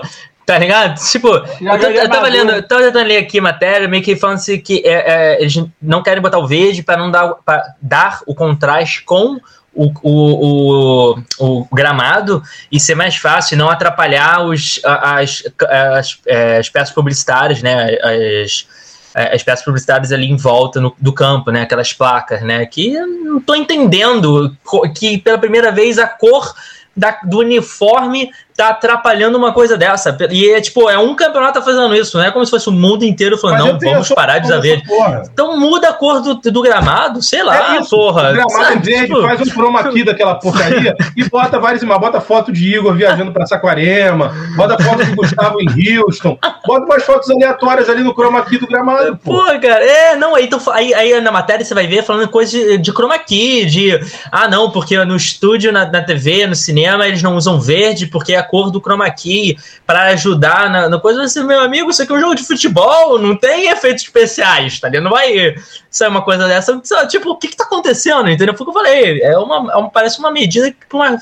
Tá 0.49 0.57
ligado? 0.57 0.99
Tipo, 1.11 1.27
eu, 1.27 1.79
tô, 1.79 1.85
eu 1.85 2.09
tava 2.09 2.27
lendo, 2.27 2.51
eu 2.53 2.67
tava 2.67 2.81
tentando 2.81 3.05
ler 3.05 3.17
aqui 3.17 3.39
matéria, 3.39 3.87
meio 3.87 4.01
que 4.01 4.15
falando 4.15 4.37
assim 4.37 4.59
que 4.59 4.81
é, 4.83 5.35
é, 5.35 5.41
eles 5.43 5.63
não 5.79 6.01
querem 6.01 6.23
botar 6.23 6.39
o 6.39 6.47
verde 6.47 6.81
para 6.81 6.97
não 6.97 7.11
dar, 7.11 7.35
pra 7.45 7.75
dar 7.79 8.21
o 8.25 8.33
contraste 8.33 9.03
com 9.03 9.39
o, 9.71 9.91
o, 10.01 11.13
o, 11.13 11.23
o, 11.39 11.67
gramado 11.71 12.41
e 12.71 12.79
ser 12.79 12.95
mais 12.95 13.15
fácil, 13.15 13.59
não 13.59 13.69
atrapalhar 13.69 14.43
os, 14.43 14.81
as, 14.83 15.43
as, 15.69 16.19
é, 16.25 16.57
as 16.57 16.67
peças 16.67 16.95
publicitárias, 16.95 17.61
né? 17.61 17.95
As, 18.43 18.67
é, 19.13 19.35
as 19.35 19.43
peças 19.43 19.63
publicitárias 19.63 20.11
ali 20.11 20.31
em 20.31 20.35
volta 20.35 20.81
no, 20.81 20.95
do 20.99 21.13
campo, 21.13 21.51
né? 21.51 21.61
Aquelas 21.61 21.93
placas, 21.93 22.41
né? 22.41 22.65
Que 22.65 22.91
eu 22.91 23.05
não 23.05 23.39
tô 23.39 23.53
entendendo 23.53 24.57
que 24.97 25.19
pela 25.19 25.37
primeira 25.37 25.71
vez 25.71 25.99
a 25.99 26.07
cor 26.07 26.55
da, 26.97 27.19
do 27.23 27.37
uniforme 27.37 28.31
tá 28.59 28.69
atrapalhando 28.69 29.37
uma 29.37 29.53
coisa 29.53 29.77
dessa. 29.77 30.15
E 30.29 30.49
é 30.49 30.59
tipo, 30.59 30.89
é 30.89 30.97
um 30.99 31.15
campeonato 31.15 31.59
tá 31.59 31.61
fazendo 31.61 31.95
isso, 31.95 32.17
não 32.17 32.25
é 32.25 32.29
como 32.31 32.43
se 32.45 32.51
fosse 32.51 32.67
o 32.67 32.71
mundo 32.73 33.05
inteiro 33.05 33.37
falando, 33.37 33.65
não, 33.65 33.79
vamos 33.79 34.09
parar 34.09 34.39
de 34.39 34.47
usar 34.47 34.59
verde. 34.59 34.83
Então 35.31 35.57
muda 35.57 35.89
a 35.89 35.93
cor 35.93 36.21
do, 36.21 36.35
do 36.35 36.61
gramado, 36.61 37.21
sei 37.21 37.41
lá, 37.41 37.75
é 37.75 37.79
isso, 37.79 37.89
porra. 37.89 38.31
O 38.31 38.33
gramado 38.33 38.73
é 38.73 38.75
verde, 38.75 39.07
tipo... 39.07 39.21
faz 39.21 39.41
um 39.41 39.45
chroma 39.45 39.79
aqui 39.79 40.03
daquela 40.03 40.35
porcaria 40.35 40.93
e 41.15 41.23
bota 41.29 41.57
várias 41.57 41.81
imagens, 41.81 42.01
bota 42.01 42.19
foto 42.19 42.51
de 42.51 42.75
Igor 42.75 42.93
viajando 42.93 43.31
pra 43.31 43.45
Saquarema, 43.45 44.33
bota 44.57 44.81
foto 44.83 45.05
do 45.05 45.15
Gustavo 45.15 45.57
em 45.61 45.97
Houston, 45.97 46.37
bota 46.67 46.85
umas 46.85 47.03
fotos 47.03 47.29
aleatórias 47.31 47.89
ali 47.89 48.03
no 48.03 48.13
chroma 48.13 48.39
aqui 48.39 48.57
do 48.57 48.67
gramado. 48.67 49.17
Pô, 49.23 49.41
cara, 49.61 49.85
é, 49.85 50.15
não, 50.17 50.35
aí, 50.35 50.47
tu, 50.47 50.59
aí, 50.71 50.93
aí 50.93 51.21
na 51.21 51.31
matéria 51.31 51.63
você 51.63 51.73
vai 51.73 51.87
ver 51.87 52.03
falando 52.03 52.27
coisa 52.27 52.51
de, 52.51 52.77
de 52.77 52.91
chroma 52.91 53.17
key, 53.19 53.65
de, 53.65 53.99
ah 54.29 54.49
não, 54.49 54.69
porque 54.69 54.97
no 55.05 55.15
estúdio, 55.15 55.71
na, 55.71 55.85
na 55.85 56.01
TV, 56.01 56.45
no 56.45 56.55
cinema, 56.55 57.07
eles 57.07 57.23
não 57.23 57.35
usam 57.35 57.59
verde 57.59 58.07
porque 58.07 58.35
a 58.35 58.43
cor 58.49 58.71
do 58.71 58.81
chroma 58.81 59.09
key 59.11 59.57
para 59.85 60.03
ajudar 60.07 60.69
na, 60.69 60.89
na 60.89 60.99
coisa. 60.99 61.23
Assim, 61.23 61.43
meu 61.43 61.61
amigo, 61.61 61.89
isso 61.89 62.01
aqui 62.01 62.11
é 62.11 62.15
um 62.15 62.19
jogo 62.19 62.35
de 62.35 62.43
futebol, 62.43 63.19
não 63.19 63.35
tem 63.35 63.69
efeitos 63.69 64.03
especiais, 64.03 64.79
tá 64.79 64.87
ligado? 64.87 65.03
Não 65.03 65.11
vai 65.11 65.55
ser 65.89 66.07
uma 66.07 66.21
coisa 66.21 66.47
dessa. 66.47 66.81
Tipo, 67.07 67.31
o 67.31 67.37
que 67.37 67.47
que 67.47 67.55
tá 67.55 67.63
acontecendo? 67.63 68.29
Entendeu? 68.29 68.55
Foi 68.55 68.65
o 68.65 68.71
que 68.71 68.77
eu 68.77 68.83
falei. 68.83 69.21
É 69.21 69.37
uma, 69.37 69.71
é 69.71 69.75
uma 69.75 69.89
parece 69.89 70.19
uma 70.19 70.31
medida 70.31 70.73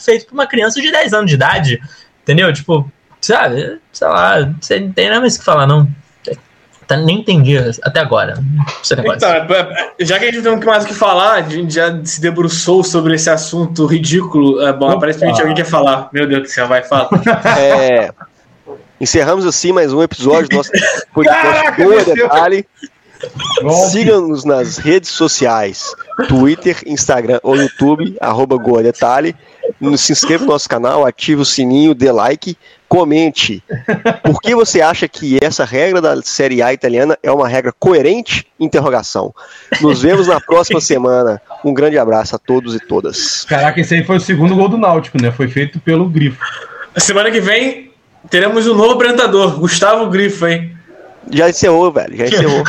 feita 0.04 0.26
por 0.26 0.34
uma 0.34 0.48
criança 0.48 0.82
de 0.82 0.92
10 0.92 1.14
anos 1.14 1.30
de 1.30 1.36
idade. 1.36 1.82
Entendeu? 2.24 2.52
Tipo, 2.54 2.90
sabe? 3.22 3.80
Sei 3.92 4.08
lá, 4.08 4.54
você 4.60 4.80
não 4.80 4.92
tem 4.92 5.10
nada 5.10 5.22
mais 5.22 5.38
que 5.38 5.44
falar, 5.44 5.68
não. 5.68 5.88
Tá, 6.88 6.96
nem 6.96 7.20
entendi 7.20 7.58
até 7.84 8.00
agora. 8.00 8.42
Então, 8.90 9.30
é, 9.30 9.94
é, 10.00 10.06
já 10.06 10.18
que 10.18 10.26
a 10.26 10.32
gente 10.32 10.44
não 10.44 10.58
tem 10.58 10.68
mais 10.68 10.86
o 10.86 10.88
que 10.88 10.94
falar, 10.94 11.34
a 11.34 11.42
gente 11.42 11.74
já 11.74 12.02
se 12.06 12.22
debruçou 12.22 12.82
sobre 12.82 13.16
esse 13.16 13.30
assunto 13.30 13.86
ridículo. 13.86 14.62
É, 14.66 14.72
bom, 14.72 14.90
aparentemente 14.90 15.42
alguém 15.42 15.56
quer 15.56 15.66
falar. 15.66 16.08
Meu 16.14 16.26
Deus 16.26 16.44
do 16.44 16.48
céu, 16.48 16.68
vai 16.68 16.84
falar. 16.84 17.10
É, 17.58 18.12
encerramos 19.02 19.46
assim 19.46 19.74
mais 19.74 19.92
um 19.92 20.02
episódio 20.02 20.48
do 20.48 20.56
nosso 20.56 20.72
podcast 21.14 21.82
Boa 21.82 22.04
Detalhe. 22.04 22.66
Siga-nos 23.90 24.46
nas 24.46 24.78
redes 24.78 25.10
sociais, 25.10 25.94
Twitter, 26.28 26.78
Instagram 26.86 27.40
ou 27.44 27.56
YouTube, 27.56 28.16
arroba 28.22 28.56
Goa 28.58 28.84
Detalhe. 28.84 29.36
Se 29.98 30.14
inscreva 30.14 30.46
no 30.46 30.52
nosso 30.52 30.70
canal, 30.70 31.06
ative 31.06 31.42
o 31.42 31.46
sininho, 31.46 31.94
dê 31.94 32.12
like 32.12 32.56
Comente 32.88 33.62
por 34.24 34.42
que 34.42 34.56
você 34.56 34.82
acha 34.82 35.08
que 35.08 35.38
essa 35.42 35.66
regra 35.66 36.02
da 36.02 36.22
Série 36.22 36.62
A 36.62 36.74
italiana 36.74 37.18
é 37.22 37.32
uma 37.32 37.48
regra 37.48 37.74
coerente? 37.78 38.48
Interrogação. 38.60 39.34
Nos 39.82 40.02
vemos 40.02 40.28
na 40.28 40.40
próxima 40.40 40.80
semana. 40.80 41.42
Um 41.66 41.74
grande 41.74 41.98
abraço 41.98 42.36
a 42.36 42.40
todos 42.40 42.76
e 42.76 42.80
todas. 42.80 43.44
Caraca, 43.46 43.80
esse 43.82 43.94
aí 43.94 44.04
foi 44.04 44.18
o 44.18 44.22
segundo 44.22 44.56
gol 44.56 44.70
do 44.70 44.78
Náutico, 44.78 45.22
né? 45.22 45.32
Foi 45.32 45.48
feito 45.48 45.80
pelo 45.80 46.08
Grifo. 46.08 46.44
Semana 46.96 47.30
que 47.30 47.42
vem 47.42 47.92
teremos 48.30 48.68
um 48.68 48.74
novo 48.74 48.94
apresentador, 48.94 49.60
Gustavo 49.60 50.10
Grifo, 50.10 50.48
hein? 50.48 50.76
Já 51.30 51.50
encerrou, 51.50 51.92
velho. 51.92 52.16
Já 52.16 52.26
encerrou. 52.28 52.64